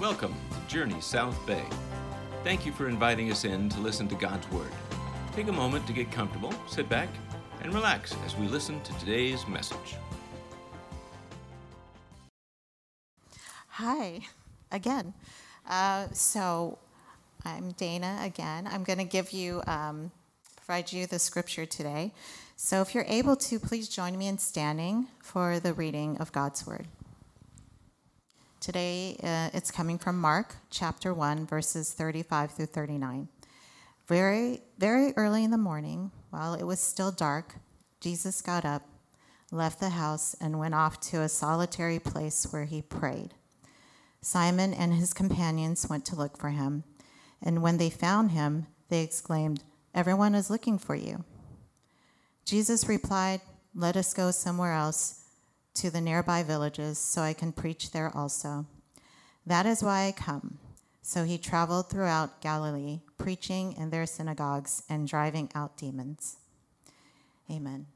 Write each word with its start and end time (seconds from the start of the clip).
Welcome 0.00 0.34
to 0.50 0.74
Journey 0.74 0.98
South 1.02 1.36
Bay. 1.46 1.62
Thank 2.42 2.64
you 2.64 2.72
for 2.72 2.88
inviting 2.88 3.30
us 3.30 3.44
in 3.44 3.68
to 3.68 3.80
listen 3.80 4.08
to 4.08 4.14
God's 4.14 4.50
Word. 4.50 4.72
Take 5.34 5.48
a 5.48 5.52
moment 5.52 5.86
to 5.88 5.92
get 5.92 6.10
comfortable, 6.10 6.54
sit 6.66 6.88
back, 6.88 7.10
and 7.60 7.74
relax 7.74 8.16
as 8.24 8.34
we 8.34 8.48
listen 8.48 8.80
to 8.80 8.98
today's 8.98 9.46
message. 9.46 9.96
Hi, 13.68 14.20
again. 14.72 15.12
Uh, 15.68 16.06
so, 16.14 16.78
I'm 17.44 17.72
Dana 17.72 18.20
again. 18.22 18.70
I'm 18.72 18.84
going 18.84 19.00
to 19.00 19.04
give 19.04 19.32
you, 19.32 19.62
um, 19.66 20.12
provide 20.56 20.94
you 20.94 21.06
the 21.08 21.18
scripture 21.18 21.66
today. 21.66 22.12
So, 22.56 22.80
if 22.80 22.94
you're 22.94 23.04
able 23.06 23.36
to, 23.36 23.60
please 23.60 23.86
join 23.86 24.16
me 24.16 24.28
in 24.28 24.38
standing 24.38 25.08
for 25.18 25.60
the 25.60 25.74
reading 25.74 26.16
of 26.16 26.32
God's 26.32 26.66
Word. 26.66 26.86
Today, 28.60 29.16
uh, 29.22 29.48
it's 29.54 29.70
coming 29.70 29.96
from 29.96 30.20
Mark 30.20 30.54
chapter 30.68 31.14
1, 31.14 31.46
verses 31.46 31.94
35 31.94 32.50
through 32.50 32.66
39. 32.66 33.26
Very, 34.06 34.60
very 34.76 35.14
early 35.16 35.44
in 35.44 35.50
the 35.50 35.56
morning, 35.56 36.10
while 36.28 36.52
it 36.52 36.64
was 36.64 36.78
still 36.78 37.10
dark, 37.10 37.54
Jesus 38.02 38.42
got 38.42 38.66
up, 38.66 38.82
left 39.50 39.80
the 39.80 39.88
house, 39.88 40.36
and 40.42 40.58
went 40.58 40.74
off 40.74 41.00
to 41.00 41.22
a 41.22 41.28
solitary 41.30 41.98
place 41.98 42.48
where 42.50 42.66
he 42.66 42.82
prayed. 42.82 43.32
Simon 44.20 44.74
and 44.74 44.92
his 44.92 45.14
companions 45.14 45.88
went 45.88 46.04
to 46.04 46.14
look 46.14 46.36
for 46.36 46.50
him, 46.50 46.84
and 47.40 47.62
when 47.62 47.78
they 47.78 47.88
found 47.88 48.32
him, 48.32 48.66
they 48.90 49.02
exclaimed, 49.02 49.62
Everyone 49.94 50.34
is 50.34 50.50
looking 50.50 50.76
for 50.76 50.94
you. 50.94 51.24
Jesus 52.44 52.86
replied, 52.86 53.40
Let 53.74 53.96
us 53.96 54.12
go 54.12 54.30
somewhere 54.30 54.74
else 54.74 55.19
to 55.80 55.90
the 55.90 56.00
nearby 56.00 56.42
villages 56.42 56.98
so 56.98 57.22
I 57.22 57.32
can 57.32 57.52
preach 57.52 57.90
there 57.90 58.14
also. 58.14 58.66
That 59.46 59.64
is 59.64 59.82
why 59.82 60.06
I 60.06 60.12
come. 60.12 60.58
So 61.00 61.24
he 61.24 61.38
traveled 61.38 61.88
throughout 61.88 62.42
Galilee, 62.42 63.00
preaching 63.16 63.72
in 63.72 63.88
their 63.88 64.04
synagogues 64.04 64.82
and 64.90 65.08
driving 65.08 65.50
out 65.54 65.78
demons. 65.78 66.36
Amen. 67.50 67.86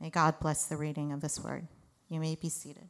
May 0.00 0.10
God 0.10 0.40
bless 0.40 0.66
the 0.66 0.76
reading 0.76 1.12
of 1.12 1.20
this 1.20 1.38
word. 1.38 1.68
You 2.08 2.18
may 2.18 2.34
be 2.34 2.48
seated. 2.48 2.88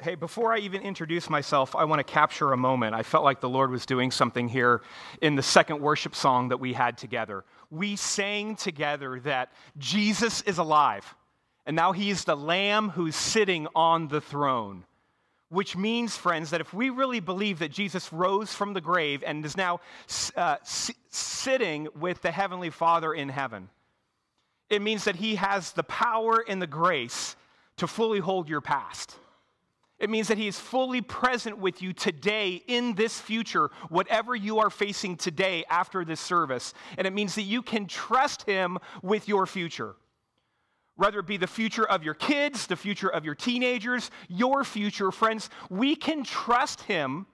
Hey, 0.00 0.16
before 0.16 0.52
I 0.52 0.58
even 0.58 0.82
introduce 0.82 1.30
myself, 1.30 1.76
I 1.76 1.84
want 1.84 2.00
to 2.00 2.12
capture 2.12 2.52
a 2.52 2.56
moment. 2.56 2.96
I 2.96 3.04
felt 3.04 3.22
like 3.22 3.40
the 3.40 3.48
Lord 3.48 3.70
was 3.70 3.86
doing 3.86 4.10
something 4.10 4.48
here 4.48 4.82
in 5.22 5.36
the 5.36 5.42
second 5.44 5.80
worship 5.80 6.16
song 6.16 6.48
that 6.48 6.58
we 6.58 6.72
had 6.72 6.98
together. 6.98 7.44
We 7.70 7.94
sang 7.94 8.56
together 8.56 9.20
that 9.20 9.52
Jesus 9.78 10.42
is 10.42 10.58
alive. 10.58 11.14
And 11.66 11.76
now 11.76 11.92
he 11.92 12.10
is 12.10 12.24
the 12.24 12.36
Lamb 12.36 12.90
who's 12.90 13.16
sitting 13.16 13.66
on 13.74 14.08
the 14.08 14.20
throne. 14.20 14.84
Which 15.50 15.76
means, 15.76 16.16
friends, 16.16 16.50
that 16.50 16.60
if 16.60 16.74
we 16.74 16.90
really 16.90 17.20
believe 17.20 17.60
that 17.60 17.70
Jesus 17.70 18.12
rose 18.12 18.52
from 18.52 18.72
the 18.72 18.80
grave 18.80 19.22
and 19.24 19.44
is 19.44 19.56
now 19.56 19.80
uh, 20.36 20.56
sitting 20.64 21.88
with 21.98 22.22
the 22.22 22.30
Heavenly 22.30 22.70
Father 22.70 23.14
in 23.14 23.28
heaven, 23.28 23.68
it 24.68 24.82
means 24.82 25.04
that 25.04 25.16
he 25.16 25.36
has 25.36 25.72
the 25.72 25.84
power 25.84 26.44
and 26.48 26.60
the 26.60 26.66
grace 26.66 27.36
to 27.76 27.86
fully 27.86 28.18
hold 28.18 28.48
your 28.48 28.60
past. 28.60 29.16
It 29.98 30.10
means 30.10 30.28
that 30.28 30.38
he 30.38 30.48
is 30.48 30.58
fully 30.58 31.02
present 31.02 31.58
with 31.58 31.80
you 31.80 31.92
today 31.92 32.62
in 32.66 32.94
this 32.94 33.20
future, 33.20 33.70
whatever 33.90 34.34
you 34.34 34.58
are 34.58 34.70
facing 34.70 35.16
today 35.16 35.64
after 35.70 36.04
this 36.04 36.20
service. 36.20 36.74
And 36.98 37.06
it 37.06 37.12
means 37.12 37.36
that 37.36 37.42
you 37.42 37.62
can 37.62 37.86
trust 37.86 38.42
him 38.42 38.78
with 39.02 39.28
your 39.28 39.46
future 39.46 39.94
whether 40.96 41.18
it 41.18 41.26
be 41.26 41.36
the 41.36 41.46
future 41.46 41.86
of 41.86 42.04
your 42.04 42.14
kids, 42.14 42.66
the 42.66 42.76
future 42.76 43.08
of 43.08 43.24
your 43.24 43.34
teenagers, 43.34 44.10
your 44.28 44.64
future, 44.64 45.10
friends, 45.10 45.50
we 45.68 45.96
can 45.96 46.24
trust 46.24 46.82
Him 46.82 47.26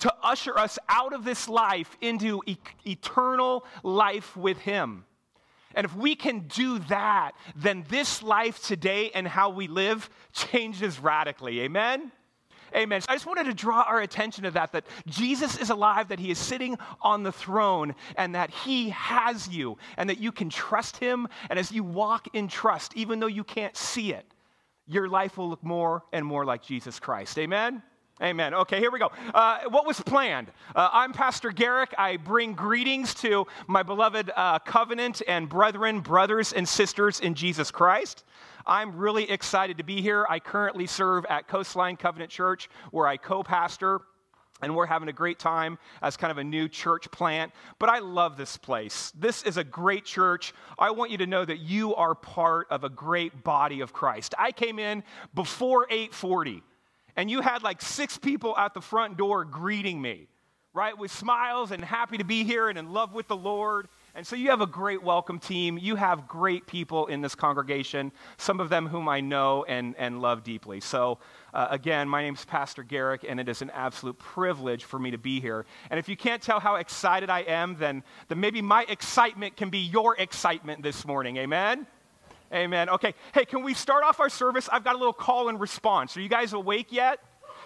to 0.00 0.12
usher 0.22 0.58
us 0.58 0.78
out 0.88 1.12
of 1.12 1.24
this 1.24 1.48
life 1.48 1.96
into 2.00 2.42
e- 2.46 2.56
eternal 2.84 3.64
life 3.84 4.36
with 4.36 4.58
Him. 4.58 5.04
And 5.74 5.84
if 5.84 5.94
we 5.94 6.14
can 6.16 6.40
do 6.48 6.80
that, 6.80 7.32
then 7.56 7.84
this 7.88 8.22
life 8.22 8.62
today 8.62 9.10
and 9.14 9.26
how 9.26 9.50
we 9.50 9.68
live 9.68 10.10
changes 10.32 10.98
radically. 10.98 11.60
Amen? 11.60 12.12
Amen. 12.74 13.00
So 13.00 13.06
I 13.10 13.14
just 13.14 13.26
wanted 13.26 13.44
to 13.44 13.54
draw 13.54 13.82
our 13.82 14.00
attention 14.00 14.44
to 14.44 14.50
that, 14.52 14.72
that 14.72 14.86
Jesus 15.06 15.58
is 15.58 15.70
alive, 15.70 16.08
that 16.08 16.18
he 16.18 16.30
is 16.30 16.38
sitting 16.38 16.78
on 17.00 17.22
the 17.22 17.32
throne, 17.32 17.94
and 18.16 18.34
that 18.34 18.50
he 18.50 18.90
has 18.90 19.48
you, 19.48 19.76
and 19.96 20.08
that 20.08 20.18
you 20.18 20.32
can 20.32 20.48
trust 20.48 20.96
him. 20.96 21.28
And 21.50 21.58
as 21.58 21.70
you 21.70 21.84
walk 21.84 22.34
in 22.34 22.48
trust, 22.48 22.96
even 22.96 23.20
though 23.20 23.26
you 23.26 23.44
can't 23.44 23.76
see 23.76 24.12
it, 24.12 24.26
your 24.86 25.08
life 25.08 25.36
will 25.36 25.48
look 25.48 25.62
more 25.62 26.02
and 26.12 26.24
more 26.24 26.44
like 26.44 26.62
Jesus 26.62 26.98
Christ. 26.98 27.38
Amen. 27.38 27.82
Amen. 28.22 28.54
Okay, 28.54 28.78
here 28.78 28.92
we 28.92 29.00
go. 29.00 29.10
Uh, 29.34 29.62
what 29.70 29.84
was 29.84 29.98
planned? 29.98 30.52
Uh, 30.76 30.88
I'm 30.92 31.12
Pastor 31.12 31.50
Garrick. 31.50 31.92
I 31.98 32.18
bring 32.18 32.52
greetings 32.52 33.14
to 33.14 33.48
my 33.66 33.82
beloved 33.82 34.30
uh, 34.36 34.60
covenant 34.60 35.22
and 35.26 35.48
brethren, 35.48 35.98
brothers 35.98 36.52
and 36.52 36.68
sisters 36.68 37.18
in 37.18 37.34
Jesus 37.34 37.72
Christ. 37.72 38.22
I'm 38.64 38.96
really 38.96 39.28
excited 39.28 39.78
to 39.78 39.82
be 39.82 40.00
here. 40.00 40.24
I 40.30 40.38
currently 40.38 40.86
serve 40.86 41.26
at 41.28 41.48
Coastline 41.48 41.96
Covenant 41.96 42.30
Church, 42.30 42.70
where 42.92 43.08
I 43.08 43.16
co 43.16 43.42
pastor 43.42 44.02
and 44.60 44.76
we're 44.76 44.86
having 44.86 45.08
a 45.08 45.12
great 45.12 45.40
time 45.40 45.76
as 46.00 46.16
kind 46.16 46.30
of 46.30 46.38
a 46.38 46.44
new 46.44 46.68
church 46.68 47.10
plant 47.10 47.50
but 47.80 47.88
i 47.88 47.98
love 47.98 48.36
this 48.36 48.56
place 48.56 49.10
this 49.18 49.42
is 49.42 49.56
a 49.56 49.64
great 49.64 50.04
church 50.04 50.54
i 50.78 50.88
want 50.88 51.10
you 51.10 51.18
to 51.18 51.26
know 51.26 51.44
that 51.44 51.58
you 51.58 51.96
are 51.96 52.14
part 52.14 52.68
of 52.70 52.84
a 52.84 52.88
great 52.88 53.42
body 53.42 53.80
of 53.80 53.92
christ 53.92 54.36
i 54.38 54.52
came 54.52 54.78
in 54.78 55.02
before 55.34 55.86
840 55.90 56.62
and 57.16 57.30
you 57.30 57.40
had 57.40 57.62
like 57.62 57.82
six 57.82 58.18
people 58.18 58.56
at 58.56 58.74
the 58.74 58.80
front 58.80 59.16
door 59.16 59.44
greeting 59.44 60.00
me 60.00 60.28
right 60.74 60.96
with 60.96 61.10
smiles 61.10 61.70
and 61.70 61.84
happy 61.84 62.18
to 62.18 62.24
be 62.24 62.44
here 62.44 62.68
and 62.68 62.78
in 62.78 62.92
love 62.92 63.12
with 63.12 63.28
the 63.28 63.36
lord 63.36 63.88
and 64.14 64.26
so 64.26 64.36
you 64.36 64.50
have 64.50 64.60
a 64.60 64.66
great 64.66 65.02
welcome 65.02 65.38
team. 65.38 65.78
You 65.78 65.96
have 65.96 66.28
great 66.28 66.66
people 66.66 67.06
in 67.06 67.22
this 67.22 67.34
congregation, 67.34 68.12
some 68.36 68.60
of 68.60 68.68
them 68.68 68.86
whom 68.86 69.08
I 69.08 69.20
know 69.20 69.64
and, 69.66 69.94
and 69.96 70.20
love 70.20 70.44
deeply. 70.44 70.80
So, 70.80 71.18
uh, 71.54 71.68
again, 71.70 72.10
my 72.10 72.22
name 72.22 72.34
is 72.34 72.44
Pastor 72.44 72.82
Garrick, 72.82 73.24
and 73.26 73.40
it 73.40 73.48
is 73.48 73.62
an 73.62 73.70
absolute 73.70 74.18
privilege 74.18 74.84
for 74.84 74.98
me 74.98 75.12
to 75.12 75.18
be 75.18 75.40
here. 75.40 75.64
And 75.88 75.98
if 75.98 76.10
you 76.10 76.16
can't 76.16 76.42
tell 76.42 76.60
how 76.60 76.74
excited 76.74 77.30
I 77.30 77.40
am, 77.40 77.76
then, 77.76 78.02
then 78.28 78.38
maybe 78.38 78.60
my 78.60 78.84
excitement 78.86 79.56
can 79.56 79.70
be 79.70 79.78
your 79.78 80.14
excitement 80.18 80.82
this 80.82 81.06
morning. 81.06 81.38
Amen? 81.38 81.86
Amen. 82.52 82.90
Okay. 82.90 83.14
Hey, 83.32 83.46
can 83.46 83.62
we 83.62 83.72
start 83.72 84.04
off 84.04 84.20
our 84.20 84.28
service? 84.28 84.68
I've 84.70 84.84
got 84.84 84.94
a 84.94 84.98
little 84.98 85.14
call 85.14 85.48
and 85.48 85.58
response. 85.58 86.16
Are 86.16 86.20
you 86.20 86.28
guys 86.28 86.52
awake 86.52 86.88
yet? 86.90 87.18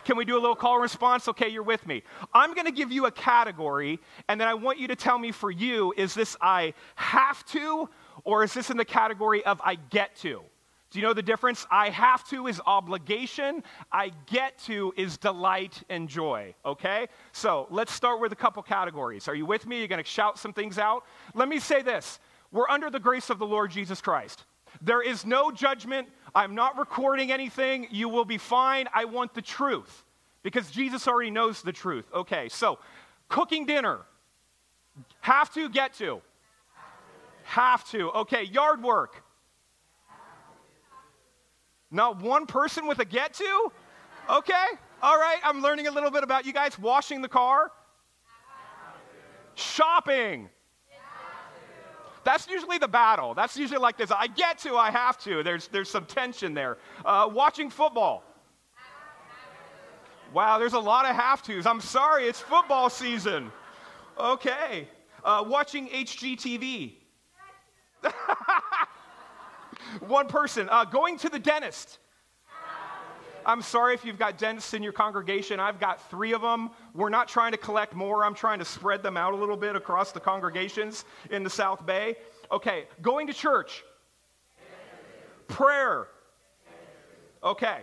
Can 0.05 0.17
we 0.17 0.25
do 0.25 0.35
a 0.35 0.41
little 0.41 0.55
call 0.55 0.75
and 0.75 0.83
response? 0.83 1.27
Okay, 1.27 1.49
you're 1.49 1.65
with 1.65 1.85
me. 1.85 2.05
I'm 2.33 2.55
going 2.55 2.67
to 2.67 2.73
give 2.73 2.93
you 2.93 3.07
a 3.07 3.11
category, 3.11 3.99
and 4.29 4.41
then 4.41 4.47
I 4.47 4.55
want 4.55 4.79
you 4.79 4.87
to 4.87 4.95
tell 4.95 5.19
me 5.19 5.33
for 5.33 5.51
you 5.51 5.93
is 5.97 6.15
this 6.15 6.37
I 6.41 6.75
have 6.95 7.45
to, 7.47 7.89
or 8.23 8.45
is 8.45 8.55
this 8.55 8.71
in 8.71 8.77
the 8.77 8.85
category 8.85 9.45
of 9.45 9.61
I 9.65 9.75
get 9.75 10.15
to? 10.17 10.43
Do 10.91 11.01
you 11.01 11.05
know 11.05 11.13
the 11.13 11.23
difference? 11.23 11.67
I 11.69 11.91
have 11.91 12.27
to 12.29 12.47
is 12.47 12.61
obligation, 12.65 13.65
I 13.91 14.13
get 14.27 14.57
to 14.67 14.95
is 14.97 15.17
delight 15.19 15.83
and 15.91 16.09
joy, 16.09 16.55
okay? 16.65 17.09
So 17.33 17.67
let's 17.71 17.93
start 17.93 18.21
with 18.21 18.31
a 18.31 18.37
couple 18.37 18.63
categories. 18.63 19.27
Are 19.27 19.35
you 19.35 19.47
with 19.47 19.67
me? 19.67 19.79
You're 19.79 19.89
going 19.89 20.03
to 20.03 20.09
shout 20.09 20.39
some 20.39 20.53
things 20.53 20.79
out? 20.79 21.03
Let 21.35 21.49
me 21.49 21.59
say 21.59 21.83
this 21.83 22.21
we're 22.53 22.69
under 22.69 22.91
the 22.91 23.01
grace 23.01 23.31
of 23.31 23.41
the 23.41 23.47
Lord 23.47 23.73
Jesus 23.73 24.01
Christ. 24.01 24.45
There 24.83 25.03
is 25.03 25.25
no 25.25 25.51
judgment. 25.51 26.09
I'm 26.35 26.55
not 26.55 26.79
recording 26.79 27.33
anything. 27.33 27.89
You 27.91 28.09
will 28.09 28.25
be 28.25 28.39
fine. 28.39 28.89
I 28.93 29.05
want 29.05 29.35
the 29.35 29.43
truth 29.43 30.05
because 30.43 30.71
Jesus 30.71 31.09
already 31.09 31.31
knows 31.31 31.63
the 31.63 31.73
truth. 31.73 32.05
Okay, 32.15 32.49
so 32.49 32.79
cooking 33.29 33.67
dinner. 33.67 34.01
Have 35.21 35.53
to, 35.55 35.69
get 35.69 35.95
to. 35.95 36.21
Have 37.45 37.89
to. 37.91 38.11
Okay, 38.13 38.45
yard 38.45 38.83
work. 38.83 39.23
Not 41.91 42.21
one 42.21 42.47
person 42.47 42.87
with 42.87 42.99
a 42.99 43.05
get 43.05 43.35
to? 43.35 43.73
Okay, 44.29 44.67
all 45.03 45.19
right, 45.19 45.39
I'm 45.45 45.61
learning 45.63 45.87
a 45.87 45.91
little 45.91 46.11
bit 46.11 46.25
about 46.25 46.47
you 46.47 46.53
guys. 46.53 46.79
Washing 46.79 47.23
the 47.23 47.29
car. 47.29 47.71
Shopping. 49.55 50.51
That's 52.27 52.49
usually 52.49 52.79
the 52.79 52.89
battle. 52.89 53.35
That's 53.35 53.57
usually 53.57 53.79
like 53.79 53.97
this 53.97 54.11
I 54.11 54.27
get 54.27 54.59
to, 54.59 54.75
I 54.75 54.91
have 54.91 55.17
to. 55.19 55.45
There's, 55.45 55.69
there's 55.69 55.89
some 55.89 56.07
tension 56.07 56.55
there. 56.55 56.77
Uh, 57.05 57.31
watching 57.33 57.71
football. 57.71 58.25
Wow, 60.35 60.59
there's 60.59 60.73
a 60.73 60.79
lot 60.79 61.07
of 61.07 61.15
have 61.15 61.41
tos. 61.41 61.67
I'm 61.67 61.81
sorry, 61.81 62.25
it's 62.25 62.41
football 62.41 62.91
season. 62.91 63.53
Okay. 64.19 64.89
Uh, 65.25 65.45
watching 65.47 65.89
HGTV. 65.89 66.95
One 70.01 70.27
person. 70.27 70.69
Uh, 70.69 70.85
going 70.85 71.19
to 71.19 71.29
the 71.29 71.39
dentist. 71.39 72.01
I'm 73.47 73.63
sorry 73.63 73.95
if 73.95 74.05
you've 74.05 74.19
got 74.19 74.37
dentists 74.37 74.75
in 74.75 74.83
your 74.83 74.93
congregation. 74.93 75.61
I've 75.61 75.79
got 75.79 76.11
three 76.11 76.35
of 76.35 76.43
them. 76.43 76.71
We're 76.97 77.11
not 77.11 77.29
trying 77.29 77.53
to 77.53 77.59
collect 77.59 77.95
more, 77.95 78.25
I'm 78.25 78.35
trying 78.35 78.59
to 78.59 78.65
spread 78.65 79.03
them 79.03 79.17
out 79.17 79.35
a 79.35 79.37
little 79.37 79.57
bit 79.57 79.77
across 79.77 80.13
the 80.13 80.21
congregations 80.21 81.05
in 81.31 81.45
the 81.45 81.51
South 81.51 81.85
Bay. 81.85 82.17
Okay, 82.51 82.87
going 83.03 83.27
to 83.27 83.33
church. 83.33 83.85
Prayer. 85.49 86.09
Okay. 87.43 87.79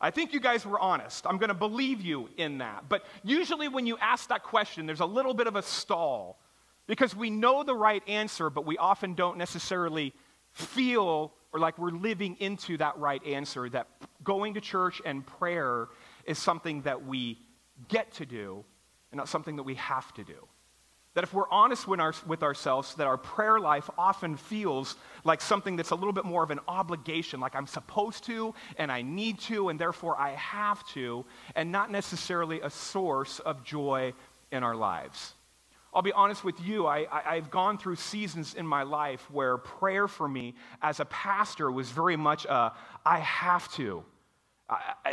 I 0.00 0.10
think 0.12 0.32
you 0.32 0.38
guys 0.38 0.64
were 0.64 0.78
honest. 0.78 1.26
I'm 1.26 1.38
going 1.38 1.48
to 1.48 1.54
believe 1.54 2.00
you 2.00 2.28
in 2.36 2.58
that. 2.58 2.88
But 2.88 3.04
usually, 3.24 3.66
when 3.66 3.86
you 3.86 3.98
ask 3.98 4.28
that 4.28 4.44
question, 4.44 4.86
there's 4.86 5.00
a 5.00 5.06
little 5.06 5.34
bit 5.34 5.48
of 5.48 5.56
a 5.56 5.62
stall 5.62 6.38
because 6.86 7.16
we 7.16 7.30
know 7.30 7.64
the 7.64 7.74
right 7.74 8.02
answer, 8.08 8.48
but 8.48 8.64
we 8.64 8.78
often 8.78 9.14
don't 9.14 9.36
necessarily 9.36 10.14
feel 10.52 11.32
or 11.52 11.58
like 11.58 11.78
we're 11.78 11.90
living 11.90 12.36
into 12.40 12.76
that 12.76 12.96
right 12.98 13.24
answer 13.26 13.68
that 13.70 13.88
going 14.22 14.54
to 14.54 14.60
church 14.60 15.00
and 15.04 15.26
prayer 15.26 15.88
is 16.26 16.38
something 16.38 16.82
that 16.82 17.06
we 17.06 17.38
get 17.88 18.12
to 18.14 18.26
do 18.26 18.64
and 19.12 19.18
not 19.18 19.28
something 19.28 19.56
that 19.56 19.62
we 19.62 19.74
have 19.74 20.12
to 20.14 20.24
do. 20.24 20.46
That 21.14 21.24
if 21.24 21.32
we're 21.32 21.50
honest 21.50 21.88
with, 21.88 22.00
our, 22.00 22.14
with 22.26 22.42
ourselves, 22.42 22.94
that 22.96 23.06
our 23.06 23.16
prayer 23.16 23.58
life 23.58 23.88
often 23.96 24.36
feels 24.36 24.96
like 25.24 25.40
something 25.40 25.74
that's 25.74 25.90
a 25.90 25.94
little 25.94 26.12
bit 26.12 26.24
more 26.24 26.42
of 26.42 26.50
an 26.50 26.60
obligation, 26.68 27.40
like 27.40 27.56
I'm 27.56 27.66
supposed 27.66 28.24
to 28.24 28.54
and 28.76 28.92
I 28.92 29.02
need 29.02 29.40
to 29.40 29.68
and 29.68 29.78
therefore 29.78 30.18
I 30.18 30.30
have 30.34 30.86
to, 30.88 31.24
and 31.56 31.72
not 31.72 31.90
necessarily 31.90 32.60
a 32.60 32.70
source 32.70 33.40
of 33.40 33.64
joy 33.64 34.12
in 34.52 34.62
our 34.62 34.76
lives. 34.76 35.34
I'll 35.92 36.02
be 36.02 36.12
honest 36.12 36.44
with 36.44 36.60
you, 36.60 36.86
I, 36.86 37.06
I, 37.10 37.34
have 37.36 37.50
gone 37.50 37.78
through 37.78 37.96
seasons 37.96 38.54
in 38.54 38.66
my 38.66 38.82
life 38.82 39.28
where 39.30 39.56
prayer 39.56 40.06
for 40.06 40.28
me 40.28 40.54
as 40.82 41.00
a 41.00 41.06
pastor 41.06 41.72
was 41.72 41.90
very 41.90 42.16
much 42.16 42.44
a 42.44 42.72
I 43.06 43.18
have 43.20 43.72
to. 43.72 44.04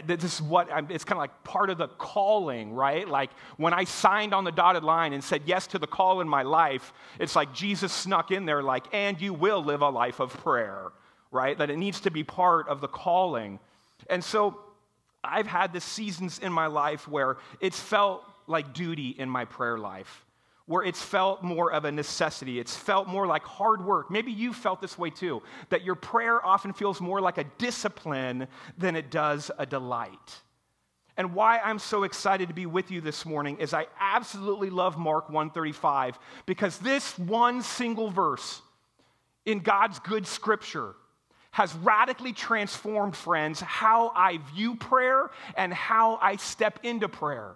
This 0.05 0.23
is 0.23 0.41
what 0.41 0.71
I'm, 0.71 0.87
it's 0.89 1.05
kind 1.05 1.17
of 1.17 1.21
like 1.21 1.43
part 1.45 1.69
of 1.69 1.77
the 1.77 1.87
calling, 1.87 2.73
right? 2.73 3.07
Like 3.07 3.29
when 3.55 3.73
I 3.73 3.85
signed 3.85 4.33
on 4.33 4.43
the 4.43 4.51
dotted 4.51 4.83
line 4.83 5.13
and 5.13 5.23
said 5.23 5.43
yes 5.45 5.67
to 5.67 5.79
the 5.79 5.87
call 5.87 6.19
in 6.19 6.27
my 6.27 6.41
life, 6.41 6.91
it's 7.19 7.35
like 7.35 7.53
Jesus 7.53 7.93
snuck 7.93 8.31
in 8.31 8.45
there, 8.45 8.61
like, 8.61 8.93
and 8.93 9.19
you 9.21 9.33
will 9.33 9.63
live 9.63 9.81
a 9.81 9.89
life 9.89 10.19
of 10.19 10.33
prayer, 10.43 10.91
right? 11.31 11.57
That 11.57 11.69
it 11.69 11.77
needs 11.77 12.01
to 12.01 12.11
be 12.11 12.23
part 12.23 12.67
of 12.67 12.81
the 12.81 12.89
calling. 12.89 13.59
And 14.09 14.21
so 14.21 14.59
I've 15.23 15.47
had 15.47 15.71
the 15.71 15.81
seasons 15.81 16.39
in 16.39 16.51
my 16.51 16.67
life 16.67 17.07
where 17.07 17.37
it's 17.61 17.79
felt 17.79 18.23
like 18.47 18.73
duty 18.73 19.15
in 19.17 19.29
my 19.29 19.45
prayer 19.45 19.77
life 19.77 20.25
where 20.67 20.83
it's 20.83 21.01
felt 21.01 21.44
more 21.44 21.71
of 21.71 21.85
a 21.85 21.91
necessity. 21.91 22.59
It's 22.59 22.75
felt 22.75 23.07
more 23.07 23.27
like 23.27 23.44
hard 23.44 23.85
work. 23.85 24.09
Maybe 24.09 24.31
you 24.31 24.51
felt 24.51 24.81
this 24.81 24.97
way 24.97 25.12
too, 25.12 25.44
that 25.69 25.83
your 25.83 25.95
prayer 25.95 26.44
often 26.45 26.73
feels 26.73 27.00
more 27.00 27.21
like 27.21 27.38
a 27.38 27.44
discipline 27.57 28.47
than 28.77 28.95
it 28.95 29.12
does 29.12 29.51
a 29.57 29.65
delight. 29.65 30.41
And 31.17 31.33
why 31.33 31.59
I'm 31.59 31.79
so 31.79 32.03
excited 32.03 32.50
to 32.50 32.53
be 32.53 32.65
with 32.65 32.91
you 32.91 33.00
this 33.00 33.25
morning 33.25 33.57
is 33.59 33.73
I 33.73 33.88
absolutely 34.00 34.69
love 34.69 34.97
Mark 34.97 35.29
135 35.29 36.19
because 36.45 36.77
this 36.79 37.17
one 37.17 37.62
single 37.62 38.09
verse 38.09 38.62
in 39.45 39.59
God's 39.59 40.00
good 40.00 40.27
scripture 40.27 40.95
has 41.51 41.73
radically 41.75 42.33
transformed, 42.33 43.15
friends, 43.15 43.62
how 43.62 44.12
I 44.13 44.39
view 44.53 44.75
prayer 44.75 45.29
and 45.56 45.73
how 45.73 46.19
I 46.21 46.35
step 46.35 46.79
into 46.83 47.07
prayer. 47.07 47.56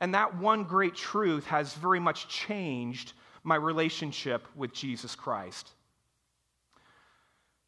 And 0.00 0.14
that 0.14 0.36
one 0.36 0.64
great 0.64 0.94
truth 0.94 1.46
has 1.46 1.74
very 1.74 2.00
much 2.00 2.28
changed 2.28 3.12
my 3.42 3.56
relationship 3.56 4.46
with 4.54 4.72
Jesus 4.72 5.14
Christ. 5.14 5.70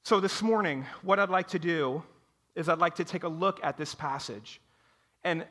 So, 0.02 0.20
this 0.20 0.42
morning, 0.42 0.86
what 1.02 1.18
I'd 1.18 1.28
like 1.28 1.48
to 1.48 1.58
do 1.58 2.02
is 2.54 2.68
I'd 2.68 2.78
like 2.78 2.96
to 2.96 3.04
take 3.04 3.22
a 3.22 3.28
look 3.28 3.60
at 3.62 3.76
this 3.76 3.94
passage. 3.94 4.60
And 5.24 5.44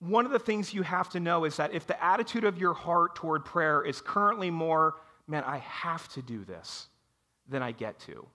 one 0.00 0.26
of 0.26 0.32
the 0.32 0.38
things 0.38 0.74
you 0.74 0.82
have 0.82 1.08
to 1.10 1.20
know 1.20 1.44
is 1.44 1.56
that 1.56 1.72
if 1.72 1.86
the 1.86 2.02
attitude 2.02 2.44
of 2.44 2.58
your 2.58 2.74
heart 2.74 3.14
toward 3.14 3.44
prayer 3.44 3.82
is 3.82 4.00
currently 4.00 4.50
more, 4.50 4.96
man, 5.26 5.44
I 5.44 5.58
have 5.58 6.08
to 6.10 6.22
do 6.22 6.44
this, 6.44 6.88
than 7.48 7.62
I 7.62 7.72
get 7.72 7.98
to. 8.00 8.26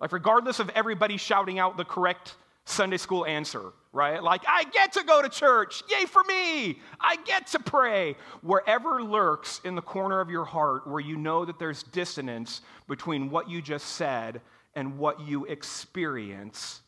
Like, 0.00 0.12
regardless 0.12 0.60
of 0.60 0.70
everybody 0.70 1.16
shouting 1.16 1.58
out 1.58 1.76
the 1.76 1.84
correct 1.84 2.36
Sunday 2.68 2.98
school 2.98 3.24
answer, 3.24 3.72
right? 3.92 4.22
Like, 4.22 4.42
I 4.46 4.64
get 4.64 4.92
to 4.92 5.04
go 5.04 5.22
to 5.22 5.28
church. 5.28 5.82
Yay 5.90 6.04
for 6.04 6.22
me. 6.24 6.78
I 7.00 7.16
get 7.24 7.46
to 7.48 7.58
pray. 7.58 8.16
Wherever 8.42 9.02
lurks 9.02 9.60
in 9.64 9.74
the 9.74 9.82
corner 9.82 10.20
of 10.20 10.30
your 10.30 10.44
heart 10.44 10.86
where 10.86 11.00
you 11.00 11.16
know 11.16 11.44
that 11.44 11.58
there's 11.58 11.82
dissonance 11.82 12.60
between 12.86 13.30
what 13.30 13.48
you 13.48 13.62
just 13.62 13.86
said 13.86 14.42
and 14.74 14.98
what 14.98 15.20
you 15.20 15.46
experience, 15.46 16.82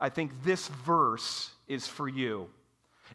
I 0.00 0.08
think 0.08 0.32
this 0.42 0.68
verse 0.68 1.50
is 1.68 1.86
for 1.86 2.08
you. 2.08 2.48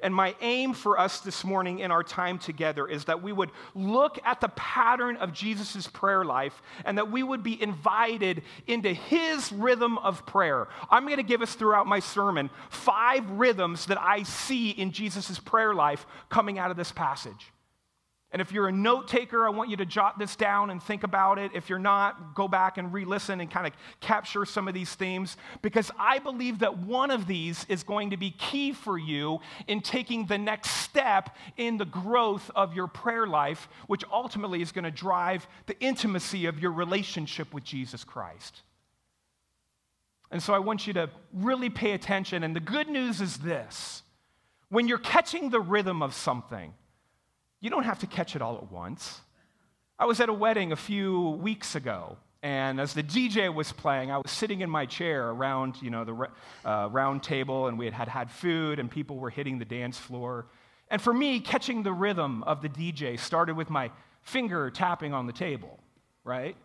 And 0.02 0.14
my 0.14 0.36
aim 0.42 0.74
for 0.74 1.00
us 1.00 1.20
this 1.20 1.44
morning 1.44 1.80
in 1.80 1.92
our 1.92 2.04
time 2.04 2.40
together 2.40 2.88
is 2.88 3.06
that 3.06 3.22
we 3.22 3.32
would 3.32 3.52
look 3.76 4.20
at 4.26 4.42
the 4.42 4.50
pattern 4.50 5.18
of 5.18 5.34
Jesus' 5.34 5.88
prayer 5.88 6.24
life 6.24 6.62
and 6.86 6.98
that 6.98 7.12
we 7.12 7.24
would 7.24 7.44
be 7.44 7.62
invited 7.62 8.44
into 8.68 8.94
his 8.94 9.52
rhythm 9.52 9.98
of 10.00 10.26
prayer. 10.26 10.68
I'm 10.90 11.06
going 11.06 11.18
to 11.18 11.24
give 11.24 11.42
us 11.42 11.56
throughout 11.56 11.88
my 11.88 12.00
sermon 12.00 12.50
five 12.70 13.30
rhythms 13.32 13.88
that 13.88 14.00
I 14.00 14.24
see 14.24 14.72
in 14.72 14.92
Jesus' 14.92 15.40
prayer 15.40 15.74
life 15.74 16.06
coming 16.30 16.60
out 16.60 16.72
of 16.72 16.78
this 16.78 16.92
passage. 16.92 17.52
And 18.34 18.42
if 18.42 18.52
you're 18.52 18.68
a 18.68 18.74
note 18.74 19.08
taker, 19.08 19.48
I 19.48 19.50
want 19.52 19.70
you 19.70 19.78
to 19.78 19.86
jot 19.86 20.20
this 20.20 20.36
down 20.36 20.70
and 20.70 20.84
think 20.84 21.04
about 21.04 21.40
it. 21.40 21.52
If 21.54 21.70
you're 21.70 21.80
not, 21.80 22.36
go 22.36 22.50
back 22.50 22.78
and 22.78 22.92
re 22.92 23.06
listen 23.06 23.40
and 23.40 23.50
kind 23.50 23.66
of 23.66 23.74
capture 24.02 24.44
some 24.44 24.68
of 24.68 24.74
these 24.74 24.94
themes 24.96 25.38
because 25.62 25.92
I 25.98 26.20
believe 26.20 26.60
that 26.60 26.78
one 26.78 27.10
of 27.10 27.26
these 27.26 27.66
is 27.70 27.84
going 27.84 28.10
to 28.10 28.18
be 28.18 28.32
key 28.32 28.74
for 28.74 28.98
you 28.98 29.40
in 29.68 29.80
taking 29.80 30.26
the 30.26 30.38
next 30.38 30.72
step 30.72 31.38
in 31.56 31.78
the 31.78 31.86
growth 31.86 32.52
of 32.54 32.74
your 32.74 32.88
prayer 32.88 33.28
life, 33.28 33.70
which 33.88 34.04
ultimately 34.12 34.62
is 34.62 34.74
going 34.74 34.84
to 34.84 34.92
drive 34.92 35.48
the 35.66 35.80
intimacy 35.80 36.48
of 36.48 36.60
your 36.60 36.72
relationship 36.74 37.54
with 37.54 37.64
Jesus 37.64 38.04
Christ. 38.04 38.62
And 40.32 40.44
so 40.44 40.54
I 40.54 40.60
want 40.60 40.86
you 40.86 40.92
to 40.94 41.10
really 41.32 41.70
pay 41.70 41.94
attention. 41.94 42.44
And 42.44 42.54
the 42.54 42.60
good 42.60 42.90
news 42.90 43.22
is 43.22 43.38
this 43.38 44.04
when 44.68 44.90
you're 44.90 44.98
catching 44.98 45.50
the 45.50 45.62
rhythm 45.62 46.02
of 46.02 46.14
something, 46.14 46.74
you 47.60 47.70
don't 47.70 47.84
have 47.84 48.00
to 48.00 48.08
catch 48.08 48.36
it 48.36 48.42
all 48.42 48.58
at 48.58 48.72
once. 48.72 49.22
I 50.00 50.06
was 50.06 50.20
at 50.20 50.30
a 50.30 50.34
wedding 50.34 50.72
a 50.72 50.76
few 50.76 51.30
weeks 51.42 51.76
ago, 51.76 52.18
and 52.44 52.80
as 52.80 52.94
the 52.94 53.02
DJ 53.02 53.54
was 53.54 53.72
playing, 53.72 54.12
I 54.12 54.18
was 54.18 54.30
sitting 54.30 54.62
in 54.62 54.70
my 54.70 54.86
chair 54.86 55.30
around, 55.30 55.82
you 55.82 55.90
know, 55.90 56.06
the 56.06 56.70
uh, 56.70 56.90
round 56.92 57.24
table, 57.24 57.68
and 57.68 57.80
we 57.80 57.86
had, 57.86 57.96
had 57.96 58.08
had 58.08 58.32
food, 58.32 58.78
and 58.78 58.92
people 58.92 59.18
were 59.18 59.32
hitting 59.32 59.58
the 59.58 59.66
dance 59.66 59.98
floor. 59.98 60.46
And 60.90 61.02
for 61.02 61.14
me, 61.14 61.40
catching 61.40 61.82
the 61.82 61.92
rhythm 61.92 62.44
of 62.44 62.62
the 62.62 62.70
DJ 62.70 63.20
started 63.20 63.58
with 63.58 63.70
my 63.70 63.90
finger 64.22 64.70
tapping 64.70 65.14
on 65.14 65.26
the 65.26 65.34
table, 65.34 65.80
right? 66.24 66.56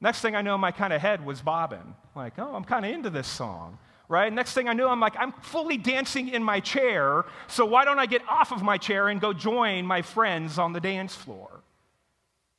Next 0.00 0.20
thing 0.20 0.36
I 0.36 0.42
know, 0.42 0.58
my 0.58 0.70
kind 0.70 0.92
of 0.92 1.00
head 1.00 1.24
was 1.24 1.40
bobbing, 1.40 1.94
like, 2.14 2.34
oh, 2.38 2.54
I'm 2.54 2.64
kind 2.64 2.84
of 2.84 2.92
into 2.92 3.10
this 3.10 3.26
song 3.26 3.78
right? 4.08 4.32
Next 4.32 4.54
thing 4.54 4.68
I 4.68 4.72
knew, 4.72 4.86
I'm 4.86 5.00
like, 5.00 5.14
I'm 5.18 5.32
fully 5.32 5.76
dancing 5.76 6.28
in 6.28 6.42
my 6.42 6.60
chair, 6.60 7.24
so 7.46 7.64
why 7.66 7.84
don't 7.84 7.98
I 7.98 8.06
get 8.06 8.22
off 8.28 8.52
of 8.52 8.62
my 8.62 8.78
chair 8.78 9.08
and 9.08 9.20
go 9.20 9.32
join 9.32 9.86
my 9.86 10.02
friends 10.02 10.58
on 10.58 10.72
the 10.72 10.80
dance 10.80 11.14
floor? 11.14 11.48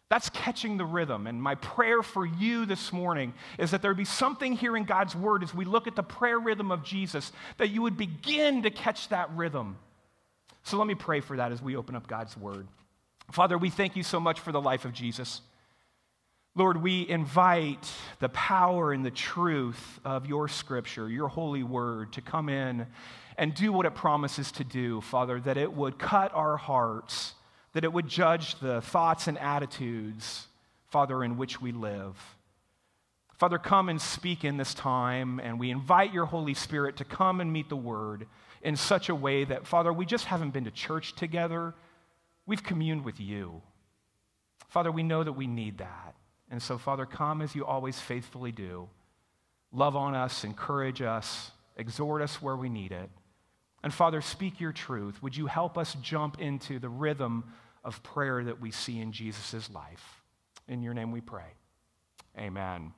That's 0.10 0.30
catching 0.30 0.78
the 0.78 0.86
rhythm. 0.86 1.28
And 1.28 1.42
my 1.42 1.56
prayer 1.56 2.02
for 2.02 2.26
you 2.26 2.66
this 2.66 2.92
morning 2.92 3.34
is 3.60 3.72
that 3.72 3.84
there 3.84 3.94
be 3.94 4.06
something 4.06 4.54
here 4.54 4.76
in 4.76 4.84
God's 4.84 5.16
word 5.16 5.44
as 5.44 5.54
we 5.54 5.66
look 5.66 5.86
at 5.86 5.96
the 5.96 6.04
prayer 6.04 6.40
rhythm 6.40 6.72
of 6.72 6.84
Jesus, 6.84 7.32
that 7.58 7.70
you 7.70 7.84
would 7.84 7.96
begin 7.96 8.64
to 8.64 8.72
catch 8.72 9.10
that 9.10 9.30
rhythm. 9.36 9.78
So 10.64 10.78
let 10.78 10.88
me 10.88 10.96
pray 10.96 11.20
for 11.20 11.38
that 11.38 11.52
as 11.52 11.62
we 11.62 11.76
open 11.76 11.96
up 11.96 12.08
God's 12.08 12.36
word. 12.36 12.68
Father, 13.32 13.58
we 13.58 13.70
thank 13.70 13.96
you 13.96 14.02
so 14.02 14.20
much 14.20 14.40
for 14.40 14.52
the 14.52 14.62
life 14.62 14.84
of 14.84 14.94
Jesus. 14.94 15.42
Lord, 16.56 16.82
we 16.82 17.08
invite 17.08 17.90
the 18.20 18.30
power 18.30 18.92
and 18.92 19.06
the 19.06 19.12
truth 19.12 20.00
of 20.04 20.26
your 20.26 20.48
scripture, 20.48 21.10
your 21.10 21.28
holy 21.28 21.64
word, 21.64 22.14
to 22.14 22.22
come 22.22 22.50
in 22.50 22.88
and 23.38 23.54
do 23.54 23.72
what 23.72 23.86
it 23.86 23.96
promises 23.96 24.52
to 24.54 24.64
do, 24.64 25.00
Father, 25.02 25.40
that 25.40 25.58
it 25.58 25.72
would 25.72 25.98
cut 25.98 26.34
our 26.34 26.58
hearts, 26.58 27.36
that 27.74 27.84
it 27.84 27.94
would 27.94 28.08
judge 28.08 28.60
the 28.60 28.82
thoughts 28.82 29.28
and 29.28 29.38
attitudes, 29.38 30.48
Father, 30.88 31.24
in 31.24 31.38
which 31.38 31.62
we 31.62 31.72
live. 31.72 32.18
Father, 33.38 33.58
come 33.58 33.88
and 33.88 34.02
speak 34.02 34.44
in 34.44 34.58
this 34.58 34.74
time, 34.74 35.40
and 35.40 35.60
we 35.60 35.72
invite 35.72 36.14
your 36.14 36.26
Holy 36.26 36.54
Spirit 36.54 36.98
to 36.98 37.06
come 37.06 37.40
and 37.40 37.54
meet 37.54 37.70
the 37.70 37.78
word 37.78 38.28
in 38.62 38.76
such 38.76 39.08
a 39.08 39.16
way 39.16 39.46
that, 39.46 39.66
Father, 39.66 39.94
we 39.94 40.06
just 40.06 40.26
haven't 40.26 40.52
been 40.52 40.66
to 40.66 40.72
church 40.72 41.16
together. 41.16 41.74
We've 42.46 42.64
communed 42.64 43.06
with 43.06 43.22
you. 43.22 43.62
Father, 44.68 44.92
we 44.92 45.04
know 45.04 45.24
that 45.24 45.34
we 45.34 45.48
need 45.48 45.78
that. 45.78 46.16
And 46.50 46.62
so, 46.62 46.78
Father, 46.78 47.06
come 47.06 47.42
as 47.42 47.56
you 47.56 47.66
always 47.66 48.00
faithfully 48.00 48.52
do. 48.52 48.90
Love 49.72 49.96
on 49.96 50.16
us, 50.16 50.44
encourage 50.44 51.02
us, 51.02 51.52
exhort 51.78 52.22
us 52.22 52.42
where 52.42 52.56
we 52.56 52.70
need 52.70 52.92
it. 52.92 53.10
And 53.84 53.94
Father, 53.94 54.22
speak 54.22 54.60
your 54.60 54.74
truth. 54.74 55.22
Would 55.22 55.38
you 55.38 55.46
help 55.46 55.78
us 55.78 55.96
jump 56.02 56.40
into 56.42 56.80
the 56.80 56.90
rhythm 56.90 57.54
of 57.84 58.02
prayer 58.04 58.44
that 58.44 58.60
we 58.60 58.72
see 58.72 59.00
in 59.00 59.12
Jesus' 59.12 59.70
life? 59.70 60.22
In 60.68 60.82
your 60.82 60.94
name 60.94 61.12
we 61.12 61.22
pray. 61.22 61.54
Amen. 62.38 62.94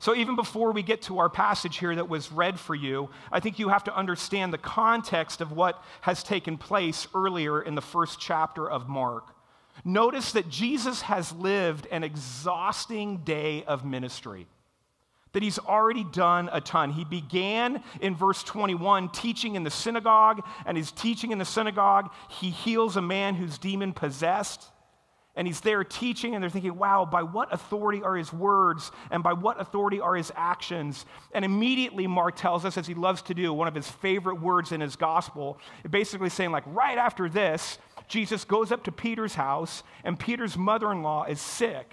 So, 0.00 0.14
even 0.14 0.36
before 0.36 0.70
we 0.72 0.82
get 0.82 1.02
to 1.02 1.18
our 1.18 1.28
passage 1.28 1.78
here 1.78 1.94
that 1.94 2.08
was 2.08 2.30
read 2.30 2.60
for 2.60 2.74
you, 2.74 3.10
I 3.32 3.40
think 3.40 3.58
you 3.58 3.68
have 3.68 3.84
to 3.84 3.96
understand 3.96 4.52
the 4.52 4.58
context 4.58 5.40
of 5.40 5.50
what 5.50 5.82
has 6.02 6.22
taken 6.22 6.56
place 6.56 7.08
earlier 7.14 7.60
in 7.60 7.74
the 7.74 7.82
first 7.82 8.20
chapter 8.20 8.68
of 8.68 8.88
Mark. 8.88 9.34
Notice 9.84 10.32
that 10.32 10.48
Jesus 10.48 11.02
has 11.02 11.32
lived 11.32 11.86
an 11.90 12.04
exhausting 12.04 13.18
day 13.18 13.64
of 13.64 13.84
ministry. 13.84 14.46
that 15.32 15.42
he's 15.42 15.58
already 15.58 16.04
done 16.04 16.48
a 16.52 16.60
ton. 16.60 16.90
He 16.90 17.04
began 17.04 17.82
in 18.00 18.14
verse 18.16 18.42
21 18.42 19.10
teaching 19.10 19.54
in 19.54 19.64
the 19.64 19.70
synagogue, 19.70 20.44
and 20.66 20.76
he's 20.76 20.90
teaching 20.90 21.32
in 21.32 21.38
the 21.38 21.44
synagogue. 21.44 22.10
He 22.28 22.50
heals 22.50 22.96
a 22.96 23.02
man 23.02 23.34
who's 23.34 23.58
demon 23.58 23.92
possessed. 23.92 24.64
And 25.36 25.46
he's 25.46 25.60
there 25.60 25.84
teaching, 25.84 26.34
and 26.34 26.42
they're 26.42 26.50
thinking, 26.50 26.76
wow, 26.76 27.04
by 27.04 27.22
what 27.22 27.52
authority 27.54 28.02
are 28.02 28.16
his 28.16 28.32
words, 28.32 28.90
and 29.12 29.22
by 29.22 29.34
what 29.34 29.60
authority 29.60 30.00
are 30.00 30.16
his 30.16 30.32
actions? 30.34 31.06
And 31.32 31.44
immediately, 31.44 32.08
Mark 32.08 32.34
tells 32.34 32.64
us, 32.64 32.76
as 32.76 32.88
he 32.88 32.94
loves 32.94 33.22
to 33.22 33.34
do, 33.34 33.52
one 33.52 33.68
of 33.68 33.74
his 33.76 33.88
favorite 33.88 34.40
words 34.40 34.72
in 34.72 34.80
his 34.80 34.96
gospel, 34.96 35.60
basically 35.88 36.30
saying, 36.30 36.50
like, 36.50 36.64
right 36.66 36.98
after 36.98 37.28
this, 37.28 37.78
Jesus 38.08 38.44
goes 38.44 38.72
up 38.72 38.84
to 38.84 38.92
Peter's 38.92 39.34
house, 39.34 39.82
and 40.02 40.18
Peter's 40.18 40.56
mother 40.56 40.90
in 40.90 41.02
law 41.02 41.24
is 41.24 41.40
sick. 41.40 41.92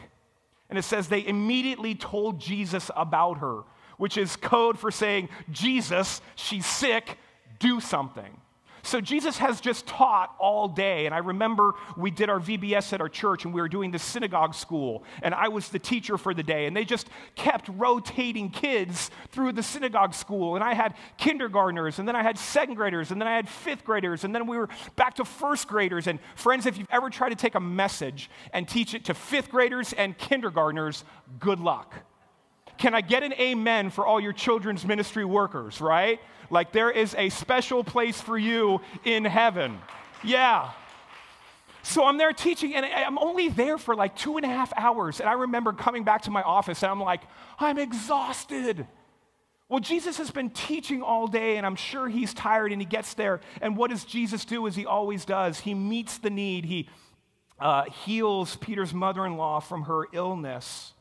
And 0.70 0.80
it 0.80 0.84
says 0.84 1.08
they 1.08 1.26
immediately 1.26 1.94
told 1.94 2.40
Jesus 2.40 2.90
about 2.96 3.40
her, 3.40 3.64
which 3.98 4.18
is 4.18 4.36
code 4.36 4.80
for 4.80 4.92
saying, 4.92 5.30
Jesus, 5.52 6.22
she's 6.36 6.66
sick, 6.66 7.18
do 7.60 7.80
something. 7.80 8.42
So 8.86 9.02
Jesus 9.02 9.40
has 9.40 9.62
just 9.62 9.88
taught 9.88 10.36
all 10.40 10.68
day. 10.68 11.08
And 11.08 11.16
I 11.16 11.18
remember 11.18 11.74
we 11.98 12.12
did 12.12 12.30
our 12.30 12.40
VBS 12.40 12.94
at 12.94 13.02
our 13.02 13.10
church 13.10 13.44
and 13.44 13.54
we 13.54 13.60
were 13.60 13.68
doing 13.68 13.90
the 13.90 14.00
synagogue 14.00 14.54
school. 14.54 15.04
And 15.24 15.34
I 15.34 15.48
was 15.48 15.70
the 15.70 15.80
teacher 15.80 16.18
for 16.18 16.36
the 16.36 16.44
day. 16.44 16.68
And 16.68 16.78
they 16.78 16.86
just 16.86 17.10
kept 17.34 17.68
rotating 17.70 18.52
kids 18.52 19.10
through 19.32 19.54
the 19.54 19.64
synagogue 19.64 20.14
school. 20.14 20.56
And 20.56 20.64
I 20.64 20.76
had 20.76 20.94
kindergartners, 21.18 21.98
and 21.98 22.08
then 22.08 22.16
I 22.16 22.22
had 22.22 22.38
second 22.38 22.76
graders, 22.76 23.12
and 23.12 23.20
then 23.20 23.28
I 23.28 23.36
had 23.36 23.50
fifth 23.50 23.84
graders, 23.84 24.24
and 24.24 24.36
then 24.36 24.46
we 24.46 24.58
were 24.58 24.70
back 24.96 25.16
to 25.16 25.26
first 25.26 25.68
graders. 25.68 26.08
And 26.08 26.20
friends, 26.36 26.66
if 26.66 26.78
you've 26.78 26.88
ever 26.92 27.10
tried 27.10 27.30
to 27.30 27.36
take 27.36 27.56
a 27.56 27.60
message 27.60 28.30
and 28.54 28.68
teach 28.68 28.94
it 28.94 29.06
to 29.06 29.14
fifth 29.14 29.50
graders 29.50 29.94
and 29.94 30.18
kindergartners, 30.18 31.04
good 31.40 31.60
luck. 31.60 31.96
Can 32.78 32.94
I 32.94 33.02
get 33.02 33.24
an 33.24 33.34
amen 33.34 33.90
for 33.90 34.06
all 34.06 34.20
your 34.20 34.34
children's 34.34 34.86
ministry 34.86 35.26
workers, 35.26 35.82
right? 35.82 36.20
Like 36.50 36.72
there 36.72 36.92
is 36.92 37.16
a 37.16 37.30
special 37.30 37.84
place 37.84 38.20
for 38.20 38.38
you 38.38 38.82
in 39.04 39.26
heaven. 39.26 39.80
Yeah. 40.24 40.72
So 41.84 42.04
I'm 42.06 42.18
there 42.18 42.34
teaching, 42.34 42.74
and 42.74 42.84
I'm 42.84 43.20
only 43.20 43.48
there 43.48 43.78
for 43.78 43.96
like 43.96 44.16
two 44.16 44.38
and 44.38 44.46
a 44.46 44.50
half 44.50 44.74
hours. 44.76 45.20
And 45.20 45.30
I 45.30 45.34
remember 45.34 45.72
coming 45.72 46.04
back 46.04 46.24
to 46.24 46.32
my 46.32 46.42
office, 46.42 46.82
and 46.82 46.92
I'm 46.92 47.00
like, 47.00 47.22
I'm 47.60 47.78
exhausted. 47.78 48.88
Well, 49.70 49.80
Jesus 49.80 50.18
has 50.18 50.32
been 50.32 50.50
teaching 50.50 51.04
all 51.04 51.28
day, 51.28 51.58
and 51.58 51.66
I'm 51.66 51.76
sure 51.76 52.10
he's 52.10 52.34
tired, 52.34 52.72
and 52.72 52.82
he 52.82 52.88
gets 52.88 53.14
there. 53.14 53.40
And 53.62 53.78
what 53.78 53.92
does 53.92 54.04
Jesus 54.04 54.46
do 54.46 54.66
as 54.66 54.76
he 54.76 54.88
always 54.88 55.26
does? 55.26 55.60
He 55.60 55.76
meets 55.76 56.18
the 56.18 56.32
need, 56.32 56.66
he 56.66 56.90
uh, 57.60 57.84
heals 57.84 58.56
Peter's 58.56 58.94
mother 58.94 59.24
in 59.24 59.38
law 59.38 59.60
from 59.60 59.84
her 59.84 60.06
illness. 60.12 60.95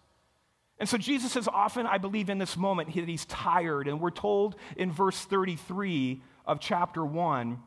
And 0.78 0.88
so 0.88 0.98
Jesus 0.98 1.36
is 1.36 1.46
often, 1.46 1.86
I 1.86 1.98
believe, 1.98 2.28
in 2.28 2.38
this 2.38 2.56
moment 2.56 2.94
that 2.94 3.08
he's 3.08 3.26
tired. 3.26 3.86
And 3.86 4.00
we're 4.00 4.10
told 4.10 4.56
in 4.76 4.90
verse 4.90 5.18
33 5.18 6.22
of 6.46 6.60
chapter 6.60 7.04
1 7.04 7.58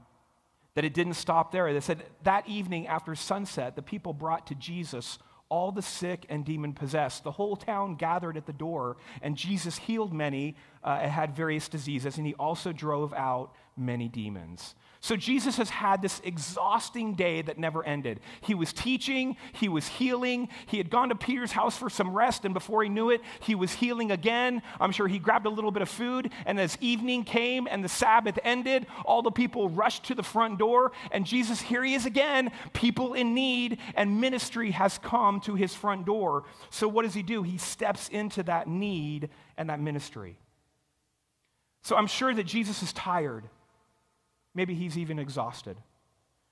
that 0.76 0.86
it 0.86 0.94
didn't 0.94 1.14
stop 1.14 1.52
there. 1.52 1.74
They 1.74 1.80
said, 1.80 2.04
That 2.24 2.48
evening 2.48 2.88
after 2.88 3.16
sunset, 3.16 3.76
the 3.76 3.82
people 3.82 4.14
brought 4.14 4.48
to 4.48 4.56
Jesus 4.56 5.20
all 5.50 5.72
the 5.72 5.82
sick 5.82 6.26
and 6.30 6.44
demon 6.44 6.74
possessed. 6.74 7.24
The 7.24 7.32
whole 7.32 7.56
town 7.56 7.96
gathered 7.96 8.38
at 8.38 8.46
the 8.46 8.54
door, 8.54 8.98
and 9.22 9.36
Jesus 9.36 9.78
healed 9.78 10.14
many 10.14 10.56
uh, 10.84 11.00
had 11.08 11.36
various 11.36 11.70
diseases, 11.70 12.18
and 12.18 12.28
he 12.28 12.34
also 12.36 12.74
drove 12.74 13.14
out 13.14 13.54
many 13.77 14.07
demons. 14.07 14.75
So 15.00 15.15
Jesus 15.15 15.57
has 15.57 15.69
had 15.69 16.01
this 16.01 16.19
exhausting 16.24 17.13
day 17.13 17.41
that 17.43 17.60
never 17.60 17.86
ended. 17.86 18.19
He 18.41 18.55
was 18.55 18.74
teaching, 18.74 19.38
he 19.53 19.69
was 19.69 19.88
healing, 19.88 20.50
he 20.65 20.77
had 20.77 20.89
gone 20.89 21.10
to 21.10 21.15
Peter's 21.15 21.51
house 21.51 21.77
for 21.77 21.89
some 21.89 22.15
rest, 22.15 22.46
and 22.46 22.53
before 22.53 22.84
he 22.84 22.89
knew 22.89 23.12
it, 23.12 23.22
he 23.39 23.53
was 23.53 23.72
healing 23.72 24.12
again. 24.12 24.62
I'm 24.81 24.91
sure 24.91 25.07
he 25.07 25.19
grabbed 25.19 25.46
a 25.46 25.51
little 25.51 25.72
bit 25.72 25.84
of 25.84 25.89
food, 25.89 26.31
and 26.46 26.60
as 26.60 26.77
evening 26.81 27.24
came 27.24 27.67
and 27.69 27.84
the 27.84 27.89
Sabbath 27.89 28.39
ended, 28.43 28.88
all 29.05 29.22
the 29.22 29.31
people 29.31 29.69
rushed 29.69 30.05
to 30.05 30.15
the 30.15 30.24
front 30.24 30.57
door, 30.57 30.91
and 31.12 31.25
Jesus, 31.25 31.62
here 31.62 31.84
he 31.84 31.93
is 31.93 32.05
again, 32.05 32.51
people 32.74 33.13
in 33.13 33.34
need, 33.34 33.77
and 33.96 34.19
ministry 34.19 34.72
has 34.72 34.98
come 34.98 35.39
to 35.41 35.53
his 35.53 35.74
front 35.74 36.05
door. 36.05 36.46
So 36.72 36.88
what 36.88 37.03
does 37.03 37.13
he 37.13 37.24
do? 37.24 37.43
He 37.43 37.57
steps 37.57 38.10
into 38.10 38.43
that 38.43 38.67
need 38.67 39.29
and 39.57 39.69
that 39.69 39.79
ministry. 39.79 40.39
So 41.84 41.96
I'm 41.96 42.07
sure 42.07 42.34
that 42.34 42.43
Jesus 42.43 42.81
is 42.81 42.91
tired. 42.91 43.46
Maybe 44.58 44.74
he's 44.74 44.98
even 44.98 45.20
exhausted. 45.20 45.78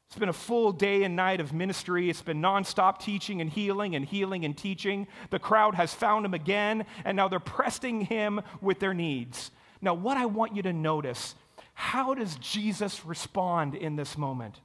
It's 0.08 0.20
been 0.20 0.30
a 0.30 0.34
full 0.34 0.72
day 0.72 1.02
and 1.02 1.16
night 1.16 1.42
of 1.42 1.54
ministry. 1.54 2.08
It's 2.08 2.22
been 2.22 2.40
nonstop 2.40 3.00
teaching 3.00 3.42
and 3.42 3.50
healing 3.50 3.96
and 3.96 4.06
healing 4.06 4.46
and 4.46 4.56
teaching. 4.56 5.08
The 5.32 5.40
crowd 5.40 5.74
has 5.74 5.92
found 5.92 6.24
him 6.24 6.36
again, 6.36 6.86
and 7.04 7.18
now 7.18 7.28
they're 7.28 7.40
pressing 7.40 8.02
him 8.02 8.42
with 8.62 8.80
their 8.80 8.94
needs. 8.94 9.50
Now, 9.82 9.96
what 9.96 10.18
I 10.18 10.28
want 10.28 10.56
you 10.56 10.62
to 10.62 10.72
notice 10.72 11.34
how 11.74 12.14
does 12.14 12.36
Jesus 12.36 13.04
respond 13.08 13.74
in 13.74 13.96
this 13.96 14.20
moment? 14.20 14.62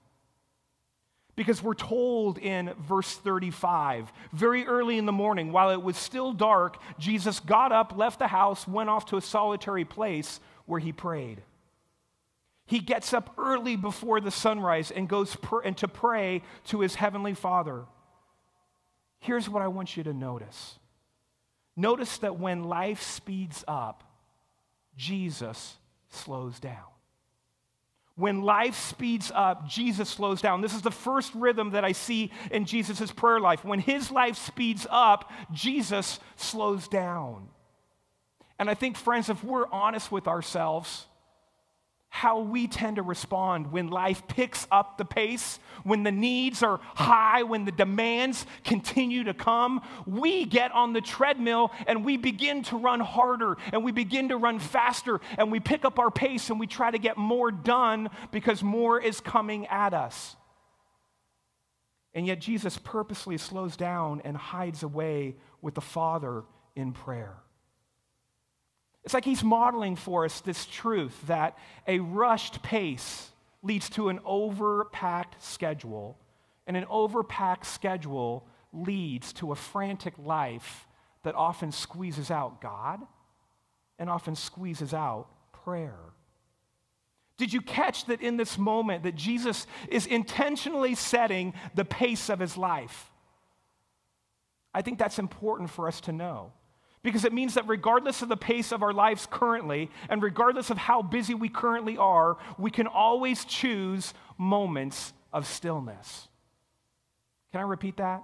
Because 1.34 1.62
we're 1.62 1.72
told 1.72 2.36
in 2.36 2.74
verse 2.78 3.16
35, 3.16 4.12
very 4.34 4.66
early 4.66 4.98
in 4.98 5.06
the 5.06 5.12
morning, 5.12 5.50
while 5.50 5.70
it 5.70 5.82
was 5.82 5.96
still 5.96 6.34
dark, 6.34 6.76
Jesus 6.98 7.40
got 7.40 7.72
up, 7.72 7.96
left 7.96 8.18
the 8.18 8.26
house, 8.26 8.68
went 8.68 8.90
off 8.90 9.06
to 9.06 9.16
a 9.16 9.22
solitary 9.22 9.86
place 9.86 10.40
where 10.66 10.78
he 10.78 10.92
prayed. 10.92 11.40
He 12.70 12.78
gets 12.78 13.12
up 13.12 13.34
early 13.36 13.74
before 13.74 14.20
the 14.20 14.30
sunrise 14.30 14.92
and 14.92 15.08
goes 15.08 15.34
pr- 15.34 15.62
and 15.62 15.76
to 15.78 15.88
pray 15.88 16.42
to 16.66 16.82
his 16.82 16.94
heavenly 16.94 17.34
Father. 17.34 17.82
Here's 19.18 19.48
what 19.48 19.60
I 19.60 19.66
want 19.66 19.96
you 19.96 20.04
to 20.04 20.12
notice 20.12 20.78
notice 21.74 22.18
that 22.18 22.38
when 22.38 22.62
life 22.62 23.02
speeds 23.02 23.64
up, 23.66 24.04
Jesus 24.96 25.78
slows 26.10 26.60
down. 26.60 26.86
When 28.14 28.42
life 28.42 28.76
speeds 28.76 29.32
up, 29.34 29.68
Jesus 29.68 30.08
slows 30.08 30.40
down. 30.40 30.60
This 30.60 30.74
is 30.74 30.82
the 30.82 30.92
first 30.92 31.34
rhythm 31.34 31.70
that 31.70 31.84
I 31.84 31.90
see 31.90 32.30
in 32.52 32.66
Jesus' 32.66 33.10
prayer 33.10 33.40
life. 33.40 33.64
When 33.64 33.80
his 33.80 34.12
life 34.12 34.36
speeds 34.36 34.86
up, 34.88 35.28
Jesus 35.52 36.20
slows 36.36 36.86
down. 36.86 37.48
And 38.60 38.70
I 38.70 38.74
think, 38.74 38.96
friends, 38.96 39.28
if 39.28 39.42
we're 39.42 39.66
honest 39.72 40.12
with 40.12 40.28
ourselves, 40.28 41.06
how 42.12 42.40
we 42.40 42.66
tend 42.66 42.96
to 42.96 43.02
respond 43.02 43.70
when 43.70 43.88
life 43.88 44.26
picks 44.26 44.66
up 44.70 44.98
the 44.98 45.04
pace, 45.04 45.60
when 45.84 46.02
the 46.02 46.10
needs 46.10 46.62
are 46.62 46.80
high, 46.82 47.44
when 47.44 47.64
the 47.64 47.72
demands 47.72 48.44
continue 48.64 49.24
to 49.24 49.32
come. 49.32 49.80
We 50.06 50.44
get 50.44 50.72
on 50.72 50.92
the 50.92 51.00
treadmill 51.00 51.70
and 51.86 52.04
we 52.04 52.16
begin 52.16 52.64
to 52.64 52.76
run 52.76 52.98
harder 52.98 53.56
and 53.72 53.84
we 53.84 53.92
begin 53.92 54.28
to 54.30 54.36
run 54.36 54.58
faster 54.58 55.20
and 55.38 55.52
we 55.52 55.60
pick 55.60 55.84
up 55.84 56.00
our 56.00 56.10
pace 56.10 56.50
and 56.50 56.58
we 56.58 56.66
try 56.66 56.90
to 56.90 56.98
get 56.98 57.16
more 57.16 57.52
done 57.52 58.10
because 58.32 58.62
more 58.62 59.00
is 59.00 59.20
coming 59.20 59.66
at 59.68 59.94
us. 59.94 60.36
And 62.12 62.26
yet, 62.26 62.40
Jesus 62.40 62.76
purposely 62.76 63.38
slows 63.38 63.76
down 63.76 64.20
and 64.24 64.36
hides 64.36 64.82
away 64.82 65.36
with 65.62 65.74
the 65.74 65.80
Father 65.80 66.42
in 66.74 66.92
prayer. 66.92 67.36
It's 69.04 69.14
like 69.14 69.24
he's 69.24 69.42
modeling 69.42 69.96
for 69.96 70.24
us 70.24 70.40
this 70.40 70.66
truth 70.66 71.26
that 71.26 71.56
a 71.86 72.00
rushed 72.00 72.62
pace 72.62 73.30
leads 73.62 73.88
to 73.90 74.08
an 74.08 74.18
overpacked 74.20 75.40
schedule, 75.40 76.18
and 76.66 76.76
an 76.76 76.84
overpacked 76.84 77.64
schedule 77.64 78.46
leads 78.72 79.32
to 79.34 79.52
a 79.52 79.56
frantic 79.56 80.14
life 80.18 80.86
that 81.22 81.34
often 81.34 81.72
squeezes 81.72 82.30
out 82.30 82.60
God 82.60 83.00
and 83.98 84.08
often 84.08 84.34
squeezes 84.34 84.94
out 84.94 85.28
prayer. 85.64 85.98
Did 87.36 87.52
you 87.52 87.60
catch 87.60 88.04
that 88.06 88.20
in 88.20 88.36
this 88.36 88.58
moment 88.58 89.02
that 89.04 89.14
Jesus 89.14 89.66
is 89.88 90.06
intentionally 90.06 90.94
setting 90.94 91.54
the 91.74 91.84
pace 91.84 92.28
of 92.28 92.38
his 92.38 92.56
life? 92.56 93.10
I 94.74 94.82
think 94.82 94.98
that's 94.98 95.18
important 95.18 95.70
for 95.70 95.88
us 95.88 96.00
to 96.02 96.12
know. 96.12 96.52
Because 97.02 97.24
it 97.24 97.32
means 97.32 97.54
that 97.54 97.66
regardless 97.66 98.20
of 98.20 98.28
the 98.28 98.36
pace 98.36 98.72
of 98.72 98.82
our 98.82 98.92
lives 98.92 99.26
currently, 99.30 99.90
and 100.08 100.22
regardless 100.22 100.68
of 100.68 100.76
how 100.76 101.00
busy 101.00 101.34
we 101.34 101.48
currently 101.48 101.96
are, 101.96 102.36
we 102.58 102.70
can 102.70 102.86
always 102.86 103.44
choose 103.44 104.12
moments 104.36 105.14
of 105.32 105.46
stillness. 105.46 106.28
Can 107.52 107.60
I 107.60 107.64
repeat 107.64 107.96
that? 107.96 108.22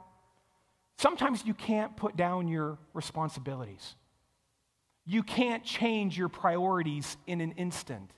Sometimes 0.98 1.44
you 1.44 1.54
can't 1.54 1.96
put 1.96 2.16
down 2.16 2.48
your 2.48 2.78
responsibilities. 2.94 3.94
You 5.04 5.22
can't 5.22 5.64
change 5.64 6.18
your 6.18 6.28
priorities 6.28 7.16
in 7.26 7.40
an 7.40 7.52
instant. 7.52 8.10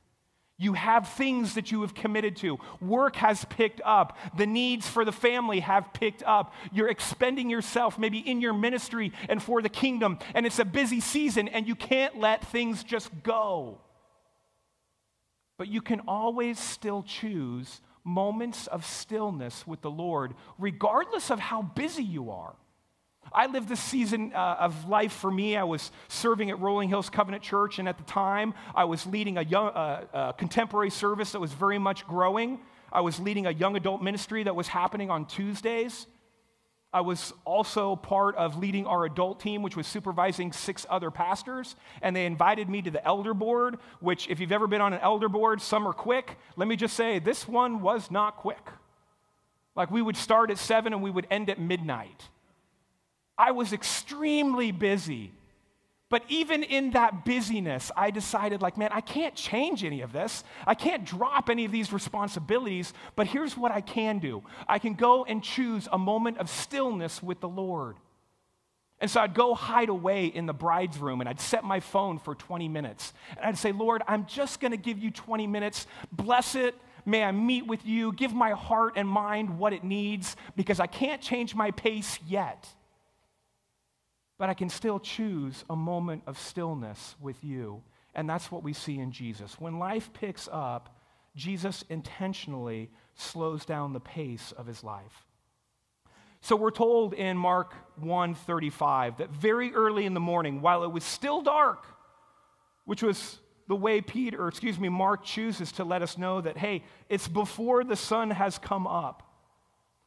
You 0.61 0.73
have 0.73 1.09
things 1.09 1.55
that 1.55 1.71
you 1.71 1.83
have 1.83 1.95
committed 1.95 2.35
to. 2.38 2.59
Work 2.81 3.17
has 3.17 3.45
picked 3.45 3.81
up. 3.85 4.19
The 4.37 4.47
needs 4.47 4.88
for 4.88 5.05
the 5.05 5.12
family 5.12 5.61
have 5.61 5.93
picked 5.95 6.25
up. 6.25 6.53
You're 6.73 6.88
expending 6.88 7.49
yourself 7.49 7.97
maybe 7.97 8.19
in 8.19 8.41
your 8.41 8.53
ministry 8.53 9.12
and 9.29 9.41
for 9.41 9.62
the 9.62 9.69
kingdom, 9.69 10.19
and 10.35 10.45
it's 10.45 10.59
a 10.59 10.65
busy 10.65 11.00
season, 11.00 11.47
and 11.47 11.69
you 11.69 11.77
can't 11.77 12.19
let 12.19 12.45
things 12.45 12.83
just 12.83 13.11
go. 13.23 13.79
But 15.59 15.69
you 15.69 15.81
can 15.81 16.00
always 16.09 16.59
still 16.59 17.05
choose 17.05 17.81
moments 18.03 18.67
of 18.67 18.85
stillness 18.85 19.65
with 19.65 19.81
the 19.81 19.91
Lord, 19.91 20.35
regardless 20.59 21.31
of 21.31 21.38
how 21.38 21.62
busy 21.62 22.03
you 22.03 22.31
are. 22.31 22.57
I 23.32 23.47
lived 23.47 23.68
this 23.68 23.80
season 23.80 24.32
uh, 24.35 24.56
of 24.61 24.88
life 24.88 25.12
for 25.12 25.30
me. 25.30 25.56
I 25.56 25.64
was 25.64 25.90
serving 26.08 26.50
at 26.50 26.58
Rolling 26.61 26.88
Hills 26.88 27.11
Covenant 27.11 27.42
Church, 27.42 27.78
and 27.78 27.88
at 27.88 27.99
the 27.99 28.04
time, 28.04 28.54
I 28.75 28.85
was 28.85 29.06
leading 29.06 29.38
a 29.38 29.42
young, 29.42 29.68
uh, 29.68 30.04
uh, 30.12 30.32
contemporary 30.32 30.90
service 30.90 31.32
that 31.32 31.40
was 31.40 31.52
very 31.52 31.78
much 31.78 32.06
growing. 32.06 32.61
I 32.92 33.00
was 33.02 33.20
leading 33.20 33.47
a 33.47 33.50
young 33.50 33.76
adult 33.76 34.02
ministry 34.02 34.42
that 34.44 34.56
was 34.56 34.68
happening 34.68 35.11
on 35.11 35.26
Tuesdays. 35.26 36.06
I 36.90 37.02
was 37.02 37.35
also 37.44 37.97
part 37.97 38.35
of 38.37 38.56
leading 38.56 38.87
our 38.87 39.04
adult 39.04 39.40
team, 39.40 39.62
which 39.62 39.76
was 39.76 39.87
supervising 39.87 40.52
six 40.52 40.87
other 40.88 41.11
pastors. 41.11 41.76
And 42.00 42.16
they 42.16 42.25
invited 42.25 42.68
me 42.70 42.80
to 42.82 42.90
the 42.90 43.04
elder 43.04 43.35
board, 43.35 43.78
which, 44.00 44.26
if 44.28 44.40
you've 44.40 44.52
ever 44.52 44.66
been 44.66 44.80
on 44.80 44.94
an 44.94 45.00
elder 45.00 45.28
board, 45.28 45.61
some 45.61 45.87
are 45.87 45.92
quick. 45.92 46.38
Let 46.56 46.66
me 46.66 46.76
just 46.76 46.97
say, 46.97 47.18
this 47.18 47.47
one 47.47 47.82
was 47.82 48.11
not 48.11 48.37
quick. 48.37 48.66
Like 49.76 49.90
we 49.90 50.00
would 50.00 50.16
start 50.16 50.50
at 50.50 50.56
seven 50.56 50.94
and 50.94 51.02
we 51.02 51.11
would 51.11 51.26
end 51.30 51.50
at 51.50 51.61
midnight. 51.61 52.30
I 53.38 53.52
was 53.52 53.73
extremely 53.73 54.73
busy. 54.73 55.33
But 56.11 56.25
even 56.28 56.62
in 56.62 56.92
that 56.92 57.26
busyness, 57.26 57.90
I 57.95 58.11
decided, 58.11 58.62
like, 58.62 58.78
man, 58.78 58.90
I 58.92 59.02
can't 59.02 59.35
change 59.35 59.85
any 59.85 60.00
of 60.00 60.12
this. 60.12 60.42
I 60.66 60.75
can't 60.75 61.04
drop 61.04 61.50
any 61.50 61.66
of 61.66 61.73
these 61.73 61.92
responsibilities. 61.92 62.95
But 63.14 63.26
here's 63.26 63.57
what 63.57 63.73
I 63.73 63.83
can 63.83 64.18
do 64.18 64.42
I 64.66 64.78
can 64.78 64.95
go 64.95 65.25
and 65.25 65.42
choose 65.42 65.87
a 65.92 65.99
moment 65.99 66.38
of 66.38 66.49
stillness 66.49 67.23
with 67.23 67.40
the 67.40 67.49
Lord. 67.49 67.97
And 69.00 69.09
so 69.09 69.21
I'd 69.21 69.35
go 69.35 69.54
hide 69.54 69.90
away 69.90 70.26
in 70.26 70.47
the 70.47 70.52
bride's 70.52 70.99
room 70.99 71.21
and 71.21 71.28
I'd 71.28 71.40
set 71.40 71.62
my 71.62 71.78
phone 71.78 72.18
for 72.18 72.35
20 72.35 72.66
minutes. 72.68 73.12
And 73.37 73.47
I'd 73.47 73.59
say, 73.59 73.71
Lord, 73.71 74.02
I'm 74.09 74.26
just 74.26 74.59
going 74.59 74.73
to 74.73 74.76
give 74.76 74.99
you 74.99 75.12
20 75.12 75.47
minutes. 75.47 75.87
Bless 76.11 76.57
it. 76.57 76.75
May 77.07 77.23
I 77.23 77.30
meet 77.30 77.64
with 77.64 77.87
you. 77.87 78.12
Give 78.12 78.35
my 78.35 78.50
heart 78.52 78.95
and 78.97 79.09
mind 79.09 79.57
what 79.57 79.73
it 79.73 79.85
needs 79.85 80.35
because 80.57 80.80
I 80.80 80.88
can't 80.88 81.23
change 81.23 81.54
my 81.54 81.71
pace 81.71 82.18
yet 82.26 82.68
but 84.38 84.49
I 84.49 84.54
can 84.54 84.68
still 84.68 85.00
choose 85.00 85.64
a 85.68 85.76
moment 85.76 86.23
of 86.26 86.38
stillness 86.38 87.16
with 87.21 87.42
you. 87.42 87.83
And 88.14 88.28
that's 88.30 88.50
what 88.50 88.62
we 88.62 88.73
see 88.73 88.99
in 88.99 89.12
Jesus. 89.12 89.61
When 89.61 89.78
life 89.78 90.11
picks 90.12 90.49
up, 90.50 90.97
Jesus 91.37 91.85
intentionally 91.88 92.90
slows 93.14 93.64
down 93.64 93.92
the 93.92 94.00
pace 94.00 94.52
of 94.52 94.66
his 94.66 94.83
life. 94.83 95.26
So 96.40 96.54
we're 96.54 96.71
told 96.71 97.14
in 97.14 97.37
Mark 97.37 97.75
1:35 98.00 99.16
that 99.18 99.30
very 99.30 99.75
early 99.75 100.07
in 100.07 100.14
the 100.14 100.21
morning 100.21 100.61
while 100.61 100.85
it 100.85 100.92
was 100.92 101.04
still 101.04 101.42
dark, 101.42 101.85
which 102.85 103.02
was 103.02 103.40
the 103.66 103.76
way 103.76 104.00
Peter, 104.00 104.49
excuse 104.49 104.78
me, 104.78 104.88
Mark 104.88 105.25
chooses 105.25 105.73
to 105.73 105.85
let 105.85 106.00
us 106.00 106.16
know 106.16 106.40
that 106.40 106.57
hey, 106.57 106.85
it's 107.09 107.28
before 107.28 107.83
the 107.83 107.97
sun 107.97 108.30
has 108.30 108.57
come 108.57 108.87
up 108.87 109.27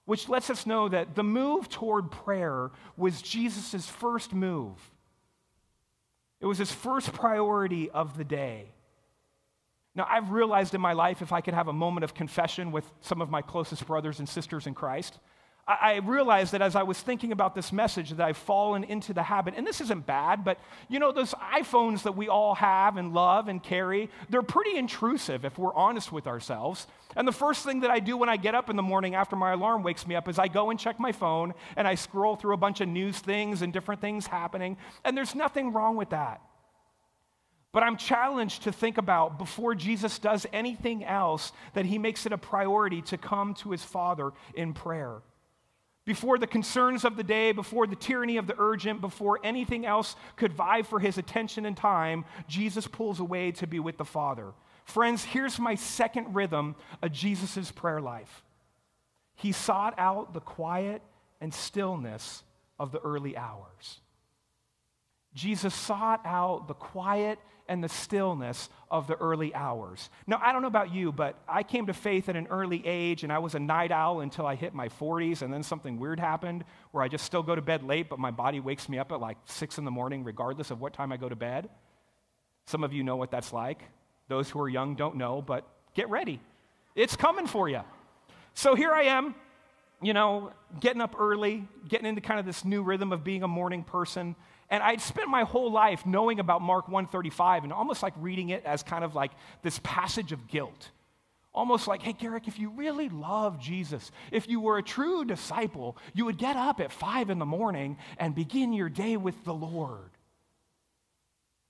which 0.05 0.29
lets 0.29 0.49
us 0.49 0.65
know 0.65 0.89
that 0.89 1.15
the 1.15 1.23
move 1.23 1.69
toward 1.69 2.11
prayer 2.11 2.71
was 2.97 3.21
Jesus' 3.21 3.87
first 3.87 4.33
move. 4.33 4.77
It 6.39 6.45
was 6.47 6.57
his 6.57 6.71
first 6.71 7.13
priority 7.13 7.89
of 7.91 8.17
the 8.17 8.23
day. 8.23 8.71
Now, 9.93 10.07
I've 10.09 10.31
realized 10.31 10.73
in 10.73 10.81
my 10.81 10.93
life, 10.93 11.21
if 11.21 11.31
I 11.31 11.41
could 11.41 11.53
have 11.53 11.67
a 11.67 11.73
moment 11.73 12.03
of 12.03 12.13
confession 12.13 12.71
with 12.71 12.89
some 13.01 13.21
of 13.21 13.29
my 13.29 13.41
closest 13.41 13.85
brothers 13.85 14.19
and 14.19 14.27
sisters 14.27 14.65
in 14.65 14.73
Christ, 14.73 15.19
I 15.81 16.01
realized 16.03 16.53
that 16.53 16.61
as 16.61 16.75
I 16.75 16.83
was 16.83 16.99
thinking 16.99 17.31
about 17.31 17.55
this 17.55 17.71
message, 17.71 18.11
that 18.11 18.25
I've 18.25 18.37
fallen 18.37 18.83
into 18.83 19.13
the 19.13 19.23
habit, 19.23 19.53
and 19.55 19.65
this 19.65 19.81
isn't 19.81 20.05
bad, 20.05 20.43
but 20.43 20.59
you 20.89 20.99
know, 20.99 21.11
those 21.11 21.33
iPhones 21.33 22.03
that 22.03 22.15
we 22.15 22.27
all 22.27 22.55
have 22.55 22.97
and 22.97 23.13
love 23.13 23.47
and 23.47 23.61
carry, 23.61 24.09
they're 24.29 24.41
pretty 24.41 24.75
intrusive 24.75 25.45
if 25.45 25.57
we're 25.57 25.73
honest 25.73 26.11
with 26.11 26.27
ourselves. 26.27 26.87
And 27.15 27.27
the 27.27 27.31
first 27.31 27.63
thing 27.65 27.81
that 27.81 27.91
I 27.91 27.99
do 27.99 28.17
when 28.17 28.29
I 28.29 28.37
get 28.37 28.55
up 28.55 28.69
in 28.69 28.75
the 28.75 28.83
morning 28.83 29.15
after 29.15 29.35
my 29.35 29.51
alarm 29.51 29.83
wakes 29.83 30.07
me 30.07 30.15
up 30.15 30.27
is 30.27 30.39
I 30.39 30.47
go 30.47 30.69
and 30.69 30.79
check 30.79 30.99
my 30.99 31.11
phone 31.11 31.53
and 31.75 31.87
I 31.87 31.95
scroll 31.95 32.35
through 32.35 32.53
a 32.53 32.57
bunch 32.57 32.81
of 32.81 32.87
news 32.87 33.19
things 33.19 33.61
and 33.61 33.71
different 33.71 34.01
things 34.01 34.27
happening, 34.27 34.77
and 35.03 35.17
there's 35.17 35.35
nothing 35.35 35.73
wrong 35.73 35.95
with 35.95 36.09
that. 36.09 36.41
But 37.71 37.83
I'm 37.83 37.95
challenged 37.95 38.63
to 38.63 38.71
think 38.71 38.97
about 38.97 39.37
before 39.37 39.75
Jesus 39.75 40.19
does 40.19 40.45
anything 40.51 41.05
else 41.05 41.53
that 41.73 41.85
he 41.85 41.97
makes 41.97 42.25
it 42.25 42.33
a 42.33 42.37
priority 42.37 43.01
to 43.03 43.17
come 43.17 43.53
to 43.55 43.71
his 43.71 43.83
Father 43.83 44.31
in 44.55 44.73
prayer. 44.73 45.21
Before 46.11 46.37
the 46.37 46.45
concerns 46.45 47.05
of 47.05 47.15
the 47.15 47.23
day, 47.23 47.53
before 47.53 47.87
the 47.87 47.95
tyranny 47.95 48.35
of 48.35 48.45
the 48.45 48.55
urgent, 48.59 48.99
before 48.99 49.39
anything 49.45 49.85
else 49.85 50.17
could 50.35 50.51
vie 50.51 50.81
for 50.81 50.99
his 50.99 51.17
attention 51.17 51.65
and 51.65 51.77
time, 51.77 52.25
Jesus 52.49 52.85
pulls 52.85 53.21
away 53.21 53.53
to 53.53 53.65
be 53.65 53.79
with 53.79 53.97
the 53.97 54.03
Father. 54.03 54.51
Friends, 54.83 55.23
here's 55.23 55.57
my 55.57 55.75
second 55.75 56.35
rhythm 56.35 56.75
of 57.01 57.13
Jesus' 57.13 57.71
prayer 57.71 58.01
life. 58.01 58.43
He 59.35 59.53
sought 59.53 59.93
out 59.97 60.33
the 60.33 60.41
quiet 60.41 61.01
and 61.39 61.53
stillness 61.53 62.43
of 62.77 62.91
the 62.91 62.99
early 62.99 63.37
hours. 63.37 64.01
Jesus 65.33 65.73
sought 65.73 66.19
out 66.25 66.67
the 66.67 66.73
quiet 66.73 67.39
and 67.71 67.81
the 67.81 67.89
stillness 67.89 68.69
of 68.91 69.07
the 69.07 69.15
early 69.15 69.55
hours. 69.55 70.09
Now, 70.27 70.41
I 70.43 70.51
don't 70.51 70.61
know 70.61 70.67
about 70.67 70.93
you, 70.93 71.13
but 71.13 71.37
I 71.47 71.63
came 71.63 71.87
to 71.87 71.93
faith 71.93 72.27
at 72.27 72.35
an 72.35 72.47
early 72.49 72.85
age 72.85 73.23
and 73.23 73.31
I 73.31 73.39
was 73.39 73.55
a 73.55 73.59
night 73.59 73.93
owl 73.93 74.19
until 74.19 74.45
I 74.45 74.55
hit 74.55 74.73
my 74.73 74.89
40s, 74.89 75.41
and 75.41 75.53
then 75.53 75.63
something 75.63 75.97
weird 75.97 76.19
happened 76.19 76.65
where 76.91 77.01
I 77.01 77.07
just 77.07 77.23
still 77.23 77.41
go 77.41 77.55
to 77.55 77.61
bed 77.61 77.83
late, 77.83 78.09
but 78.09 78.19
my 78.19 78.29
body 78.29 78.59
wakes 78.59 78.89
me 78.89 78.99
up 78.99 79.13
at 79.13 79.21
like 79.21 79.37
6 79.45 79.77
in 79.77 79.85
the 79.85 79.91
morning, 79.91 80.25
regardless 80.25 80.69
of 80.69 80.81
what 80.81 80.91
time 80.91 81.13
I 81.13 81.17
go 81.17 81.29
to 81.29 81.35
bed. 81.35 81.69
Some 82.65 82.83
of 82.83 82.91
you 82.91 83.03
know 83.03 83.15
what 83.15 83.31
that's 83.31 83.53
like. 83.53 83.81
Those 84.27 84.49
who 84.49 84.59
are 84.59 84.69
young 84.69 84.95
don't 84.95 85.15
know, 85.15 85.41
but 85.41 85.65
get 85.95 86.09
ready. 86.09 86.41
It's 86.93 87.15
coming 87.15 87.47
for 87.47 87.69
you. 87.69 87.81
So 88.53 88.75
here 88.75 88.91
I 88.91 89.03
am, 89.03 89.33
you 90.01 90.13
know, 90.13 90.51
getting 90.81 90.99
up 90.99 91.15
early, 91.17 91.65
getting 91.87 92.05
into 92.05 92.19
kind 92.19 92.37
of 92.37 92.45
this 92.45 92.65
new 92.65 92.83
rhythm 92.83 93.13
of 93.13 93.23
being 93.23 93.43
a 93.43 93.47
morning 93.47 93.83
person. 93.83 94.35
And 94.71 94.81
I'd 94.81 95.01
spent 95.01 95.27
my 95.27 95.43
whole 95.43 95.69
life 95.69 96.05
knowing 96.05 96.39
about 96.39 96.61
Mark 96.61 96.87
135 96.87 97.65
and 97.65 97.73
almost 97.73 98.01
like 98.01 98.13
reading 98.17 98.49
it 98.49 98.63
as 98.65 98.81
kind 98.81 99.03
of 99.03 99.13
like 99.13 99.31
this 99.61 99.79
passage 99.83 100.31
of 100.31 100.47
guilt. 100.47 100.91
Almost 101.53 101.89
like, 101.89 102.01
hey, 102.01 102.13
Garrick, 102.13 102.47
if 102.47 102.57
you 102.57 102.69
really 102.69 103.09
love 103.09 103.59
Jesus, 103.59 104.09
if 104.31 104.47
you 104.47 104.61
were 104.61 104.77
a 104.77 104.83
true 104.83 105.25
disciple, 105.25 105.97
you 106.13 106.23
would 106.23 106.37
get 106.37 106.55
up 106.55 106.79
at 106.79 106.93
five 106.93 107.29
in 107.29 107.37
the 107.37 107.45
morning 107.45 107.97
and 108.17 108.33
begin 108.33 108.71
your 108.71 108.87
day 108.87 109.17
with 109.17 109.43
the 109.43 109.53
Lord. 109.53 110.11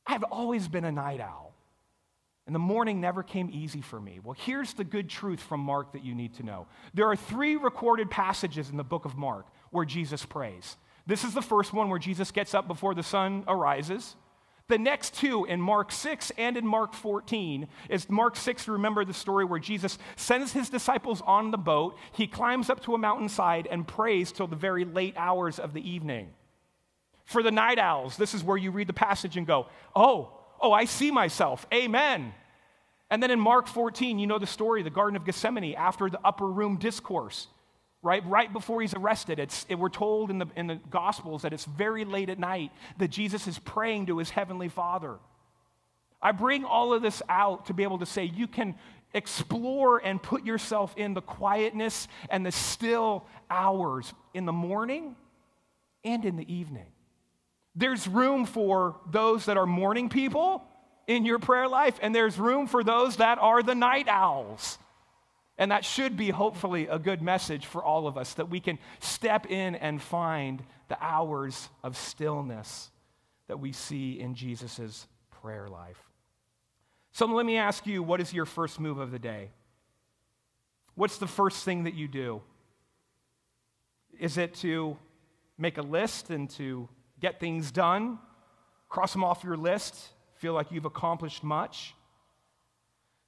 I've 0.06 0.24
always 0.24 0.68
been 0.68 0.86
a 0.86 0.92
night 0.92 1.20
owl, 1.20 1.56
and 2.46 2.54
the 2.54 2.60
morning 2.60 3.02
never 3.02 3.24
came 3.24 3.50
easy 3.52 3.82
for 3.82 4.00
me. 4.00 4.20
Well, 4.24 4.36
here's 4.38 4.74
the 4.74 4.84
good 4.84 5.10
truth 5.10 5.40
from 5.40 5.62
Mark 5.62 5.94
that 5.94 6.04
you 6.06 6.14
need 6.14 6.36
to 6.36 6.44
know 6.44 6.68
there 6.94 7.08
are 7.08 7.16
three 7.16 7.56
recorded 7.56 8.12
passages 8.12 8.70
in 8.70 8.78
the 8.78 8.84
book 8.84 9.06
of 9.06 9.18
Mark 9.18 9.48
where 9.72 9.86
Jesus 9.86 10.24
prays. 10.24 10.78
This 11.12 11.26
is 11.26 11.34
the 11.34 11.42
first 11.42 11.74
one 11.74 11.90
where 11.90 12.00
Jesus 12.00 12.32
gets 12.32 12.54
up 12.54 12.70
before 12.70 12.96
the 12.96 13.04
sun 13.04 13.44
arises. 13.46 14.16
The 14.70 14.78
next 14.78 15.14
two 15.14 15.44
in 15.44 15.60
Mark 15.60 15.92
6 15.92 16.32
and 16.38 16.56
in 16.56 16.66
Mark 16.66 16.94
14 16.94 17.68
is 17.90 18.10
Mark 18.10 18.38
6, 18.38 18.70
remember 18.70 19.04
the 19.04 19.14
story 19.14 19.44
where 19.44 19.60
Jesus 19.60 19.98
sends 20.16 20.54
his 20.54 20.70
disciples 20.70 21.22
on 21.28 21.52
the 21.52 21.58
boat. 21.58 21.98
He 22.14 22.28
climbs 22.28 22.70
up 22.70 22.82
to 22.84 22.96
a 22.96 22.98
mountainside 22.98 23.68
and 23.70 23.86
prays 23.86 24.32
till 24.32 24.48
the 24.48 24.56
very 24.56 24.86
late 24.86 25.14
hours 25.18 25.60
of 25.60 25.74
the 25.74 25.86
evening. 25.86 26.30
For 27.26 27.44
the 27.44 27.52
night 27.52 27.78
owls, 27.78 28.16
this 28.16 28.34
is 28.34 28.42
where 28.42 28.56
you 28.56 28.72
read 28.72 28.88
the 28.88 28.94
passage 28.94 29.36
and 29.36 29.46
go, 29.46 29.68
Oh, 29.94 30.32
oh, 30.62 30.72
I 30.72 30.86
see 30.86 31.12
myself. 31.12 31.68
Amen. 31.74 32.34
And 33.10 33.22
then 33.22 33.32
in 33.32 33.40
Mark 33.42 33.68
14, 33.68 34.18
you 34.18 34.28
know 34.28 34.40
the 34.40 34.48
story, 34.48 34.82
the 34.82 34.90
Garden 34.90 35.18
of 35.18 35.26
Gethsemane, 35.26 35.76
after 35.76 36.10
the 36.10 36.22
upper 36.24 36.48
room 36.48 36.78
discourse 36.78 37.48
right? 38.02 38.26
Right 38.26 38.52
before 38.52 38.82
he's 38.82 38.94
arrested. 38.94 39.40
It's, 39.40 39.66
it, 39.70 39.76
we're 39.76 39.90
told 39.90 40.32
in 40.32 40.40
the, 40.40 40.48
in 40.56 40.68
the 40.68 40.80
Gospels 40.90 41.44
that 41.44 41.54
it's 41.54 41.66
very 41.66 42.06
late 42.06 42.30
at 42.30 42.40
night 42.40 42.72
that 42.98 43.10
Jesus 43.10 43.48
is 43.48 43.60
praying 43.60 44.08
to 44.08 44.18
his 44.18 44.30
heavenly 44.30 44.70
Father. 44.70 45.18
I 46.22 46.32
bring 46.32 46.66
all 46.66 46.94
of 46.94 47.02
this 47.02 47.22
out 47.30 47.68
to 47.68 47.74
be 47.74 47.84
able 47.84 48.00
to 48.00 48.06
say 48.06 48.26
you 48.26 48.48
can 48.48 48.76
explore 49.14 49.98
and 50.00 50.22
put 50.22 50.46
yourself 50.46 50.94
in 50.98 51.14
the 51.14 51.22
quietness 51.22 52.08
and 52.30 52.46
the 52.46 52.52
still 52.52 53.26
hours 53.50 54.14
in 54.34 54.46
the 54.46 54.54
morning 54.54 55.16
and 56.04 56.26
in 56.26 56.38
the 56.38 56.54
evening. 56.54 56.86
There's 57.76 58.08
room 58.08 58.46
for 58.46 58.98
those 59.10 59.46
that 59.46 59.58
are 59.58 59.66
morning 59.66 60.10
people 60.10 60.64
in 61.08 61.26
your 61.26 61.40
prayer 61.40 61.68
life, 61.68 62.00
and 62.02 62.14
there's 62.14 62.38
room 62.38 62.68
for 62.68 62.84
those 62.84 63.18
that 63.18 63.38
are 63.40 63.64
the 63.64 63.76
night 63.76 64.08
owls. 64.08 64.78
And 65.62 65.70
that 65.70 65.86
should 65.86 66.18
be 66.18 66.32
hopefully 66.32 66.88
a 66.88 66.98
good 66.98 67.22
message 67.22 67.68
for 67.68 67.84
all 67.84 68.08
of 68.08 68.18
us 68.18 68.34
that 68.34 68.50
we 68.50 68.60
can 68.60 68.80
step 69.00 69.46
in 69.46 69.76
and 69.76 70.02
find 70.02 70.64
the 70.90 70.98
hours 71.00 71.70
of 71.84 71.96
stillness 71.96 72.90
that 73.48 73.60
we 73.60 73.72
see 73.72 74.20
in 74.20 74.34
Jesus' 74.34 75.06
prayer 75.30 75.70
life. 75.70 76.02
So 77.12 77.28
let 77.28 77.46
me 77.46 77.58
ask 77.58 77.86
you 77.86 78.02
what 78.02 78.20
is 78.20 78.34
your 78.34 78.48
first 78.48 78.80
move 78.80 78.98
of 78.98 79.12
the 79.12 79.20
day? 79.20 79.52
What's 80.96 81.20
the 81.20 81.28
first 81.28 81.64
thing 81.64 81.84
that 81.84 81.94
you 81.94 82.08
do? 82.08 82.42
Is 84.20 84.40
it 84.40 84.56
to 84.56 84.98
make 85.60 85.78
a 85.78 85.84
list 85.84 86.32
and 86.32 86.50
to 86.52 86.90
get 87.20 87.40
things 87.40 87.70
done? 87.70 88.18
Cross 88.90 89.14
them 89.14 89.24
off 89.24 89.44
your 89.44 89.58
list? 89.58 90.10
Feel 90.38 90.54
like 90.54 90.72
you've 90.72 90.86
accomplished 90.86 91.44
much? 91.44 91.94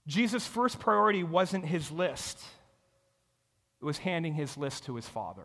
Jesus' 0.07 0.45
first 0.45 0.79
priority 0.79 1.23
wasn't 1.23 1.65
his 1.65 1.91
list, 1.91 2.39
it 3.81 3.85
was 3.85 3.97
handing 3.97 4.33
his 4.33 4.57
list 4.57 4.85
to 4.85 4.95
his 4.95 5.07
father. 5.07 5.43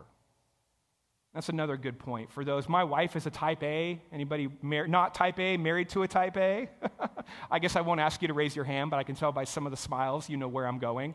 That's 1.33 1.49
another 1.49 1.77
good 1.77 1.99
point 1.99 2.31
for 2.31 2.43
those. 2.43 2.67
My 2.67 2.83
wife 2.83 3.15
is 3.15 3.27
a 3.27 3.29
type 3.29 3.61
A. 3.61 4.01
Anybody 4.11 4.49
mar- 4.63 4.87
not 4.87 5.13
type 5.13 5.39
A, 5.39 5.57
married 5.57 5.89
to 5.89 6.01
a 6.01 6.07
type 6.07 6.35
A? 6.37 6.67
I 7.51 7.59
guess 7.59 7.75
I 7.75 7.81
won't 7.81 7.99
ask 7.99 8.21
you 8.21 8.27
to 8.29 8.33
raise 8.33 8.55
your 8.55 8.65
hand, 8.65 8.89
but 8.89 8.97
I 8.97 9.03
can 9.03 9.15
tell 9.15 9.31
by 9.31 9.43
some 9.43 9.67
of 9.67 9.71
the 9.71 9.77
smiles 9.77 10.27
you 10.27 10.37
know 10.37 10.47
where 10.47 10.67
I'm 10.67 10.79
going. 10.79 11.13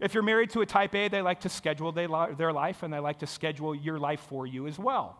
If 0.00 0.12
you're 0.12 0.22
married 0.22 0.50
to 0.50 0.60
a 0.60 0.66
type 0.66 0.94
A, 0.94 1.08
they 1.08 1.22
like 1.22 1.40
to 1.40 1.48
schedule 1.48 1.92
their 1.92 2.52
life 2.52 2.82
and 2.82 2.92
they 2.92 2.98
like 2.98 3.20
to 3.20 3.26
schedule 3.26 3.74
your 3.74 3.98
life 3.98 4.20
for 4.28 4.46
you 4.46 4.66
as 4.66 4.78
well. 4.78 5.18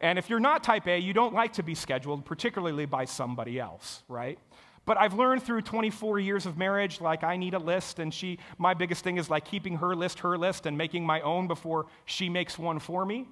And 0.00 0.18
if 0.18 0.30
you're 0.30 0.40
not 0.40 0.62
type 0.62 0.86
A, 0.86 0.98
you 0.98 1.12
don't 1.12 1.34
like 1.34 1.54
to 1.54 1.62
be 1.62 1.74
scheduled, 1.74 2.24
particularly 2.24 2.86
by 2.86 3.04
somebody 3.04 3.58
else, 3.58 4.02
right? 4.08 4.38
But 4.86 4.98
I've 4.98 5.14
learned 5.14 5.42
through 5.42 5.62
24 5.62 6.20
years 6.20 6.46
of 6.46 6.56
marriage, 6.56 7.00
like 7.00 7.24
I 7.24 7.36
need 7.36 7.54
a 7.54 7.58
list, 7.58 7.98
and 7.98 8.14
she, 8.14 8.38
my 8.56 8.72
biggest 8.72 9.02
thing 9.02 9.16
is 9.16 9.28
like 9.28 9.44
keeping 9.44 9.78
her 9.78 9.96
list 9.96 10.20
her 10.20 10.38
list 10.38 10.64
and 10.64 10.78
making 10.78 11.04
my 11.04 11.20
own 11.20 11.48
before 11.48 11.86
she 12.04 12.28
makes 12.28 12.56
one 12.56 12.78
for 12.78 13.04
me. 13.04 13.26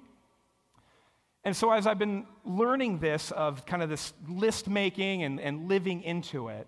And 1.45 1.55
so, 1.55 1.71
as 1.71 1.87
I've 1.87 1.99
been 1.99 2.25
learning 2.43 2.99
this 2.99 3.31
of 3.31 3.65
kind 3.65 3.81
of 3.81 3.89
this 3.89 4.13
list 4.27 4.67
making 4.67 5.23
and, 5.23 5.39
and 5.39 5.69
living 5.69 6.03
into 6.03 6.49
it, 6.49 6.67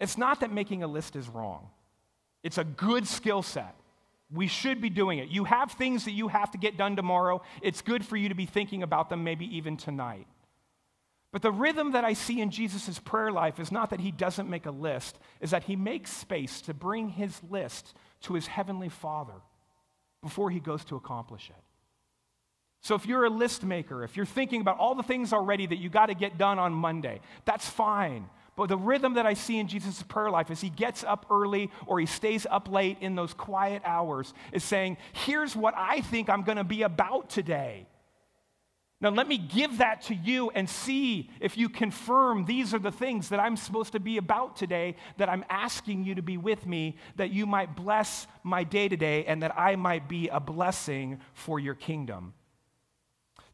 it's 0.00 0.16
not 0.16 0.40
that 0.40 0.50
making 0.50 0.82
a 0.82 0.86
list 0.86 1.14
is 1.14 1.28
wrong. 1.28 1.68
It's 2.42 2.56
a 2.56 2.64
good 2.64 3.06
skill 3.06 3.42
set. 3.42 3.74
We 4.32 4.46
should 4.46 4.80
be 4.80 4.88
doing 4.88 5.18
it. 5.18 5.28
You 5.28 5.44
have 5.44 5.72
things 5.72 6.04
that 6.04 6.12
you 6.12 6.28
have 6.28 6.50
to 6.52 6.58
get 6.58 6.78
done 6.78 6.96
tomorrow. 6.96 7.42
It's 7.60 7.82
good 7.82 8.04
for 8.04 8.16
you 8.16 8.28
to 8.28 8.34
be 8.34 8.46
thinking 8.46 8.82
about 8.82 9.10
them, 9.10 9.24
maybe 9.24 9.44
even 9.56 9.76
tonight. 9.76 10.26
But 11.30 11.42
the 11.42 11.52
rhythm 11.52 11.92
that 11.92 12.04
I 12.04 12.14
see 12.14 12.40
in 12.40 12.50
Jesus' 12.50 12.98
prayer 12.98 13.30
life 13.30 13.60
is 13.60 13.70
not 13.70 13.90
that 13.90 14.00
he 14.00 14.10
doesn't 14.10 14.48
make 14.48 14.66
a 14.66 14.70
list, 14.70 15.18
is 15.40 15.50
that 15.50 15.64
he 15.64 15.76
makes 15.76 16.10
space 16.10 16.62
to 16.62 16.74
bring 16.74 17.10
his 17.10 17.38
list 17.50 17.94
to 18.22 18.34
his 18.34 18.46
heavenly 18.46 18.88
Father 18.88 19.34
before 20.22 20.50
he 20.50 20.58
goes 20.58 20.84
to 20.86 20.96
accomplish 20.96 21.50
it. 21.50 21.62
So 22.80 22.94
if 22.94 23.06
you're 23.06 23.24
a 23.24 23.30
list 23.30 23.64
maker, 23.64 24.04
if 24.04 24.16
you're 24.16 24.24
thinking 24.24 24.60
about 24.60 24.78
all 24.78 24.94
the 24.94 25.02
things 25.02 25.32
already 25.32 25.66
that 25.66 25.76
you 25.76 25.90
got 25.90 26.06
to 26.06 26.14
get 26.14 26.38
done 26.38 26.58
on 26.58 26.72
Monday, 26.72 27.20
that's 27.44 27.68
fine. 27.68 28.28
But 28.56 28.68
the 28.68 28.76
rhythm 28.76 29.14
that 29.14 29.26
I 29.26 29.34
see 29.34 29.58
in 29.58 29.68
Jesus' 29.68 30.02
prayer 30.02 30.30
life 30.30 30.50
is 30.50 30.60
he 30.60 30.70
gets 30.70 31.04
up 31.04 31.26
early 31.30 31.70
or 31.86 32.00
he 32.00 32.06
stays 32.06 32.46
up 32.50 32.68
late 32.70 32.98
in 33.00 33.14
those 33.14 33.34
quiet 33.34 33.82
hours, 33.84 34.32
is 34.52 34.64
saying, 34.64 34.96
Here's 35.12 35.54
what 35.54 35.74
I 35.76 36.00
think 36.00 36.28
I'm 36.28 36.42
going 36.42 36.58
to 36.58 36.64
be 36.64 36.82
about 36.82 37.28
today. 37.28 37.86
Now, 39.00 39.10
let 39.10 39.28
me 39.28 39.38
give 39.38 39.78
that 39.78 40.02
to 40.02 40.14
you 40.14 40.50
and 40.50 40.68
see 40.68 41.30
if 41.40 41.56
you 41.56 41.68
confirm 41.68 42.46
these 42.46 42.74
are 42.74 42.80
the 42.80 42.90
things 42.90 43.28
that 43.28 43.38
I'm 43.38 43.56
supposed 43.56 43.92
to 43.92 44.00
be 44.00 44.16
about 44.16 44.56
today, 44.56 44.96
that 45.18 45.28
I'm 45.28 45.44
asking 45.48 46.04
you 46.04 46.16
to 46.16 46.22
be 46.22 46.36
with 46.36 46.66
me, 46.66 46.96
that 47.14 47.30
you 47.30 47.46
might 47.46 47.76
bless 47.76 48.26
my 48.42 48.64
day 48.64 48.88
today, 48.88 49.24
and 49.26 49.40
that 49.44 49.56
I 49.56 49.76
might 49.76 50.08
be 50.08 50.26
a 50.28 50.40
blessing 50.40 51.20
for 51.32 51.60
your 51.60 51.76
kingdom. 51.76 52.34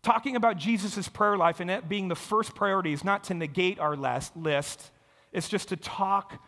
Talking 0.03 0.35
about 0.35 0.57
Jesus' 0.57 1.09
prayer 1.09 1.37
life 1.37 1.61
and 1.61 1.71
it 1.71 1.91
being 1.91 2.09
the 2.09 2.15
first 2.15 2.55
priority 2.55 2.95
is 2.95 3.05
not 3.05 3.25
to 3.25 3.35
negate 3.35 3.79
our 3.79 3.97
list, 3.97 4.91
it's 5.31 5.49
just 5.51 5.69
to 5.69 5.77
talk 5.77 6.43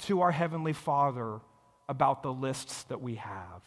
to 0.00 0.20
our 0.20 0.30
Heavenly 0.30 0.72
Father 0.74 1.40
about 1.88 2.22
the 2.22 2.32
lists 2.32 2.82
that 2.84 3.00
we 3.00 3.14
have. 3.14 3.62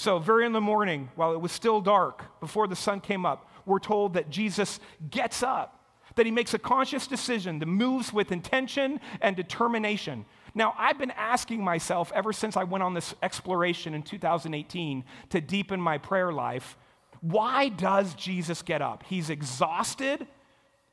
So, 0.00 0.18
very 0.18 0.46
in 0.46 0.54
the 0.54 0.62
morning, 0.62 1.10
while 1.14 1.34
it 1.34 1.42
was 1.42 1.52
still 1.52 1.82
dark, 1.82 2.40
before 2.40 2.66
the 2.66 2.74
sun 2.74 3.02
came 3.02 3.26
up, 3.26 3.50
we're 3.66 3.78
told 3.78 4.14
that 4.14 4.30
Jesus 4.30 4.80
gets 5.10 5.42
up, 5.42 5.78
that 6.14 6.24
he 6.24 6.32
makes 6.32 6.54
a 6.54 6.58
conscious 6.58 7.06
decision 7.06 7.58
that 7.58 7.66
moves 7.66 8.10
with 8.10 8.32
intention 8.32 8.98
and 9.20 9.36
determination. 9.36 10.24
Now, 10.54 10.74
I've 10.78 10.96
been 10.96 11.10
asking 11.10 11.62
myself 11.62 12.12
ever 12.14 12.32
since 12.32 12.56
I 12.56 12.64
went 12.64 12.82
on 12.82 12.94
this 12.94 13.14
exploration 13.22 13.92
in 13.92 14.02
2018 14.02 15.04
to 15.28 15.40
deepen 15.42 15.78
my 15.78 15.98
prayer 15.98 16.32
life 16.32 16.78
why 17.20 17.68
does 17.68 18.14
Jesus 18.14 18.62
get 18.62 18.80
up? 18.80 19.04
He's 19.06 19.28
exhausted. 19.28 20.26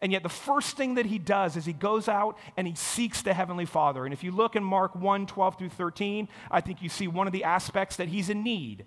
And 0.01 0.11
yet, 0.11 0.21
the 0.21 0.27
first 0.27 0.75
thing 0.75 0.95
that 0.95 1.05
he 1.05 1.17
does 1.17 1.55
is 1.55 1.63
he 1.63 1.71
goes 1.71 2.09
out 2.09 2.37
and 2.57 2.67
he 2.67 2.75
seeks 2.75 3.21
the 3.21 3.33
Heavenly 3.33 3.65
Father. 3.65 4.03
And 4.03 4.13
if 4.13 4.21
you 4.21 4.31
look 4.31 4.57
in 4.57 4.65
Mark 4.65 4.95
1 4.95 5.27
12 5.27 5.57
through 5.57 5.69
13, 5.69 6.27
I 6.51 6.59
think 6.59 6.81
you 6.81 6.89
see 6.89 7.07
one 7.07 7.25
of 7.25 7.31
the 7.31 7.45
aspects 7.45 7.95
that 7.95 8.09
he's 8.09 8.29
in 8.29 8.43
need. 8.43 8.85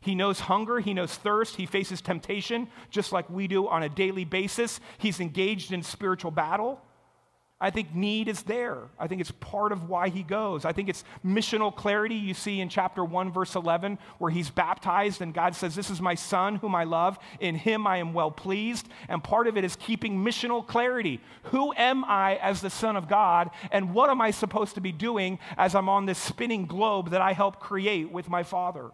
He 0.00 0.14
knows 0.14 0.40
hunger, 0.40 0.80
he 0.80 0.94
knows 0.94 1.14
thirst, 1.14 1.56
he 1.56 1.66
faces 1.66 2.00
temptation 2.00 2.68
just 2.90 3.12
like 3.12 3.28
we 3.28 3.48
do 3.48 3.68
on 3.68 3.82
a 3.82 3.88
daily 3.88 4.24
basis. 4.24 4.80
He's 4.98 5.20
engaged 5.20 5.72
in 5.72 5.82
spiritual 5.82 6.30
battle. 6.30 6.80
I 7.58 7.70
think 7.70 7.94
need 7.94 8.28
is 8.28 8.42
there. 8.42 8.82
I 8.98 9.06
think 9.06 9.22
it's 9.22 9.30
part 9.30 9.72
of 9.72 9.88
why 9.88 10.10
he 10.10 10.22
goes. 10.22 10.66
I 10.66 10.72
think 10.72 10.90
it's 10.90 11.04
missional 11.24 11.74
clarity 11.74 12.14
you 12.14 12.34
see 12.34 12.60
in 12.60 12.68
chapter 12.68 13.02
1, 13.02 13.32
verse 13.32 13.54
11, 13.54 13.98
where 14.18 14.30
he's 14.30 14.50
baptized 14.50 15.22
and 15.22 15.32
God 15.32 15.54
says, 15.54 15.74
This 15.74 15.88
is 15.88 16.02
my 16.02 16.14
son 16.14 16.56
whom 16.56 16.74
I 16.74 16.84
love. 16.84 17.18
In 17.40 17.54
him 17.54 17.86
I 17.86 17.96
am 17.96 18.12
well 18.12 18.30
pleased. 18.30 18.88
And 19.08 19.24
part 19.24 19.46
of 19.46 19.56
it 19.56 19.64
is 19.64 19.74
keeping 19.74 20.22
missional 20.22 20.66
clarity. 20.66 21.18
Who 21.44 21.72
am 21.78 22.04
I 22.04 22.36
as 22.36 22.60
the 22.60 22.68
son 22.68 22.94
of 22.94 23.08
God? 23.08 23.48
And 23.70 23.94
what 23.94 24.10
am 24.10 24.20
I 24.20 24.32
supposed 24.32 24.74
to 24.74 24.82
be 24.82 24.92
doing 24.92 25.38
as 25.56 25.74
I'm 25.74 25.88
on 25.88 26.04
this 26.04 26.18
spinning 26.18 26.66
globe 26.66 27.08
that 27.10 27.22
I 27.22 27.32
help 27.32 27.58
create 27.58 28.12
with 28.12 28.28
my 28.28 28.42
father? 28.42 28.90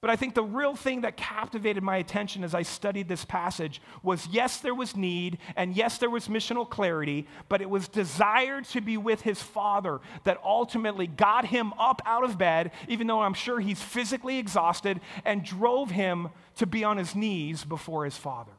But 0.00 0.10
I 0.10 0.16
think 0.16 0.34
the 0.34 0.44
real 0.44 0.76
thing 0.76 1.00
that 1.00 1.16
captivated 1.16 1.82
my 1.82 1.96
attention 1.96 2.44
as 2.44 2.54
I 2.54 2.62
studied 2.62 3.08
this 3.08 3.24
passage 3.24 3.82
was 4.02 4.28
yes, 4.28 4.58
there 4.58 4.74
was 4.74 4.94
need, 4.94 5.38
and 5.56 5.74
yes, 5.74 5.98
there 5.98 6.10
was 6.10 6.28
missional 6.28 6.68
clarity, 6.68 7.26
but 7.48 7.60
it 7.60 7.68
was 7.68 7.88
desire 7.88 8.62
to 8.62 8.80
be 8.80 8.96
with 8.96 9.22
his 9.22 9.42
father 9.42 9.98
that 10.22 10.38
ultimately 10.44 11.08
got 11.08 11.46
him 11.46 11.72
up 11.80 12.00
out 12.06 12.22
of 12.22 12.38
bed, 12.38 12.70
even 12.86 13.08
though 13.08 13.22
I'm 13.22 13.34
sure 13.34 13.58
he's 13.58 13.82
physically 13.82 14.38
exhausted, 14.38 15.00
and 15.24 15.44
drove 15.44 15.90
him 15.90 16.28
to 16.56 16.66
be 16.66 16.84
on 16.84 16.96
his 16.96 17.16
knees 17.16 17.64
before 17.64 18.04
his 18.04 18.16
father. 18.16 18.52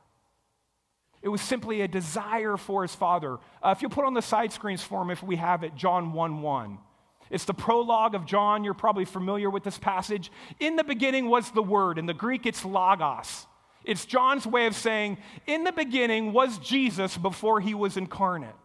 It 1.22 1.30
was 1.30 1.42
simply 1.42 1.82
a 1.82 1.88
desire 1.88 2.58
for 2.58 2.82
his 2.82 2.96
father. 2.96 3.38
Uh, 3.64 3.74
if 3.76 3.82
you 3.82 3.88
put 3.88 4.06
on 4.06 4.14
the 4.14 4.22
side 4.22 4.52
screens 4.52 4.84
for 4.84 5.02
him, 5.02 5.10
if 5.10 5.24
we 5.24 5.38
have 5.38 5.64
it, 5.64 5.76
John 5.76 6.12
1 6.12 6.42
1. 6.42 6.78
It's 7.30 7.46
the 7.46 7.54
prologue 7.54 8.16
of 8.16 8.26
John. 8.26 8.64
You're 8.64 8.74
probably 8.74 9.06
familiar 9.06 9.50
with 9.50 9.64
this 9.64 9.78
passage. 9.78 10.32
In 10.60 10.76
the 10.76 10.84
beginning 10.84 11.30
was 11.30 11.52
the 11.52 11.62
Word. 11.62 11.98
In 11.98 12.06
the 12.06 12.14
Greek, 12.14 12.46
it's 12.46 12.66
logos. 12.66 13.46
It's 13.86 14.06
John's 14.06 14.46
way 14.46 14.66
of 14.66 14.76
saying, 14.76 15.18
in 15.48 15.64
the 15.64 15.72
beginning 15.72 16.34
was 16.34 16.58
Jesus 16.60 17.18
before 17.18 17.62
he 17.62 17.74
was 17.74 17.98
incarnate. 17.98 18.56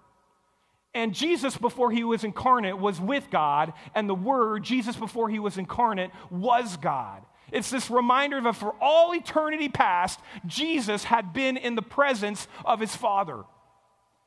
And 0.94 1.12
Jesus, 1.12 1.56
before 1.56 1.90
he 1.90 2.04
was 2.04 2.24
incarnate, 2.24 2.78
was 2.78 3.00
with 3.00 3.28
God, 3.30 3.72
and 3.94 4.08
the 4.08 4.14
Word, 4.14 4.62
Jesus, 4.62 4.96
before 4.96 5.28
he 5.28 5.38
was 5.38 5.58
incarnate, 5.58 6.10
was 6.30 6.76
God. 6.76 7.22
It's 7.52 7.70
this 7.70 7.90
reminder 7.90 8.40
that 8.40 8.56
for 8.56 8.74
all 8.80 9.14
eternity 9.14 9.68
past, 9.68 10.20
Jesus 10.46 11.04
had 11.04 11.32
been 11.32 11.56
in 11.56 11.74
the 11.74 11.82
presence 11.82 12.48
of 12.64 12.80
his 12.80 12.94
Father. 12.94 13.44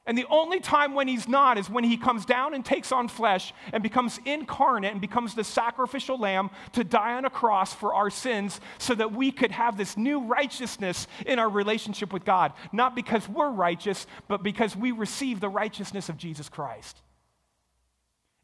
And 0.08 0.18
the 0.18 0.26
only 0.30 0.62
time 0.62 0.94
when 0.94 1.10
he's 1.10 1.28
not 1.28 1.58
is 1.58 1.70
when 1.70 1.84
he 1.84 1.98
comes 1.98 2.24
down 2.24 2.54
and 2.54 2.64
takes 2.64 2.94
on 2.94 3.10
flesh 3.10 3.54
and 3.74 3.84
becomes 3.84 4.22
incarnate 4.26 4.94
and 4.94 5.02
becomes 5.02 5.36
the 5.36 5.44
sacrificial 5.44 6.18
lamb 6.18 6.50
to 6.72 6.86
die 6.86 7.16
on 7.16 7.26
a 7.26 7.30
cross 7.30 7.74
for 7.74 7.94
our 7.94 8.10
sins 8.10 8.62
so 8.78 8.96
that 8.96 9.12
we 9.12 9.34
could 9.34 9.52
have 9.52 9.78
this 9.78 9.98
new 9.98 10.22
righteousness 10.22 11.08
in 11.26 11.40
our 11.40 11.50
relationship 11.50 12.14
with 12.14 12.24
God. 12.24 12.54
Not 12.72 12.96
because 12.96 13.28
we're 13.28 13.52
righteous, 13.52 14.08
but 14.30 14.44
because 14.44 14.78
we 14.78 14.94
receive 14.94 15.42
the 15.42 15.50
righteousness 15.50 16.08
of 16.08 16.16
Jesus 16.16 16.48
Christ. 16.48 17.02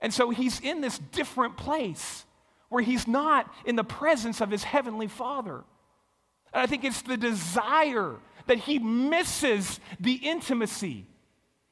And 0.01 0.13
so 0.13 0.31
he's 0.31 0.59
in 0.59 0.81
this 0.81 0.99
different 1.13 1.55
place 1.55 2.25
where 2.67 2.83
he's 2.83 3.07
not 3.07 3.49
in 3.63 3.77
the 3.77 3.85
presence 3.85 4.41
of 4.41 4.51
his 4.51 4.65
heavenly 4.65 5.07
Father. 5.07 5.63
And 6.51 6.61
I 6.61 6.65
think 6.65 6.83
it's 6.83 7.03
the 7.03 7.15
desire 7.15 8.17
that 8.47 8.57
he 8.57 8.79
misses 8.79 9.79
the 10.01 10.15
intimacy 10.15 11.07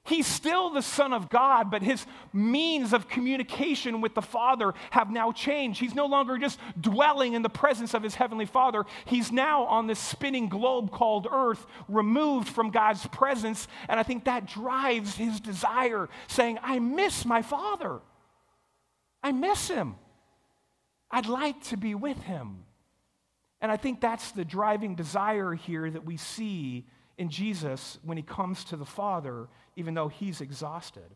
He's 0.03 0.25
still 0.25 0.71
the 0.71 0.81
Son 0.81 1.13
of 1.13 1.29
God, 1.29 1.69
but 1.69 1.83
his 1.83 2.07
means 2.33 2.91
of 2.91 3.07
communication 3.07 4.01
with 4.01 4.15
the 4.15 4.21
Father 4.21 4.73
have 4.89 5.11
now 5.11 5.31
changed. 5.31 5.79
He's 5.79 5.93
no 5.93 6.07
longer 6.07 6.39
just 6.39 6.59
dwelling 6.79 7.33
in 7.33 7.43
the 7.43 7.49
presence 7.49 7.93
of 7.93 8.01
his 8.01 8.15
Heavenly 8.15 8.47
Father. 8.47 8.83
He's 9.05 9.31
now 9.31 9.65
on 9.65 9.85
this 9.85 9.99
spinning 9.99 10.49
globe 10.49 10.91
called 10.91 11.27
Earth, 11.31 11.67
removed 11.87 12.49
from 12.49 12.71
God's 12.71 13.05
presence. 13.07 13.67
And 13.87 13.99
I 13.99 14.03
think 14.03 14.25
that 14.25 14.47
drives 14.47 15.15
his 15.15 15.39
desire, 15.39 16.09
saying, 16.27 16.57
I 16.63 16.79
miss 16.79 17.23
my 17.23 17.43
Father. 17.43 17.99
I 19.21 19.31
miss 19.31 19.67
him. 19.67 19.95
I'd 21.11 21.27
like 21.27 21.61
to 21.65 21.77
be 21.77 21.93
with 21.93 22.21
him. 22.23 22.63
And 23.61 23.71
I 23.71 23.77
think 23.77 24.01
that's 24.01 24.31
the 24.31 24.45
driving 24.45 24.95
desire 24.95 25.53
here 25.53 25.91
that 25.91 26.05
we 26.05 26.17
see 26.17 26.87
in 27.21 27.29
Jesus 27.29 27.99
when 28.03 28.17
he 28.17 28.23
comes 28.23 28.63
to 28.65 28.75
the 28.75 28.85
Father, 28.85 29.47
even 29.75 29.93
though 29.93 30.07
he's 30.07 30.41
exhausted. 30.41 31.15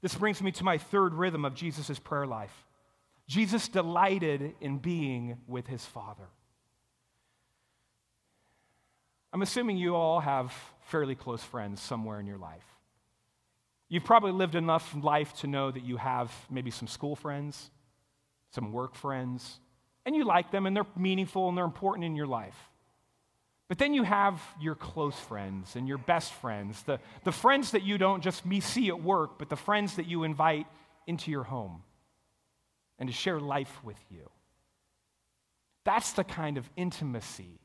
This 0.00 0.14
brings 0.14 0.42
me 0.42 0.50
to 0.52 0.64
my 0.64 0.78
third 0.78 1.12
rhythm 1.12 1.44
of 1.44 1.54
Jesus' 1.54 1.98
prayer 1.98 2.26
life. 2.26 2.64
Jesus 3.28 3.68
delighted 3.68 4.54
in 4.58 4.78
being 4.78 5.36
with 5.46 5.66
his 5.66 5.84
Father. 5.84 6.28
I'm 9.34 9.42
assuming 9.42 9.76
you 9.76 9.94
all 9.94 10.20
have 10.20 10.50
fairly 10.86 11.14
close 11.14 11.42
friends 11.42 11.82
somewhere 11.82 12.18
in 12.18 12.26
your 12.26 12.38
life. 12.38 12.64
You've 13.90 14.04
probably 14.04 14.32
lived 14.32 14.54
enough 14.54 14.96
life 14.98 15.34
to 15.40 15.46
know 15.46 15.70
that 15.70 15.84
you 15.84 15.98
have 15.98 16.32
maybe 16.50 16.70
some 16.70 16.88
school 16.88 17.16
friends, 17.16 17.70
some 18.50 18.72
work 18.72 18.94
friends, 18.94 19.60
and 20.06 20.16
you 20.16 20.24
like 20.24 20.50
them 20.52 20.64
and 20.64 20.74
they're 20.74 20.86
meaningful 20.96 21.50
and 21.50 21.58
they're 21.58 21.66
important 21.66 22.06
in 22.06 22.16
your 22.16 22.26
life. 22.26 22.56
But 23.68 23.78
then 23.78 23.94
you 23.94 24.04
have 24.04 24.40
your 24.60 24.76
close 24.76 25.18
friends 25.18 25.74
and 25.74 25.88
your 25.88 25.98
best 25.98 26.32
friends, 26.34 26.82
the, 26.84 27.00
the 27.24 27.32
friends 27.32 27.72
that 27.72 27.82
you 27.82 27.98
don't 27.98 28.22
just 28.22 28.46
me 28.46 28.60
see 28.60 28.88
at 28.88 29.02
work, 29.02 29.38
but 29.38 29.48
the 29.48 29.56
friends 29.56 29.96
that 29.96 30.06
you 30.06 30.22
invite 30.22 30.66
into 31.06 31.30
your 31.30 31.42
home 31.42 31.82
and 32.98 33.08
to 33.08 33.12
share 33.12 33.40
life 33.40 33.80
with 33.82 33.98
you. 34.10 34.30
That's 35.84 36.12
the 36.12 36.24
kind 36.24 36.58
of 36.58 36.68
intimacy 36.76 37.60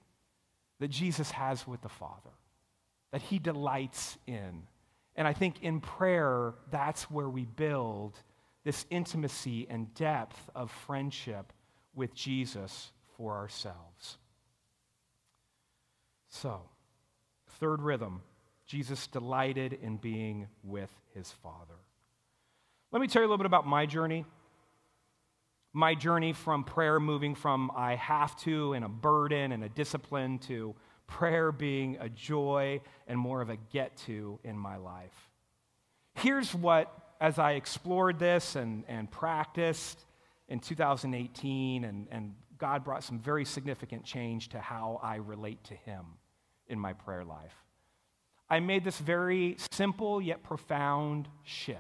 that 0.79 0.89
Jesus 0.89 1.31
has 1.31 1.67
with 1.67 1.81
the 1.81 1.89
Father, 1.89 2.31
that 3.11 3.21
he 3.21 3.37
delights 3.37 4.17
in. 4.25 4.63
And 5.15 5.27
I 5.27 5.33
think 5.33 5.61
in 5.61 5.81
prayer, 5.81 6.55
that's 6.71 7.03
where 7.11 7.29
we 7.29 7.45
build 7.45 8.19
this 8.63 8.85
intimacy 8.89 9.67
and 9.69 9.93
depth 9.93 10.49
of 10.55 10.71
friendship 10.71 11.53
with 11.93 12.13
Jesus 12.15 12.91
for 13.17 13.33
ourselves. 13.33 14.17
So, 16.31 16.61
third 17.59 17.81
rhythm 17.81 18.21
Jesus 18.65 19.07
delighted 19.07 19.77
in 19.81 19.97
being 19.97 20.47
with 20.63 20.89
his 21.13 21.29
Father. 21.43 21.75
Let 22.91 23.01
me 23.01 23.07
tell 23.07 23.21
you 23.21 23.27
a 23.27 23.29
little 23.29 23.37
bit 23.37 23.45
about 23.45 23.67
my 23.67 23.85
journey. 23.85 24.25
My 25.73 25.93
journey 25.93 26.31
from 26.31 26.63
prayer 26.63 26.97
moving 26.97 27.35
from 27.35 27.69
I 27.75 27.95
have 27.95 28.33
to 28.43 28.71
and 28.71 28.85
a 28.85 28.89
burden 28.89 29.51
and 29.51 29.61
a 29.61 29.69
discipline 29.69 30.39
to 30.47 30.73
prayer 31.05 31.51
being 31.51 31.97
a 31.99 32.07
joy 32.07 32.79
and 33.07 33.19
more 33.19 33.41
of 33.41 33.49
a 33.49 33.57
get 33.73 33.97
to 34.05 34.39
in 34.45 34.57
my 34.57 34.77
life. 34.77 35.29
Here's 36.13 36.55
what, 36.55 36.97
as 37.19 37.39
I 37.39 37.53
explored 37.53 38.19
this 38.19 38.55
and, 38.55 38.85
and 38.87 39.11
practiced 39.11 40.05
in 40.47 40.59
2018, 40.59 41.83
and, 41.83 42.07
and 42.09 42.35
God 42.57 42.85
brought 42.85 43.03
some 43.03 43.19
very 43.19 43.43
significant 43.43 44.05
change 44.05 44.49
to 44.49 44.59
how 44.61 45.01
I 45.03 45.15
relate 45.15 45.61
to 45.65 45.73
Him 45.73 46.05
in 46.71 46.79
my 46.79 46.93
prayer 46.93 47.23
life. 47.23 47.55
I 48.49 48.59
made 48.59 48.83
this 48.83 48.97
very 48.97 49.55
simple 49.71 50.21
yet 50.21 50.43
profound 50.43 51.27
shift 51.43 51.79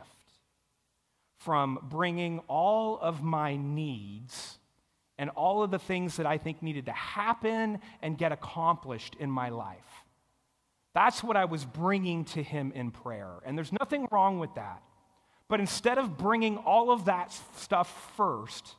from 1.37 1.79
bringing 1.83 2.39
all 2.47 2.99
of 2.99 3.23
my 3.23 3.55
needs 3.55 4.59
and 5.17 5.29
all 5.31 5.63
of 5.63 5.71
the 5.71 5.79
things 5.79 6.17
that 6.17 6.25
I 6.25 6.37
think 6.37 6.61
needed 6.61 6.85
to 6.85 6.91
happen 6.91 7.79
and 8.01 8.17
get 8.17 8.31
accomplished 8.31 9.15
in 9.19 9.29
my 9.29 9.49
life. 9.49 10.03
That's 10.93 11.23
what 11.23 11.37
I 11.37 11.45
was 11.45 11.65
bringing 11.65 12.25
to 12.25 12.43
Him 12.43 12.71
in 12.75 12.91
prayer. 12.91 13.31
And 13.45 13.57
there's 13.57 13.71
nothing 13.71 14.07
wrong 14.11 14.39
with 14.39 14.53
that. 14.55 14.81
But 15.47 15.59
instead 15.59 15.97
of 15.97 16.17
bringing 16.17 16.57
all 16.57 16.91
of 16.91 17.05
that 17.05 17.37
stuff 17.57 18.13
first, 18.15 18.75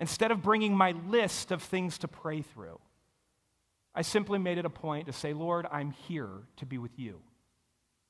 instead 0.00 0.30
of 0.30 0.42
bringing 0.42 0.76
my 0.76 0.92
list 1.08 1.52
of 1.52 1.62
things 1.62 1.98
to 1.98 2.08
pray 2.08 2.42
through, 2.42 2.80
I 3.96 4.02
simply 4.02 4.38
made 4.38 4.58
it 4.58 4.66
a 4.66 4.70
point 4.70 5.06
to 5.06 5.12
say, 5.12 5.32
Lord, 5.32 5.66
I'm 5.72 5.90
here 5.90 6.28
to 6.58 6.66
be 6.66 6.76
with 6.76 6.98
you. 6.98 7.18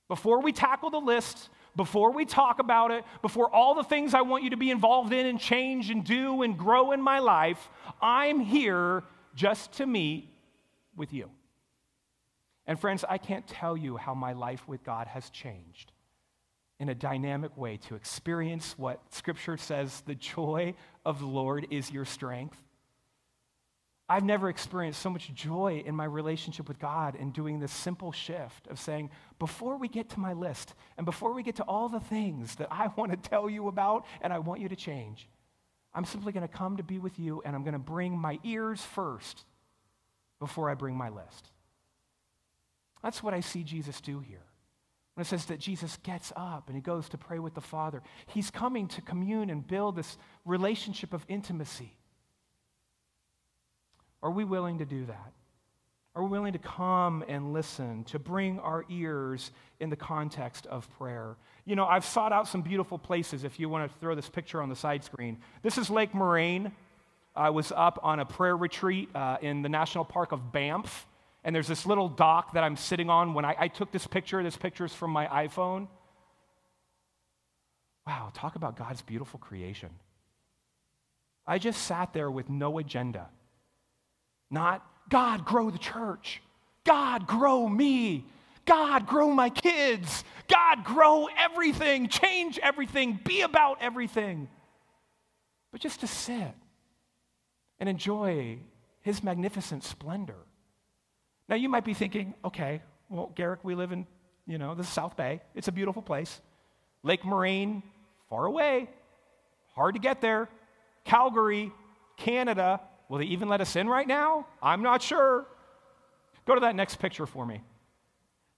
Before 0.09 0.42
we 0.42 0.53
tackle 0.53 0.90
the 0.90 0.99
list, 0.99 1.49
before 1.77 2.12
we 2.12 2.25
talk 2.25 2.59
about 2.59 2.90
it, 2.90 3.05
before 3.22 3.49
all 3.55 3.75
the 3.77 3.85
things 3.85 4.12
I 4.12 4.22
want 4.22 4.42
you 4.42 4.51
to 4.51 4.57
be 4.57 4.70
involved 4.70 5.12
in 5.12 5.27
and 5.27 5.38
change 5.38 5.90
and 5.90 6.05
do 6.05 6.42
and 6.42 6.59
grow 6.59 6.90
in 6.90 7.01
my 7.01 7.20
life, 7.20 7.70
I'm 8.03 8.40
here 8.40 9.05
just 9.37 9.72
to 9.75 9.87
meet 9.87 10.29
with 10.96 11.12
you. 11.12 11.31
And 12.66 12.81
friends, 12.81 13.05
I 13.09 13.18
can't 13.18 13.46
tell 13.46 13.77
you 13.77 13.96
how 13.96 14.14
my 14.14 14.33
life 14.33 14.66
with 14.66 14.83
God 14.83 15.07
has 15.07 15.31
changed 15.31 15.92
in 16.81 16.88
a 16.88 16.94
dynamic 16.94 17.57
way 17.57 17.77
to 17.77 17.94
experience 17.94 18.75
what 18.77 19.01
Scripture 19.14 19.57
says 19.57 20.03
the 20.07 20.16
joy 20.16 20.75
of 21.05 21.20
the 21.20 21.27
Lord 21.27 21.68
is 21.70 21.92
your 21.92 22.05
strength. 22.05 22.59
I've 24.09 24.25
never 24.25 24.49
experienced 24.49 25.03
so 25.03 25.11
much 25.11 25.35
joy 25.35 25.83
in 25.85 25.97
my 25.97 26.05
relationship 26.05 26.69
with 26.69 26.79
God 26.79 27.16
in 27.16 27.33
doing 27.33 27.59
this 27.59 27.73
simple 27.73 28.12
shift 28.12 28.69
of 28.69 28.79
saying, 28.79 29.11
before 29.40 29.79
we 29.79 29.88
get 29.88 30.11
to 30.11 30.21
my 30.21 30.33
list 30.33 30.75
and 30.97 31.05
before 31.05 31.33
we 31.33 31.42
get 31.42 31.57
to 31.57 31.64
all 31.64 31.88
the 31.88 31.99
things 31.99 32.55
that 32.57 32.69
I 32.71 32.88
want 32.97 33.11
to 33.11 33.29
tell 33.29 33.51
you 33.51 33.66
about 33.66 34.07
and 34.21 34.33
I 34.33 34.38
want 34.38 34.61
you 34.61 34.69
to 34.69 34.77
change, 34.77 35.29
I'm 35.92 36.05
simply 36.05 36.33
going 36.33 36.47
to 36.47 36.55
come 36.55 36.77
to 36.77 36.85
be 36.85 36.99
with 36.99 37.19
you 37.19 37.42
and 37.45 37.57
I'm 37.57 37.64
going 37.64 37.73
to 37.73 37.81
bring 37.81 38.16
my 38.16 38.38
ears 38.45 38.81
first 38.81 39.45
before 40.38 40.71
I 40.71 40.75
bring 40.75 40.95
my 40.95 41.09
list. 41.09 41.51
That's 43.03 43.25
what 43.25 43.35
I 43.35 43.40
see 43.40 43.64
Jesus 43.64 44.01
do 44.01 44.21
here. 44.21 44.45
When 45.14 45.23
it 45.23 45.27
says 45.27 45.47
that 45.47 45.59
Jesus 45.59 45.97
gets 46.05 46.33
up 46.37 46.69
and 46.69 46.77
he 46.77 46.83
goes 46.83 47.09
to 47.09 47.19
pray 47.19 47.40
with 47.40 47.55
the 47.55 47.61
Father, 47.61 48.03
he's 48.27 48.51
coming 48.51 48.87
to 48.88 49.01
commune 49.01 49.51
and 49.51 49.66
build 49.66 49.97
this 49.97 50.16
relationship 50.45 51.12
of 51.12 51.25
intimacy. 51.27 51.96
Are 54.27 54.31
we 54.33 54.43
willing 54.43 54.79
to 54.79 54.85
do 54.85 55.07
that? 55.07 55.33
Are 56.17 56.25
we 56.25 56.31
willing 56.31 56.55
to 56.55 56.59
come 56.59 57.23
and 57.29 57.53
listen, 57.53 58.03
to 58.07 58.19
bring 58.19 58.59
our 58.59 58.85
ears 58.89 59.53
in 59.79 59.89
the 59.89 59.95
context 59.95 60.67
of 60.67 60.91
prayer? 60.99 61.37
You 61.65 61.77
know, 61.77 61.87
I've 61.87 62.05
sought 62.05 62.33
out 62.33 62.49
some 62.49 62.61
beautiful 62.61 62.99
places 62.99 63.45
if 63.45 63.61
you 63.61 63.69
want 63.69 63.89
to 63.89 63.99
throw 64.01 64.17
this 64.17 64.29
picture 64.29 64.61
on 64.61 64.69
the 64.69 64.75
side 64.75 65.05
screen. 65.05 65.39
This 65.62 65.79
is 65.79 65.91
Lake 65.91 66.12
Moraine. 66.12 66.73
I 67.37 67.51
was 67.51 67.71
up 67.71 68.01
on 68.03 68.19
a 68.19 68.25
prayer 68.25 68.57
retreat 68.57 69.11
uh, 69.15 69.37
in 69.43 69.62
the 69.62 69.69
National 69.69 70.05
Park 70.05 70.33
of 70.33 70.51
Banff, 70.51 71.07
and 71.45 71.55
there's 71.55 71.69
this 71.69 71.87
little 71.87 72.09
dock 72.09 72.55
that 72.55 72.65
I'm 72.65 72.77
sitting 72.77 73.09
on. 73.09 73.33
When 73.33 73.45
I, 73.45 73.55
I 73.57 73.69
took 73.69 73.93
this 73.93 74.09
picture, 74.09 74.43
this 74.43 74.57
picture 74.57 74.87
is 74.87 74.93
from 74.93 75.12
my 75.12 75.29
iPhone. 75.29 75.87
Wow, 78.05 78.33
talk 78.35 78.57
about 78.57 78.77
God's 78.77 79.03
beautiful 79.03 79.39
creation. 79.39 79.91
I 81.47 81.59
just 81.61 81.83
sat 81.83 82.12
there 82.12 82.29
with 82.29 82.51
no 82.51 82.81
agenda. 82.81 83.29
Not, 84.51 84.87
God, 85.09 85.45
grow 85.45 85.71
the 85.71 85.79
church. 85.79 86.43
God, 86.85 87.27
grow 87.27 87.69
me. 87.69 88.25
God, 88.65 89.07
grow 89.07 89.31
my 89.31 89.51
kids. 89.51 90.25
God, 90.49 90.85
grow 90.85 91.29
everything, 91.39 92.09
change 92.09 92.59
everything, 92.63 93.19
be 93.25 93.43
about 93.43 93.79
everything. 93.81 94.49
But 95.73 95.81
just 95.81 96.01
to 96.01 96.07
sit 96.07 96.55
and 97.79 97.89
enjoy 97.89 98.59
his 99.03 99.23
magnificent 99.23 99.85
splendor. 99.85 100.37
Now, 101.49 101.57
you 101.57 101.69
might 101.69 101.85
be 101.85 101.95
thinking, 101.95 102.35
okay, 102.45 102.83
well, 103.09 103.33
Garrick, 103.35 103.61
we 103.63 103.75
live 103.75 103.93
in, 103.93 104.07
you 104.47 104.59
know, 104.59 104.75
the 104.75 104.85
South 104.85 105.17
Bay. 105.17 105.41
It's 105.55 105.69
a 105.69 105.73
beautiful 105.73 106.03
place. 106.03 106.41
Lake 107.03 107.25
Moraine, 107.25 107.83
far 108.29 108.47
away, 108.47 108.89
hard 109.75 109.95
to 109.95 110.01
get 110.01 110.21
there. 110.21 110.49
Calgary, 111.05 111.71
Canada, 112.17 112.81
Will 113.09 113.19
they 113.19 113.25
even 113.25 113.49
let 113.49 113.61
us 113.61 113.77
in 113.77 113.88
right 113.88 114.07
now? 114.07 114.47
I'm 114.62 114.83
not 114.83 115.03
sure. 115.03 115.47
Go 116.47 116.55
to 116.55 116.61
that 116.61 116.75
next 116.75 116.97
picture 116.97 117.27
for 117.27 117.45
me. 117.47 117.62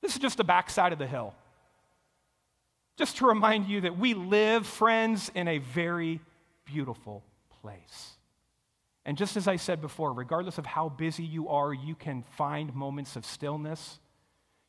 This 0.00 0.12
is 0.12 0.18
just 0.18 0.37
the 0.37 0.44
backside 0.44 0.92
of 0.92 0.98
the 0.98 1.06
hill. 1.06 1.34
Just 2.96 3.18
to 3.18 3.26
remind 3.26 3.68
you 3.68 3.82
that 3.82 3.98
we 3.98 4.14
live, 4.14 4.66
friends, 4.66 5.30
in 5.34 5.48
a 5.48 5.58
very 5.58 6.20
beautiful 6.64 7.22
place. 7.62 8.16
And 9.04 9.16
just 9.16 9.37
as 9.37 9.48
I 9.48 9.56
said 9.56 9.80
before, 9.80 10.12
regardless 10.12 10.58
of 10.58 10.66
how 10.66 10.88
busy 10.88 11.24
you 11.24 11.48
are, 11.48 11.72
you 11.72 11.94
can 11.94 12.24
find 12.37 12.74
moments 12.74 13.16
of 13.16 13.24
stillness 13.24 14.00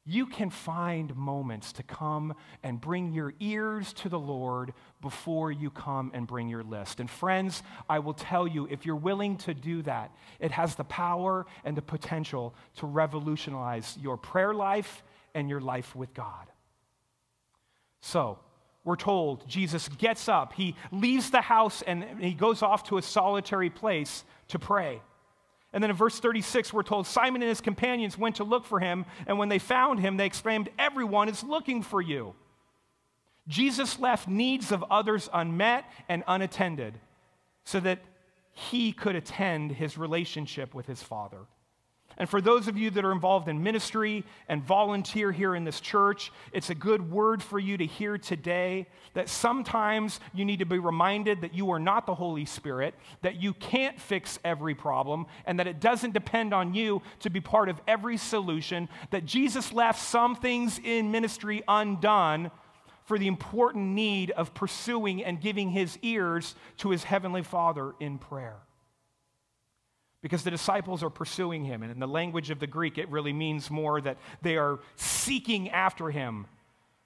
you 0.09 0.25
can 0.25 0.49
find 0.49 1.15
moments 1.15 1.71
to 1.73 1.83
come 1.83 2.33
and 2.63 2.81
bring 2.81 3.13
your 3.13 3.31
ears 3.39 3.93
to 3.93 4.09
the 4.09 4.17
Lord 4.17 4.73
before 5.01 5.51
you 5.51 5.69
come 5.69 6.09
and 6.15 6.25
bring 6.25 6.49
your 6.49 6.63
list. 6.63 6.99
And 6.99 7.07
friends, 7.07 7.61
I 7.87 7.99
will 7.99 8.15
tell 8.15 8.47
you, 8.47 8.67
if 8.71 8.87
you're 8.87 8.95
willing 8.95 9.37
to 9.37 9.53
do 9.53 9.83
that, 9.83 10.11
it 10.39 10.49
has 10.49 10.73
the 10.73 10.83
power 10.83 11.45
and 11.63 11.77
the 11.77 11.83
potential 11.83 12.55
to 12.77 12.87
revolutionize 12.87 13.97
your 14.01 14.17
prayer 14.17 14.51
life 14.51 15.03
and 15.35 15.47
your 15.47 15.61
life 15.61 15.95
with 15.95 16.11
God. 16.15 16.47
So, 18.01 18.39
we're 18.83 18.95
told 18.95 19.47
Jesus 19.47 19.89
gets 19.89 20.27
up, 20.27 20.53
he 20.53 20.75
leaves 20.91 21.29
the 21.29 21.41
house, 21.41 21.83
and 21.83 22.03
he 22.19 22.33
goes 22.33 22.63
off 22.63 22.83
to 22.85 22.97
a 22.97 23.01
solitary 23.03 23.69
place 23.69 24.23
to 24.47 24.57
pray. 24.57 25.01
And 25.71 25.83
then 25.83 25.91
in 25.91 25.95
verse 25.95 26.19
36, 26.19 26.73
we're 26.73 26.83
told 26.83 27.05
Simon 27.05 27.41
and 27.41 27.49
his 27.49 27.61
companions 27.61 28.17
went 28.17 28.37
to 28.37 28.43
look 28.43 28.65
for 28.65 28.79
him, 28.79 29.05
and 29.27 29.37
when 29.37 29.49
they 29.49 29.59
found 29.59 29.99
him, 29.99 30.17
they 30.17 30.25
exclaimed, 30.25 30.69
Everyone 30.79 31.29
is 31.29 31.43
looking 31.43 31.83
for 31.83 32.01
you. 32.01 32.33
Jesus 33.47 33.99
left 33.99 34.27
needs 34.27 34.71
of 34.71 34.83
others 34.89 35.29
unmet 35.33 35.85
and 36.07 36.23
unattended 36.27 36.99
so 37.63 37.79
that 37.79 37.99
he 38.51 38.91
could 38.91 39.15
attend 39.15 39.71
his 39.71 39.97
relationship 39.97 40.73
with 40.73 40.85
his 40.85 41.01
Father. 41.01 41.45
And 42.19 42.29
for 42.29 42.41
those 42.41 42.67
of 42.67 42.77
you 42.77 42.89
that 42.91 43.05
are 43.05 43.13
involved 43.13 43.47
in 43.47 43.63
ministry 43.63 44.25
and 44.49 44.61
volunteer 44.61 45.31
here 45.31 45.55
in 45.55 45.63
this 45.63 45.79
church, 45.79 46.33
it's 46.51 46.69
a 46.69 46.75
good 46.75 47.09
word 47.09 47.41
for 47.41 47.57
you 47.57 47.77
to 47.77 47.85
hear 47.85 48.17
today 48.17 48.87
that 49.13 49.29
sometimes 49.29 50.19
you 50.33 50.43
need 50.43 50.59
to 50.59 50.65
be 50.65 50.79
reminded 50.79 51.39
that 51.41 51.53
you 51.53 51.71
are 51.71 51.79
not 51.79 52.05
the 52.05 52.13
Holy 52.13 52.43
Spirit, 52.43 52.93
that 53.21 53.41
you 53.41 53.53
can't 53.53 53.97
fix 53.97 54.37
every 54.43 54.75
problem, 54.75 55.27
and 55.45 55.57
that 55.59 55.67
it 55.67 55.79
doesn't 55.79 56.13
depend 56.13 56.53
on 56.53 56.73
you 56.73 57.01
to 57.21 57.29
be 57.29 57.39
part 57.39 57.69
of 57.69 57.79
every 57.87 58.17
solution, 58.17 58.89
that 59.11 59.25
Jesus 59.25 59.71
left 59.71 60.01
some 60.01 60.35
things 60.35 60.77
in 60.83 61.11
ministry 61.11 61.63
undone 61.69 62.51
for 63.05 63.17
the 63.17 63.27
important 63.27 63.93
need 63.93 64.29
of 64.31 64.53
pursuing 64.53 65.23
and 65.23 65.39
giving 65.39 65.69
his 65.69 65.97
ears 66.01 66.53
to 66.77 66.89
his 66.89 67.05
heavenly 67.05 67.43
Father 67.43 67.93
in 68.01 68.17
prayer. 68.17 68.57
Because 70.21 70.43
the 70.43 70.51
disciples 70.51 71.03
are 71.03 71.09
pursuing 71.09 71.63
him. 71.63 71.81
And 71.83 71.91
in 71.91 71.99
the 71.99 72.07
language 72.07 72.49
of 72.49 72.59
the 72.59 72.67
Greek, 72.67 72.97
it 72.97 73.09
really 73.09 73.33
means 73.33 73.69
more 73.69 74.01
that 74.01 74.17
they 74.41 74.57
are 74.57 74.79
seeking 74.95 75.69
after 75.69 76.09
him. 76.09 76.45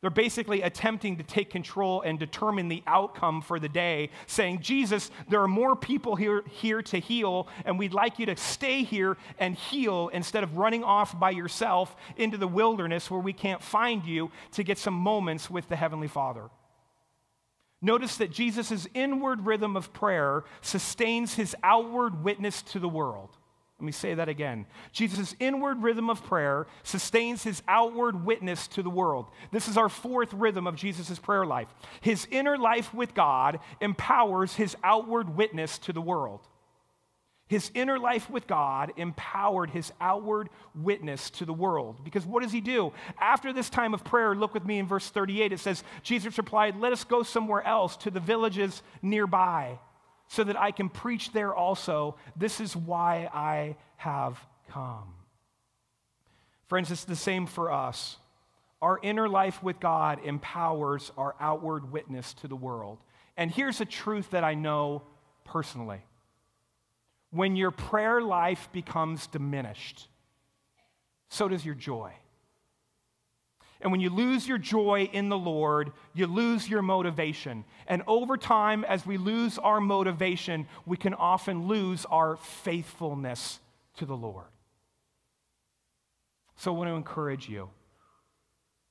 They're 0.01 0.09
basically 0.09 0.61
attempting 0.63 1.15
to 1.15 1.23
take 1.23 1.49
control 1.49 2.01
and 2.01 2.19
determine 2.19 2.67
the 2.67 2.83
outcome 2.85 3.41
for 3.41 3.57
the 3.57 3.69
day, 3.69 4.09
saying, 4.27 4.59
Jesus, 4.59 5.09
there 5.29 5.41
are 5.41 5.47
more 5.47 5.77
people 5.77 6.17
here, 6.17 6.43
here 6.49 6.81
to 6.81 6.99
heal, 6.99 7.47
and 7.63 7.79
we'd 7.79 7.93
like 7.93 8.19
you 8.19 8.25
to 8.25 8.35
stay 8.35 8.83
here 8.83 9.15
and 9.39 9.55
heal 9.55 10.09
instead 10.11 10.43
of 10.43 10.57
running 10.57 10.83
off 10.83 11.17
by 11.17 11.29
yourself 11.29 11.95
into 12.17 12.37
the 12.37 12.49
wilderness 12.49 13.09
where 13.09 13.21
we 13.21 13.31
can't 13.31 13.63
find 13.63 14.05
you 14.05 14.29
to 14.51 14.63
get 14.63 14.77
some 14.77 14.93
moments 14.93 15.49
with 15.49 15.69
the 15.69 15.77
Heavenly 15.77 16.09
Father. 16.09 16.49
Notice 17.83 18.15
that 18.15 18.31
Jesus' 18.31 18.87
inward 18.93 19.45
rhythm 19.45 19.75
of 19.75 19.91
prayer 19.91 20.45
sustains 20.61 21.35
his 21.35 21.53
outward 21.61 22.23
witness 22.23 22.61
to 22.61 22.79
the 22.79 22.87
world. 22.87 23.29
Let 23.77 23.85
me 23.85 23.91
say 23.91 24.13
that 24.13 24.29
again. 24.29 24.65
Jesus' 24.93 25.35
inward 25.37 25.83
rhythm 25.83 26.09
of 26.09 26.23
prayer 26.23 26.65
sustains 26.83 27.43
his 27.43 27.61
outward 27.67 28.25
witness 28.25 28.69
to 28.69 28.83
the 28.83 28.89
world. 28.89 29.25
This 29.51 29.67
is 29.67 29.75
our 29.75 29.89
fourth 29.89 30.33
rhythm 30.33 30.65
of 30.65 30.77
Jesus' 30.77 31.19
prayer 31.19 31.45
life. 31.45 31.67
His 31.99 32.25
inner 32.31 32.57
life 32.57 32.93
with 32.93 33.13
God 33.13 33.59
empowers 33.81 34.55
his 34.55 34.77
outward 34.81 35.35
witness 35.35 35.77
to 35.79 35.91
the 35.91 36.01
world. 36.01 36.47
His 37.53 37.69
inner 37.75 37.99
life 37.99 38.31
with 38.31 38.47
God 38.47 38.93
empowered 38.97 39.69
his 39.69 39.93
outward 40.01 40.49
witness 40.73 41.29
to 41.29 41.45
the 41.45 41.53
world. 41.53 42.03
Because 42.03 42.25
what 42.25 42.41
does 42.41 42.51
he 42.51 42.61
do? 42.61 42.91
After 43.19 43.53
this 43.53 43.69
time 43.69 43.93
of 43.93 44.03
prayer, 44.03 44.33
look 44.33 44.55
with 44.55 44.65
me 44.65 44.79
in 44.79 44.87
verse 44.87 45.07
38. 45.11 45.53
It 45.53 45.59
says, 45.59 45.83
Jesus 46.01 46.35
replied, 46.39 46.79
Let 46.79 46.93
us 46.93 47.03
go 47.03 47.21
somewhere 47.21 47.61
else 47.61 47.95
to 47.97 48.09
the 48.09 48.19
villages 48.19 48.81
nearby 49.03 49.77
so 50.29 50.43
that 50.43 50.59
I 50.59 50.71
can 50.71 50.89
preach 50.89 51.31
there 51.31 51.53
also. 51.53 52.15
This 52.35 52.59
is 52.59 52.75
why 52.75 53.29
I 53.31 53.75
have 53.97 54.43
come. 54.71 55.13
Friends, 56.65 56.89
it's 56.89 57.03
the 57.03 57.15
same 57.15 57.45
for 57.45 57.71
us. 57.71 58.17
Our 58.81 58.99
inner 59.03 59.29
life 59.29 59.61
with 59.61 59.79
God 59.79 60.21
empowers 60.25 61.11
our 61.19 61.35
outward 61.39 61.91
witness 61.91 62.33
to 62.41 62.47
the 62.47 62.55
world. 62.55 62.97
And 63.37 63.51
here's 63.51 63.79
a 63.79 63.85
truth 63.85 64.31
that 64.31 64.43
I 64.43 64.55
know 64.55 65.03
personally 65.45 66.01
when 67.33 67.55
your 67.55 67.71
prayer 67.71 68.21
life 68.21 68.69
becomes 68.71 69.25
diminished, 69.27 70.07
so 71.29 71.47
does 71.47 71.65
your 71.65 71.75
joy. 71.75 72.13
And 73.81 73.91
when 73.91 73.99
you 73.99 74.11
lose 74.11 74.47
your 74.47 74.59
joy 74.59 75.09
in 75.11 75.27
the 75.27 75.37
Lord, 75.37 75.91
you 76.13 76.27
lose 76.27 76.69
your 76.69 76.81
motivation. 76.81 77.65
And 77.87 78.03
over 78.07 78.37
time, 78.37 78.85
as 78.85 79.05
we 79.05 79.17
lose 79.17 79.57
our 79.57 79.81
motivation, 79.81 80.67
we 80.85 80.95
can 80.95 81.13
often 81.15 81.67
lose 81.67 82.05
our 82.05 82.37
faithfulness 82.37 83.59
to 83.97 84.05
the 84.05 84.15
Lord. 84.15 84.45
So 86.55 86.73
I 86.73 86.77
want 86.77 86.89
to 86.89 86.95
encourage 86.95 87.49
you 87.49 87.71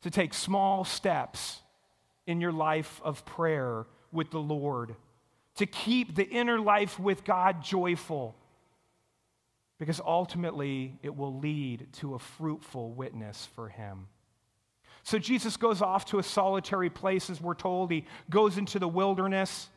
to 0.02 0.10
take 0.10 0.34
small 0.34 0.84
steps 0.84 1.60
in 2.26 2.40
your 2.40 2.52
life 2.52 3.00
of 3.04 3.24
prayer 3.24 3.86
with 4.10 4.30
the 4.30 4.40
Lord 4.40 4.94
to 5.56 5.66
keep 5.66 6.14
the 6.14 6.28
inner 6.28 6.58
life 6.58 6.98
with 6.98 7.24
God 7.24 7.62
joyful, 7.62 8.34
because 9.78 10.00
ultimately 10.00 10.98
it 11.02 11.14
will 11.14 11.38
lead 11.38 11.88
to 11.94 12.14
a 12.14 12.18
fruitful 12.18 12.92
witness 12.92 13.48
for 13.54 13.68
Him. 13.68 14.08
So 15.04 15.18
Jesus 15.18 15.56
goes 15.56 15.82
off 15.82 16.06
to 16.06 16.18
a 16.18 16.22
solitary 16.22 16.90
place, 16.90 17.28
as 17.28 17.40
we're 17.40 17.54
told. 17.54 17.90
He 17.90 18.06
goes 18.30 18.56
into 18.56 18.78
the 18.78 18.88
wilderness. 18.88 19.68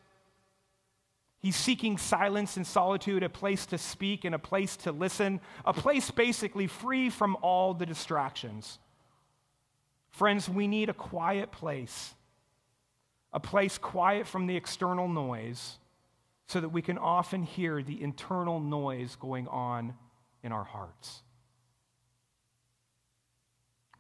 He's 1.40 1.56
seeking 1.56 1.98
silence 1.98 2.58
and 2.58 2.66
solitude, 2.66 3.22
a 3.22 3.30
place 3.30 3.68
to 3.68 3.78
speak 3.78 4.26
and 4.26 4.34
a 4.34 4.40
place 4.40 4.78
to 4.78 4.92
listen, 4.92 5.42
a 5.64 5.74
place 5.74 6.10
basically 6.10 6.66
free 6.66 7.12
from 7.12 7.38
all 7.44 7.76
the 7.76 7.86
distractions. 7.86 8.80
Friends, 10.10 10.50
we 10.50 10.68
need 10.68 10.90
a 10.90 10.94
quiet 10.94 11.52
place 11.52 12.14
a 13.36 13.39
place 13.39 13.78
quiet 13.78 14.26
from 14.26 14.48
the 14.48 14.56
external 14.56 15.10
noise 15.10 15.78
so 16.48 16.62
that 16.62 16.69
we 16.69 16.82
can 16.82 16.98
often 16.98 17.43
hear 17.43 17.84
the 17.84 18.02
internal 18.02 18.62
noise 18.62 19.17
going 19.17 19.45
on 19.50 19.93
in 20.41 20.54
our 20.54 20.63
hearts. 20.63 21.21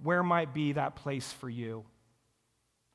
Where 0.01 0.23
might 0.23 0.53
be 0.53 0.71
that 0.71 0.95
place 0.95 1.33
for 1.33 1.49
you? 1.49 1.83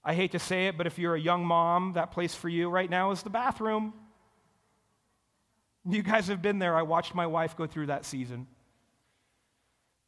I 0.02 0.14
hate 0.14 0.32
to 0.32 0.38
say 0.38 0.68
it, 0.68 0.78
but 0.78 0.86
if 0.86 0.98
you're 0.98 1.14
a 1.14 1.20
young 1.20 1.44
mom, 1.44 1.92
that 1.92 2.10
place 2.10 2.34
for 2.34 2.48
you 2.48 2.70
right 2.70 2.88
now 2.88 3.10
is 3.10 3.22
the 3.22 3.28
bathroom. 3.28 3.92
You 5.86 6.02
guys 6.02 6.28
have 6.28 6.40
been 6.40 6.58
there. 6.58 6.74
I 6.74 6.82
watched 6.82 7.14
my 7.14 7.26
wife 7.26 7.54
go 7.54 7.66
through 7.66 7.86
that 7.86 8.06
season. 8.06 8.46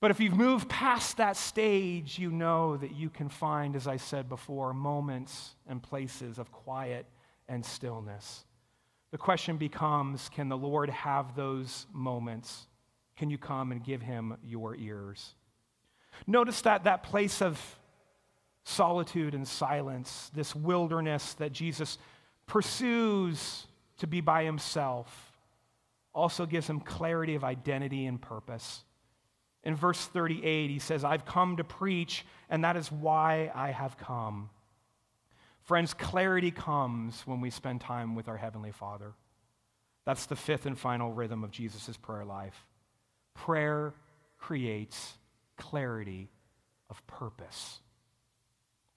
But 0.02 0.10
if 0.10 0.18
you've 0.18 0.34
moved 0.34 0.68
past 0.68 1.18
that 1.18 1.36
stage, 1.36 2.18
you 2.18 2.32
know 2.32 2.76
that 2.76 2.92
you 2.92 3.08
can 3.08 3.28
find, 3.28 3.76
as 3.76 3.86
I 3.86 3.98
said 3.98 4.28
before, 4.28 4.74
moments 4.74 5.54
and 5.68 5.80
places 5.80 6.40
of 6.40 6.50
quiet 6.50 7.06
and 7.48 7.64
stillness. 7.64 8.44
The 9.12 9.18
question 9.18 9.58
becomes 9.58 10.28
can 10.28 10.48
the 10.48 10.56
Lord 10.56 10.90
have 10.90 11.36
those 11.36 11.86
moments? 11.92 12.66
Can 13.16 13.30
you 13.30 13.38
come 13.38 13.70
and 13.70 13.84
give 13.84 14.02
him 14.02 14.36
your 14.42 14.74
ears? 14.74 15.34
Notice 16.26 16.62
that 16.62 16.82
that 16.82 17.04
place 17.04 17.40
of 17.40 17.60
solitude 18.64 19.36
and 19.36 19.46
silence, 19.46 20.32
this 20.34 20.52
wilderness 20.52 21.34
that 21.34 21.52
Jesus 21.52 21.96
pursues 22.48 23.68
to 23.98 24.08
be 24.08 24.20
by 24.20 24.42
himself, 24.42 25.32
also 26.12 26.44
gives 26.44 26.68
him 26.68 26.80
clarity 26.80 27.36
of 27.36 27.44
identity 27.44 28.06
and 28.06 28.20
purpose. 28.20 28.82
In 29.64 29.76
verse 29.76 30.04
38, 30.06 30.70
he 30.70 30.78
says, 30.78 31.04
I've 31.04 31.24
come 31.24 31.56
to 31.56 31.64
preach, 31.64 32.24
and 32.50 32.64
that 32.64 32.76
is 32.76 32.90
why 32.90 33.50
I 33.54 33.70
have 33.70 33.96
come. 33.96 34.50
Friends, 35.62 35.94
clarity 35.94 36.50
comes 36.50 37.22
when 37.26 37.40
we 37.40 37.50
spend 37.50 37.80
time 37.80 38.14
with 38.16 38.28
our 38.28 38.36
Heavenly 38.36 38.72
Father. 38.72 39.12
That's 40.04 40.26
the 40.26 40.34
fifth 40.34 40.66
and 40.66 40.76
final 40.76 41.12
rhythm 41.12 41.44
of 41.44 41.52
Jesus' 41.52 41.96
prayer 41.96 42.24
life. 42.24 42.66
Prayer 43.34 43.94
creates 44.38 45.14
clarity 45.56 46.28
of 46.90 47.06
purpose. 47.06 47.78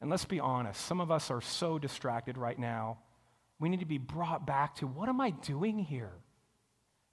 And 0.01 0.09
let's 0.09 0.25
be 0.25 0.39
honest, 0.39 0.81
some 0.81 0.99
of 0.99 1.11
us 1.11 1.29
are 1.29 1.41
so 1.41 1.77
distracted 1.77 2.37
right 2.37 2.57
now. 2.57 2.97
We 3.59 3.69
need 3.69 3.79
to 3.79 3.85
be 3.85 3.99
brought 3.99 4.45
back 4.47 4.75
to 4.77 4.87
what 4.87 5.07
am 5.07 5.21
I 5.21 5.29
doing 5.29 5.79
here? 5.79 6.11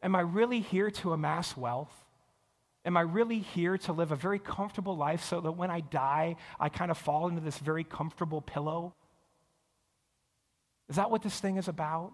Am 0.03 0.17
I 0.17 0.21
really 0.21 0.61
here 0.61 0.91
to 0.91 1.13
amass 1.13 1.57
wealth? 1.57 1.95
Am 2.85 2.97
I 2.97 3.03
really 3.03 3.39
here 3.39 3.79
to 3.79 3.93
live 3.93 4.11
a 4.11 4.17
very 4.17 4.39
comfortable 4.39 4.97
life 4.97 5.23
so 5.23 5.41
that 5.41 5.53
when 5.53 5.71
I 5.71 5.81
die, 5.81 6.37
I 6.59 6.69
kind 6.69 6.91
of 6.91 6.99
fall 6.99 7.29
into 7.29 7.41
this 7.41 7.59
very 7.59 7.85
comfortable 7.85 8.41
pillow? 8.41 8.95
Is 10.89 10.97
that 10.97 11.11
what 11.11 11.23
this 11.23 11.39
thing 11.39 11.57
is 11.57 11.69
about? 11.69 12.13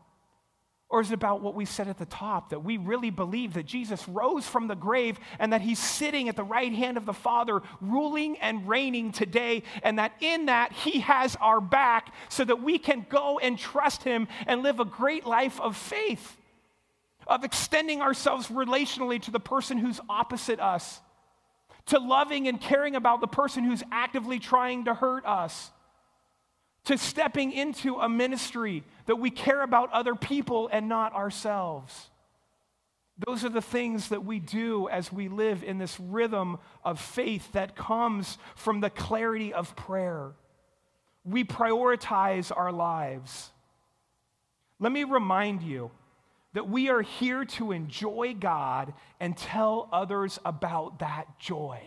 Or 0.90 1.02
is 1.02 1.10
it 1.10 1.14
about 1.14 1.42
what 1.42 1.54
we 1.54 1.66
said 1.66 1.88
at 1.88 1.98
the 1.98 2.06
top, 2.06 2.48
that 2.48 2.64
we 2.64 2.78
really 2.78 3.10
believe 3.10 3.52
that 3.54 3.66
Jesus 3.66 4.08
rose 4.08 4.46
from 4.46 4.68
the 4.68 4.74
grave 4.74 5.18
and 5.38 5.52
that 5.52 5.60
he's 5.60 5.78
sitting 5.78 6.30
at 6.30 6.36
the 6.36 6.44
right 6.44 6.72
hand 6.72 6.96
of 6.96 7.04
the 7.04 7.12
Father, 7.12 7.60
ruling 7.82 8.38
and 8.38 8.66
reigning 8.66 9.12
today, 9.12 9.64
and 9.82 9.98
that 9.98 10.12
in 10.20 10.46
that 10.46 10.72
he 10.72 11.00
has 11.00 11.36
our 11.42 11.60
back 11.60 12.14
so 12.30 12.42
that 12.42 12.62
we 12.62 12.78
can 12.78 13.04
go 13.10 13.38
and 13.38 13.58
trust 13.58 14.02
him 14.02 14.28
and 14.46 14.62
live 14.62 14.80
a 14.80 14.86
great 14.86 15.26
life 15.26 15.60
of 15.60 15.76
faith? 15.76 16.37
Of 17.28 17.44
extending 17.44 18.00
ourselves 18.00 18.48
relationally 18.48 19.20
to 19.22 19.30
the 19.30 19.40
person 19.40 19.78
who's 19.78 20.00
opposite 20.08 20.58
us, 20.58 21.00
to 21.86 21.98
loving 21.98 22.48
and 22.48 22.60
caring 22.60 22.96
about 22.96 23.20
the 23.20 23.26
person 23.26 23.64
who's 23.64 23.82
actively 23.92 24.38
trying 24.38 24.86
to 24.86 24.94
hurt 24.94 25.24
us, 25.26 25.70
to 26.84 26.96
stepping 26.96 27.52
into 27.52 27.96
a 27.96 28.08
ministry 28.08 28.82
that 29.06 29.16
we 29.16 29.30
care 29.30 29.62
about 29.62 29.92
other 29.92 30.14
people 30.14 30.68
and 30.72 30.88
not 30.88 31.14
ourselves. 31.14 32.08
Those 33.26 33.44
are 33.44 33.50
the 33.50 33.60
things 33.60 34.10
that 34.10 34.24
we 34.24 34.38
do 34.38 34.88
as 34.88 35.12
we 35.12 35.28
live 35.28 35.64
in 35.64 35.78
this 35.78 35.98
rhythm 35.98 36.58
of 36.84 37.00
faith 37.00 37.52
that 37.52 37.76
comes 37.76 38.38
from 38.54 38.80
the 38.80 38.90
clarity 38.90 39.52
of 39.52 39.74
prayer. 39.74 40.32
We 41.24 41.44
prioritize 41.44 42.56
our 42.56 42.70
lives. 42.70 43.50
Let 44.78 44.92
me 44.92 45.04
remind 45.04 45.62
you 45.62 45.90
that 46.58 46.68
we 46.68 46.88
are 46.88 47.02
here 47.02 47.44
to 47.44 47.70
enjoy 47.70 48.34
God 48.36 48.92
and 49.20 49.36
tell 49.36 49.88
others 49.92 50.40
about 50.44 50.98
that 50.98 51.38
joy. 51.38 51.80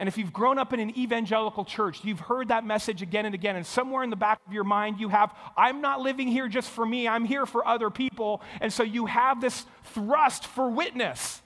And 0.00 0.08
if 0.08 0.18
you've 0.18 0.32
grown 0.32 0.58
up 0.58 0.72
in 0.72 0.80
an 0.80 0.98
evangelical 0.98 1.64
church, 1.64 2.00
you've 2.02 2.18
heard 2.18 2.48
that 2.48 2.66
message 2.66 3.02
again 3.02 3.24
and 3.24 3.32
again, 3.32 3.54
and 3.54 3.64
somewhere 3.64 4.02
in 4.02 4.10
the 4.10 4.16
back 4.16 4.40
of 4.48 4.52
your 4.52 4.64
mind 4.64 4.98
you 4.98 5.10
have, 5.10 5.32
I'm 5.56 5.80
not 5.80 6.00
living 6.00 6.26
here 6.26 6.48
just 6.48 6.68
for 6.68 6.84
me, 6.84 7.06
I'm 7.06 7.24
here 7.24 7.46
for 7.46 7.64
other 7.64 7.88
people. 7.88 8.42
And 8.60 8.72
so 8.72 8.82
you 8.82 9.06
have 9.06 9.40
this 9.40 9.64
thrust 9.92 10.44
for 10.48 10.68
witness. 10.68 11.40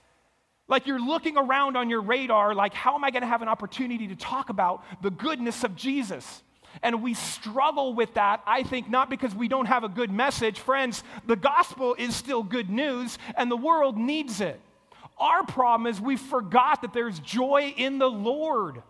Like 0.69 0.87
you're 0.87 0.99
looking 0.99 1.37
around 1.37 1.77
on 1.77 1.91
your 1.91 2.01
radar, 2.01 2.55
like, 2.55 2.73
how 2.73 2.95
am 2.95 3.05
I 3.05 3.11
going 3.11 3.21
to 3.21 3.29
have 3.29 3.43
an 3.43 3.49
opportunity 3.49 4.09
to 4.09 4.17
talk 4.17 4.49
about 4.49 4.83
the 5.03 5.11
goodness 5.11 5.65
of 5.65 5.77
Jesus? 5.77 6.43
And 6.83 7.03
we 7.03 7.15
struggle 7.15 7.95
with 7.95 8.15
that, 8.15 8.43
I 8.47 8.63
think, 8.63 8.89
not 8.89 9.11
because 9.11 9.35
we 9.35 9.49
don't 9.49 9.67
have 9.67 9.85
a 9.85 9.89
good 9.89 10.11
message. 10.11 10.61
Friends, 10.61 11.03
the 11.27 11.37
gospel 11.37 11.95
is 11.99 12.15
still 12.15 12.43
good 12.43 12.71
news, 12.71 13.19
and 13.37 13.51
the 13.51 13.57
world 13.57 13.97
needs 13.97 14.41
it. 14.41 14.61
Our 15.19 15.45
problem 15.45 15.87
is 15.87 16.01
we 16.01 16.17
forgot 16.17 16.83
that 16.83 16.93
there's 16.93 17.19
joy 17.21 17.75
in 17.77 17.99
the 17.99 18.11
Lord. 18.11 18.83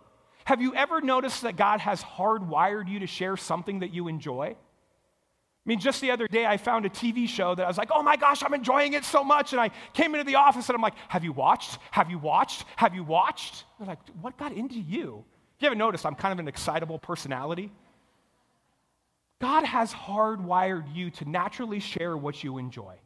Have 0.45 0.61
you 0.61 0.75
ever 0.75 1.01
noticed 1.01 1.43
that 1.43 1.57
God 1.57 1.81
has 1.81 2.03
hardwired 2.03 2.89
you 2.89 3.01
to 3.01 3.07
share 3.07 3.37
something 3.37 3.81
that 3.81 3.93
you 3.93 4.09
enjoy? 4.09 4.57
I 5.69 5.69
mean, 5.69 5.81
just 5.81 6.01
the 6.01 6.11
other 6.11 6.27
day, 6.27 6.47
I 6.47 6.57
found 6.57 6.87
a 6.87 6.89
TV 6.89 7.29
show 7.29 7.55
that 7.55 7.63
I 7.63 7.69
was 7.69 7.77
like, 7.77 7.91
oh 7.95 8.03
my 8.03 8.17
gosh, 8.17 8.43
I'm 8.43 8.55
enjoying 8.55 8.95
it 8.95 9.05
so 9.05 9.23
much. 9.23 9.53
And 9.53 9.61
I 9.61 9.71
came 9.93 10.15
into 10.15 10.25
the 10.25 10.37
office 10.37 10.69
and 10.71 10.77
I'm 10.77 10.81
like, 10.81 10.95
have 11.09 11.25
you 11.25 11.33
watched? 11.33 11.79
Have 11.91 12.11
you 12.11 12.19
watched? 12.19 12.65
Have 12.77 12.95
you 12.95 13.05
watched? 13.05 13.65
They're 13.79 13.87
like, 13.87 13.99
what 14.23 14.39
got 14.39 14.53
into 14.53 14.79
you? 14.81 15.25
You 15.61 15.67
haven't 15.67 15.79
noticed 15.79 16.07
I'm 16.07 16.15
kind 16.15 16.33
of 16.33 16.39
an 16.39 16.49
excitable 16.49 16.99
personality? 16.99 17.73
God 19.41 19.65
has 19.65 19.93
hardwired 19.93 20.95
you 20.95 21.11
to 21.11 21.29
naturally 21.29 21.81
share 21.81 22.17
what 22.17 22.43
you 22.43 22.59
enjoy. 22.59 22.97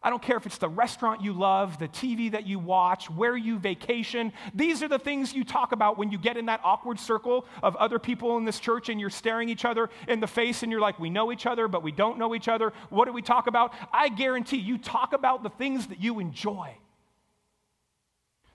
I 0.00 0.10
don't 0.10 0.22
care 0.22 0.36
if 0.36 0.46
it's 0.46 0.58
the 0.58 0.68
restaurant 0.68 1.22
you 1.22 1.32
love, 1.32 1.80
the 1.80 1.88
TV 1.88 2.30
that 2.30 2.46
you 2.46 2.60
watch, 2.60 3.10
where 3.10 3.36
you 3.36 3.58
vacation. 3.58 4.32
These 4.54 4.82
are 4.84 4.88
the 4.88 4.98
things 4.98 5.34
you 5.34 5.42
talk 5.42 5.72
about 5.72 5.98
when 5.98 6.12
you 6.12 6.18
get 6.18 6.36
in 6.36 6.46
that 6.46 6.60
awkward 6.62 7.00
circle 7.00 7.46
of 7.64 7.74
other 7.76 7.98
people 7.98 8.36
in 8.36 8.44
this 8.44 8.60
church 8.60 8.88
and 8.88 9.00
you're 9.00 9.10
staring 9.10 9.48
each 9.48 9.64
other 9.64 9.90
in 10.06 10.20
the 10.20 10.26
face 10.28 10.62
and 10.62 10.70
you're 10.70 10.80
like, 10.80 11.00
we 11.00 11.10
know 11.10 11.32
each 11.32 11.46
other, 11.46 11.66
but 11.66 11.82
we 11.82 11.90
don't 11.90 12.16
know 12.16 12.32
each 12.36 12.46
other. 12.46 12.72
What 12.90 13.06
do 13.06 13.12
we 13.12 13.22
talk 13.22 13.48
about? 13.48 13.74
I 13.92 14.08
guarantee 14.08 14.58
you 14.58 14.78
talk 14.78 15.14
about 15.14 15.42
the 15.42 15.50
things 15.50 15.88
that 15.88 16.00
you 16.00 16.20
enjoy. 16.20 16.76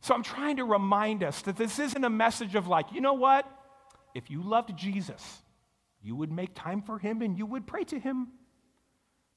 So 0.04 0.14
I'm 0.14 0.22
trying 0.22 0.58
to 0.58 0.66
remind 0.66 1.24
us 1.24 1.44
that 1.44 1.56
this 1.56 1.80
isn't 1.80 2.04
a 2.04 2.10
message 2.10 2.56
of 2.56 2.68
like, 2.68 2.92
you 2.92 3.00
know 3.00 3.14
what? 3.14 3.50
If 4.14 4.30
you 4.30 4.44
loved 4.44 4.76
Jesus, 4.76 5.42
you 6.02 6.14
would 6.18 6.30
make 6.30 6.54
time 6.54 6.82
for 6.82 7.00
him 7.00 7.22
and 7.22 7.38
you 7.38 7.46
would 7.46 7.66
pray 7.66 7.86
to 7.86 7.98
him. 7.98 8.28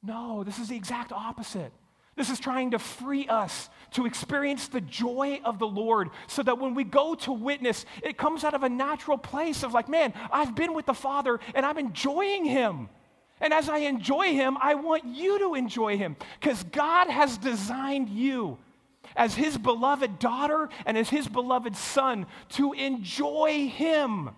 No, 0.02 0.42
this 0.42 0.58
is 0.58 0.68
the 0.68 0.74
exact 0.74 1.12
opposite. 1.12 1.72
This 2.16 2.30
is 2.30 2.40
trying 2.40 2.72
to 2.72 2.80
free 2.80 3.28
us 3.28 3.70
to 3.92 4.06
experience 4.06 4.66
the 4.66 4.80
joy 4.80 5.40
of 5.44 5.60
the 5.60 5.68
Lord 5.68 6.10
so 6.26 6.42
that 6.42 6.58
when 6.58 6.74
we 6.74 6.82
go 6.82 7.14
to 7.14 7.32
witness, 7.32 7.86
it 8.02 8.18
comes 8.18 8.42
out 8.42 8.54
of 8.54 8.64
a 8.64 8.68
natural 8.68 9.18
place 9.18 9.62
of 9.62 9.72
like, 9.72 9.88
man, 9.88 10.12
I've 10.32 10.56
been 10.56 10.74
with 10.74 10.86
the 10.86 10.94
Father 10.94 11.38
and 11.54 11.64
I'm 11.64 11.78
enjoying 11.78 12.44
Him. 12.44 12.88
And 13.40 13.54
as 13.54 13.68
I 13.68 13.78
enjoy 13.78 14.32
Him, 14.32 14.56
I 14.60 14.74
want 14.74 15.04
you 15.04 15.38
to 15.38 15.54
enjoy 15.54 15.96
Him 15.96 16.16
because 16.40 16.64
God 16.64 17.08
has 17.08 17.38
designed 17.38 18.08
you 18.08 18.58
as 19.14 19.34
His 19.34 19.59
beloved 19.59 20.18
daughter 20.18 20.68
and 20.84 20.98
as 20.98 21.09
His 21.09 21.28
beloved 21.28 21.76
son 21.76 22.26
to 22.50 22.72
enjoy 22.72 23.68
Him. 23.68 24.30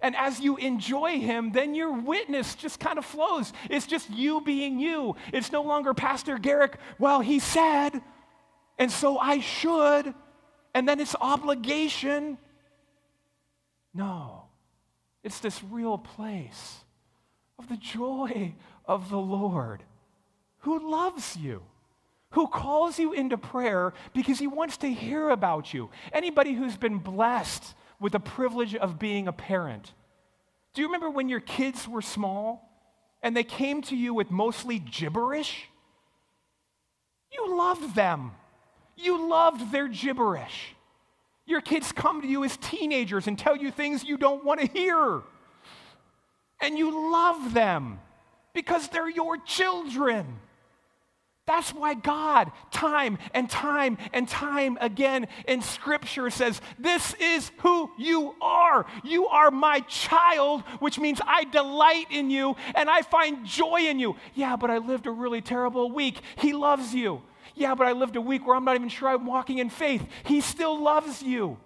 And 0.00 0.14
as 0.16 0.40
you 0.40 0.56
enjoy 0.56 1.18
him, 1.18 1.50
then 1.50 1.74
your 1.74 1.92
witness 1.92 2.54
just 2.54 2.78
kind 2.78 2.98
of 2.98 3.04
flows. 3.04 3.52
It's 3.68 3.86
just 3.86 4.08
you 4.10 4.40
being 4.40 4.78
you. 4.78 5.16
It's 5.32 5.50
no 5.50 5.62
longer 5.62 5.92
Pastor 5.92 6.38
Garrick, 6.38 6.76
well, 6.98 7.20
he 7.20 7.40
said, 7.40 8.00
and 8.78 8.92
so 8.92 9.18
I 9.18 9.40
should, 9.40 10.14
and 10.72 10.88
then 10.88 11.00
it's 11.00 11.16
obligation. 11.20 12.38
No, 13.92 14.44
it's 15.24 15.40
this 15.40 15.62
real 15.64 15.98
place 15.98 16.84
of 17.58 17.68
the 17.68 17.76
joy 17.76 18.54
of 18.84 19.10
the 19.10 19.18
Lord 19.18 19.82
who 20.58 20.90
loves 20.90 21.36
you 21.36 21.62
who 22.30 22.46
calls 22.46 22.98
you 22.98 23.12
into 23.12 23.38
prayer 23.38 23.94
because 24.12 24.38
he 24.38 24.46
wants 24.46 24.76
to 24.78 24.92
hear 24.92 25.30
about 25.30 25.72
you. 25.72 25.90
Anybody 26.12 26.52
who's 26.52 26.76
been 26.76 26.98
blessed 26.98 27.74
with 28.00 28.12
the 28.12 28.20
privilege 28.20 28.74
of 28.74 28.98
being 28.98 29.28
a 29.28 29.32
parent. 29.32 29.92
Do 30.74 30.82
you 30.82 30.88
remember 30.88 31.10
when 31.10 31.28
your 31.28 31.40
kids 31.40 31.88
were 31.88 32.02
small 32.02 32.68
and 33.22 33.36
they 33.36 33.44
came 33.44 33.82
to 33.82 33.96
you 33.96 34.14
with 34.14 34.30
mostly 34.30 34.78
gibberish? 34.78 35.68
You 37.32 37.56
loved 37.56 37.94
them. 37.94 38.32
You 38.96 39.28
loved 39.28 39.72
their 39.72 39.88
gibberish. 39.88 40.74
Your 41.46 41.60
kids 41.60 41.92
come 41.92 42.20
to 42.20 42.28
you 42.28 42.44
as 42.44 42.56
teenagers 42.58 43.26
and 43.26 43.38
tell 43.38 43.56
you 43.56 43.70
things 43.70 44.04
you 44.04 44.18
don't 44.18 44.44
want 44.44 44.60
to 44.60 44.66
hear. 44.66 45.22
And 46.60 46.76
you 46.76 47.10
love 47.10 47.54
them 47.54 48.00
because 48.52 48.88
they're 48.88 49.08
your 49.08 49.38
children. 49.38 50.40
That's 51.48 51.70
why 51.72 51.94
God, 51.94 52.52
time 52.70 53.16
and 53.32 53.48
time 53.48 53.96
and 54.12 54.28
time 54.28 54.76
again 54.82 55.28
in 55.46 55.62
Scripture, 55.62 56.28
says, 56.28 56.60
This 56.78 57.14
is 57.14 57.50
who 57.60 57.90
you 57.96 58.34
are. 58.42 58.84
You 59.02 59.28
are 59.28 59.50
my 59.50 59.80
child, 59.80 60.60
which 60.78 60.98
means 60.98 61.22
I 61.26 61.44
delight 61.44 62.08
in 62.10 62.28
you 62.28 62.54
and 62.74 62.90
I 62.90 63.00
find 63.00 63.46
joy 63.46 63.80
in 63.80 63.98
you. 63.98 64.16
Yeah, 64.34 64.56
but 64.56 64.70
I 64.70 64.76
lived 64.76 65.06
a 65.06 65.10
really 65.10 65.40
terrible 65.40 65.90
week. 65.90 66.20
He 66.36 66.52
loves 66.52 66.94
you. 66.94 67.22
Yeah, 67.54 67.74
but 67.74 67.86
I 67.86 67.92
lived 67.92 68.16
a 68.16 68.20
week 68.20 68.46
where 68.46 68.54
I'm 68.54 68.66
not 68.66 68.74
even 68.74 68.90
sure 68.90 69.08
I'm 69.08 69.24
walking 69.24 69.56
in 69.56 69.70
faith. 69.70 70.06
He 70.24 70.42
still 70.42 70.78
loves 70.78 71.22
you. 71.22 71.56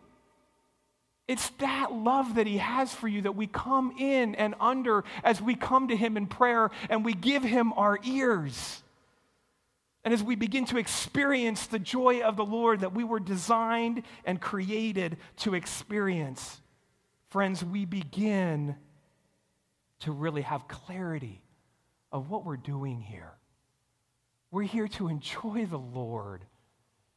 It's 1.26 1.48
that 1.58 1.92
love 1.92 2.36
that 2.36 2.46
He 2.46 2.58
has 2.58 2.94
for 2.94 3.08
you 3.08 3.22
that 3.22 3.34
we 3.34 3.48
come 3.48 3.96
in 3.98 4.36
and 4.36 4.54
under 4.60 5.02
as 5.24 5.42
we 5.42 5.56
come 5.56 5.88
to 5.88 5.96
Him 5.96 6.16
in 6.16 6.28
prayer 6.28 6.70
and 6.88 7.04
we 7.04 7.14
give 7.14 7.42
Him 7.42 7.72
our 7.72 7.98
ears. 8.04 8.82
And 10.04 10.12
as 10.12 10.22
we 10.22 10.34
begin 10.34 10.64
to 10.66 10.78
experience 10.78 11.66
the 11.66 11.78
joy 11.78 12.22
of 12.22 12.36
the 12.36 12.44
Lord 12.44 12.80
that 12.80 12.94
we 12.94 13.04
were 13.04 13.20
designed 13.20 14.02
and 14.24 14.40
created 14.40 15.16
to 15.38 15.54
experience, 15.54 16.60
friends, 17.28 17.64
we 17.64 17.84
begin 17.84 18.74
to 20.00 20.10
really 20.10 20.42
have 20.42 20.66
clarity 20.66 21.40
of 22.10 22.30
what 22.30 22.44
we're 22.44 22.56
doing 22.56 23.00
here. 23.00 23.32
We're 24.50 24.62
here 24.62 24.88
to 24.88 25.08
enjoy 25.08 25.66
the 25.66 25.78
Lord 25.78 26.44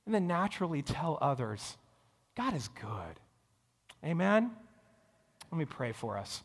and 0.05 0.13
then 0.13 0.27
naturally 0.27 0.83
tell 0.83 1.17
others, 1.19 1.77
God 2.37 2.55
is 2.55 2.67
good. 2.67 3.19
Amen? 4.03 4.51
Let 5.51 5.57
me 5.57 5.65
pray 5.65 5.91
for 5.91 6.17
us. 6.17 6.43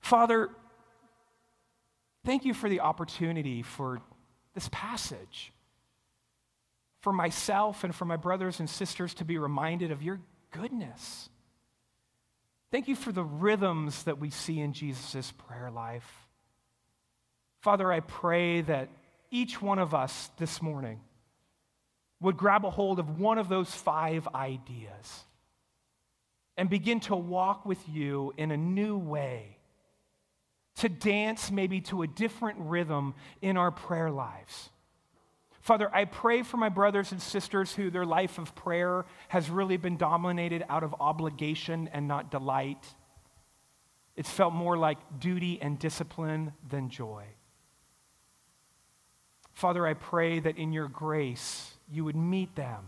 Father, 0.00 0.50
thank 2.24 2.44
you 2.44 2.52
for 2.52 2.68
the 2.68 2.80
opportunity 2.80 3.62
for 3.62 4.00
this 4.56 4.68
passage 4.72 5.52
for 7.02 7.12
myself 7.12 7.84
and 7.84 7.94
for 7.94 8.06
my 8.06 8.16
brothers 8.16 8.58
and 8.58 8.68
sisters 8.68 9.12
to 9.14 9.24
be 9.24 9.36
reminded 9.36 9.92
of 9.92 10.02
your 10.02 10.18
goodness. 10.50 11.28
Thank 12.72 12.88
you 12.88 12.96
for 12.96 13.12
the 13.12 13.22
rhythms 13.22 14.04
that 14.04 14.18
we 14.18 14.30
see 14.30 14.58
in 14.58 14.72
Jesus' 14.72 15.30
prayer 15.30 15.70
life. 15.70 16.10
Father, 17.60 17.92
I 17.92 18.00
pray 18.00 18.62
that 18.62 18.88
each 19.30 19.60
one 19.60 19.78
of 19.78 19.94
us 19.94 20.30
this 20.38 20.62
morning 20.62 21.00
would 22.20 22.38
grab 22.38 22.64
a 22.64 22.70
hold 22.70 22.98
of 22.98 23.20
one 23.20 23.36
of 23.36 23.50
those 23.50 23.70
five 23.70 24.26
ideas 24.34 25.24
and 26.56 26.70
begin 26.70 27.00
to 27.00 27.14
walk 27.14 27.66
with 27.66 27.86
you 27.86 28.32
in 28.38 28.50
a 28.50 28.56
new 28.56 28.96
way 28.96 29.55
to 30.76 30.88
dance 30.88 31.50
maybe 31.50 31.80
to 31.82 32.02
a 32.02 32.06
different 32.06 32.58
rhythm 32.60 33.14
in 33.40 33.56
our 33.56 33.70
prayer 33.70 34.10
lives. 34.10 34.70
Father, 35.60 35.90
I 35.92 36.04
pray 36.04 36.42
for 36.42 36.58
my 36.58 36.68
brothers 36.68 37.10
and 37.10 37.20
sisters 37.20 37.74
who 37.74 37.90
their 37.90 38.04
life 38.04 38.38
of 38.38 38.54
prayer 38.54 39.04
has 39.28 39.50
really 39.50 39.76
been 39.76 39.96
dominated 39.96 40.64
out 40.68 40.84
of 40.84 40.94
obligation 41.00 41.90
and 41.92 42.06
not 42.06 42.30
delight. 42.30 42.86
It's 44.14 44.30
felt 44.30 44.54
more 44.54 44.76
like 44.76 44.98
duty 45.18 45.58
and 45.60 45.78
discipline 45.78 46.52
than 46.68 46.88
joy. 46.88 47.24
Father, 49.54 49.86
I 49.86 49.94
pray 49.94 50.38
that 50.38 50.56
in 50.56 50.72
your 50.72 50.86
grace 50.86 51.72
you 51.90 52.04
would 52.04 52.14
meet 52.14 52.54
them, 52.54 52.84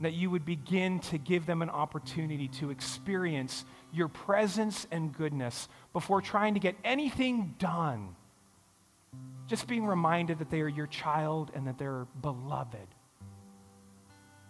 that 0.00 0.14
you 0.14 0.30
would 0.30 0.44
begin 0.44 0.98
to 1.00 1.18
give 1.18 1.46
them 1.46 1.62
an 1.62 1.70
opportunity 1.70 2.48
to 2.48 2.70
experience 2.70 3.64
your 3.92 4.08
presence 4.08 4.86
and 4.90 5.12
goodness 5.12 5.68
before 5.92 6.20
trying 6.20 6.54
to 6.54 6.60
get 6.60 6.76
anything 6.84 7.54
done. 7.58 8.16
Just 9.46 9.66
being 9.66 9.84
reminded 9.84 10.38
that 10.38 10.50
they 10.50 10.60
are 10.60 10.68
your 10.68 10.86
child 10.86 11.50
and 11.54 11.66
that 11.66 11.78
they're 11.78 12.06
beloved. 12.20 12.88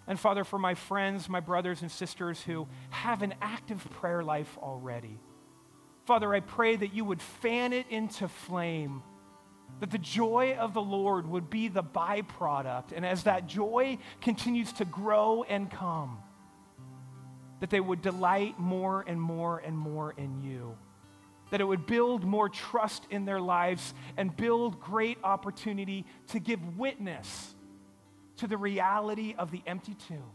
And 0.06 0.18
Father, 0.18 0.44
for 0.44 0.58
my 0.58 0.74
friends, 0.74 1.28
my 1.28 1.40
brothers 1.40 1.82
and 1.82 1.90
sisters 1.90 2.42
who 2.42 2.66
have 2.90 3.22
an 3.22 3.34
active 3.40 3.86
prayer 3.90 4.22
life 4.22 4.58
already, 4.58 5.18
Father, 6.04 6.34
I 6.34 6.40
pray 6.40 6.76
that 6.76 6.92
you 6.92 7.04
would 7.04 7.22
fan 7.22 7.72
it 7.72 7.86
into 7.88 8.26
flame, 8.26 9.02
that 9.78 9.90
the 9.90 9.98
joy 9.98 10.56
of 10.58 10.74
the 10.74 10.82
Lord 10.82 11.28
would 11.28 11.48
be 11.48 11.68
the 11.68 11.84
byproduct. 11.84 12.92
And 12.92 13.06
as 13.06 13.22
that 13.22 13.46
joy 13.46 13.98
continues 14.20 14.72
to 14.74 14.84
grow 14.84 15.44
and 15.44 15.70
come, 15.70 16.18
that 17.60 17.70
they 17.70 17.80
would 17.80 18.02
delight 18.02 18.58
more 18.58 19.04
and 19.06 19.20
more 19.20 19.58
and 19.58 19.76
more 19.76 20.14
in 20.16 20.42
you. 20.42 20.76
That 21.50 21.60
it 21.60 21.64
would 21.64 21.86
build 21.86 22.24
more 22.24 22.48
trust 22.48 23.06
in 23.10 23.24
their 23.24 23.40
lives 23.40 23.94
and 24.16 24.34
build 24.36 24.80
great 24.80 25.18
opportunity 25.22 26.06
to 26.28 26.40
give 26.40 26.78
witness 26.78 27.54
to 28.38 28.46
the 28.46 28.56
reality 28.56 29.34
of 29.38 29.50
the 29.50 29.62
empty 29.66 29.94
tomb. 30.08 30.30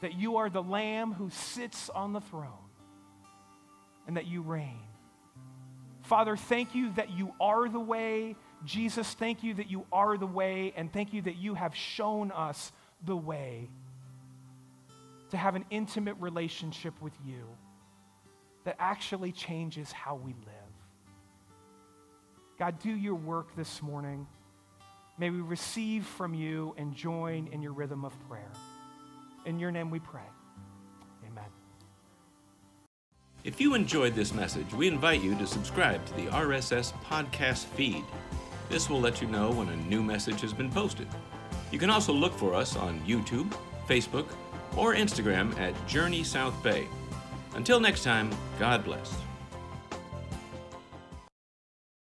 That 0.00 0.14
you 0.14 0.36
are 0.36 0.48
the 0.48 0.62
Lamb 0.62 1.12
who 1.12 1.30
sits 1.30 1.90
on 1.90 2.12
the 2.12 2.20
throne 2.20 2.52
and 4.06 4.16
that 4.16 4.26
you 4.26 4.42
reign. 4.42 4.80
Father, 6.02 6.36
thank 6.36 6.74
you 6.74 6.92
that 6.92 7.10
you 7.10 7.34
are 7.40 7.68
the 7.68 7.80
way. 7.80 8.36
Jesus, 8.64 9.12
thank 9.14 9.42
you 9.42 9.54
that 9.54 9.70
you 9.70 9.84
are 9.92 10.16
the 10.16 10.26
way, 10.26 10.72
and 10.76 10.92
thank 10.92 11.12
you 11.12 11.22
that 11.22 11.36
you 11.36 11.54
have 11.54 11.74
shown 11.74 12.30
us 12.32 12.72
the 13.04 13.16
way 13.16 13.68
to 15.30 15.36
have 15.36 15.54
an 15.54 15.64
intimate 15.70 16.16
relationship 16.18 16.94
with 17.00 17.12
you 17.24 17.44
that 18.64 18.76
actually 18.78 19.32
changes 19.32 19.92
how 19.92 20.14
we 20.14 20.32
live. 20.32 20.68
God, 22.58 22.78
do 22.80 22.90
your 22.90 23.14
work 23.14 23.54
this 23.56 23.82
morning. 23.82 24.26
May 25.18 25.30
we 25.30 25.40
receive 25.40 26.04
from 26.04 26.34
you 26.34 26.74
and 26.76 26.94
join 26.94 27.48
in 27.52 27.62
your 27.62 27.72
rhythm 27.72 28.04
of 28.04 28.12
prayer. 28.28 28.52
In 29.46 29.58
your 29.58 29.70
name 29.70 29.90
we 29.90 30.00
pray. 30.00 30.28
Amen. 31.26 31.44
If 33.44 33.60
you 33.60 33.74
enjoyed 33.74 34.14
this 34.14 34.34
message, 34.34 34.72
we 34.74 34.88
invite 34.88 35.22
you 35.22 35.34
to 35.36 35.46
subscribe 35.46 36.04
to 36.06 36.14
the 36.14 36.26
RSS 36.26 36.92
podcast 37.04 37.64
feed. 37.66 38.04
This 38.68 38.90
will 38.90 39.00
let 39.00 39.22
you 39.22 39.28
know 39.28 39.50
when 39.50 39.68
a 39.68 39.76
new 39.76 40.02
message 40.02 40.40
has 40.40 40.52
been 40.52 40.70
posted. 40.70 41.06
You 41.70 41.78
can 41.78 41.90
also 41.90 42.12
look 42.12 42.34
for 42.34 42.54
us 42.54 42.76
on 42.76 43.00
YouTube, 43.00 43.52
Facebook, 43.88 44.26
or 44.76 44.94
Instagram 44.94 45.58
at 45.58 45.74
Journey 45.86 46.24
South 46.24 46.60
Bay. 46.62 46.86
Until 47.54 47.80
next 47.80 48.04
time, 48.04 48.30
God 48.58 48.84
bless. 48.84 49.27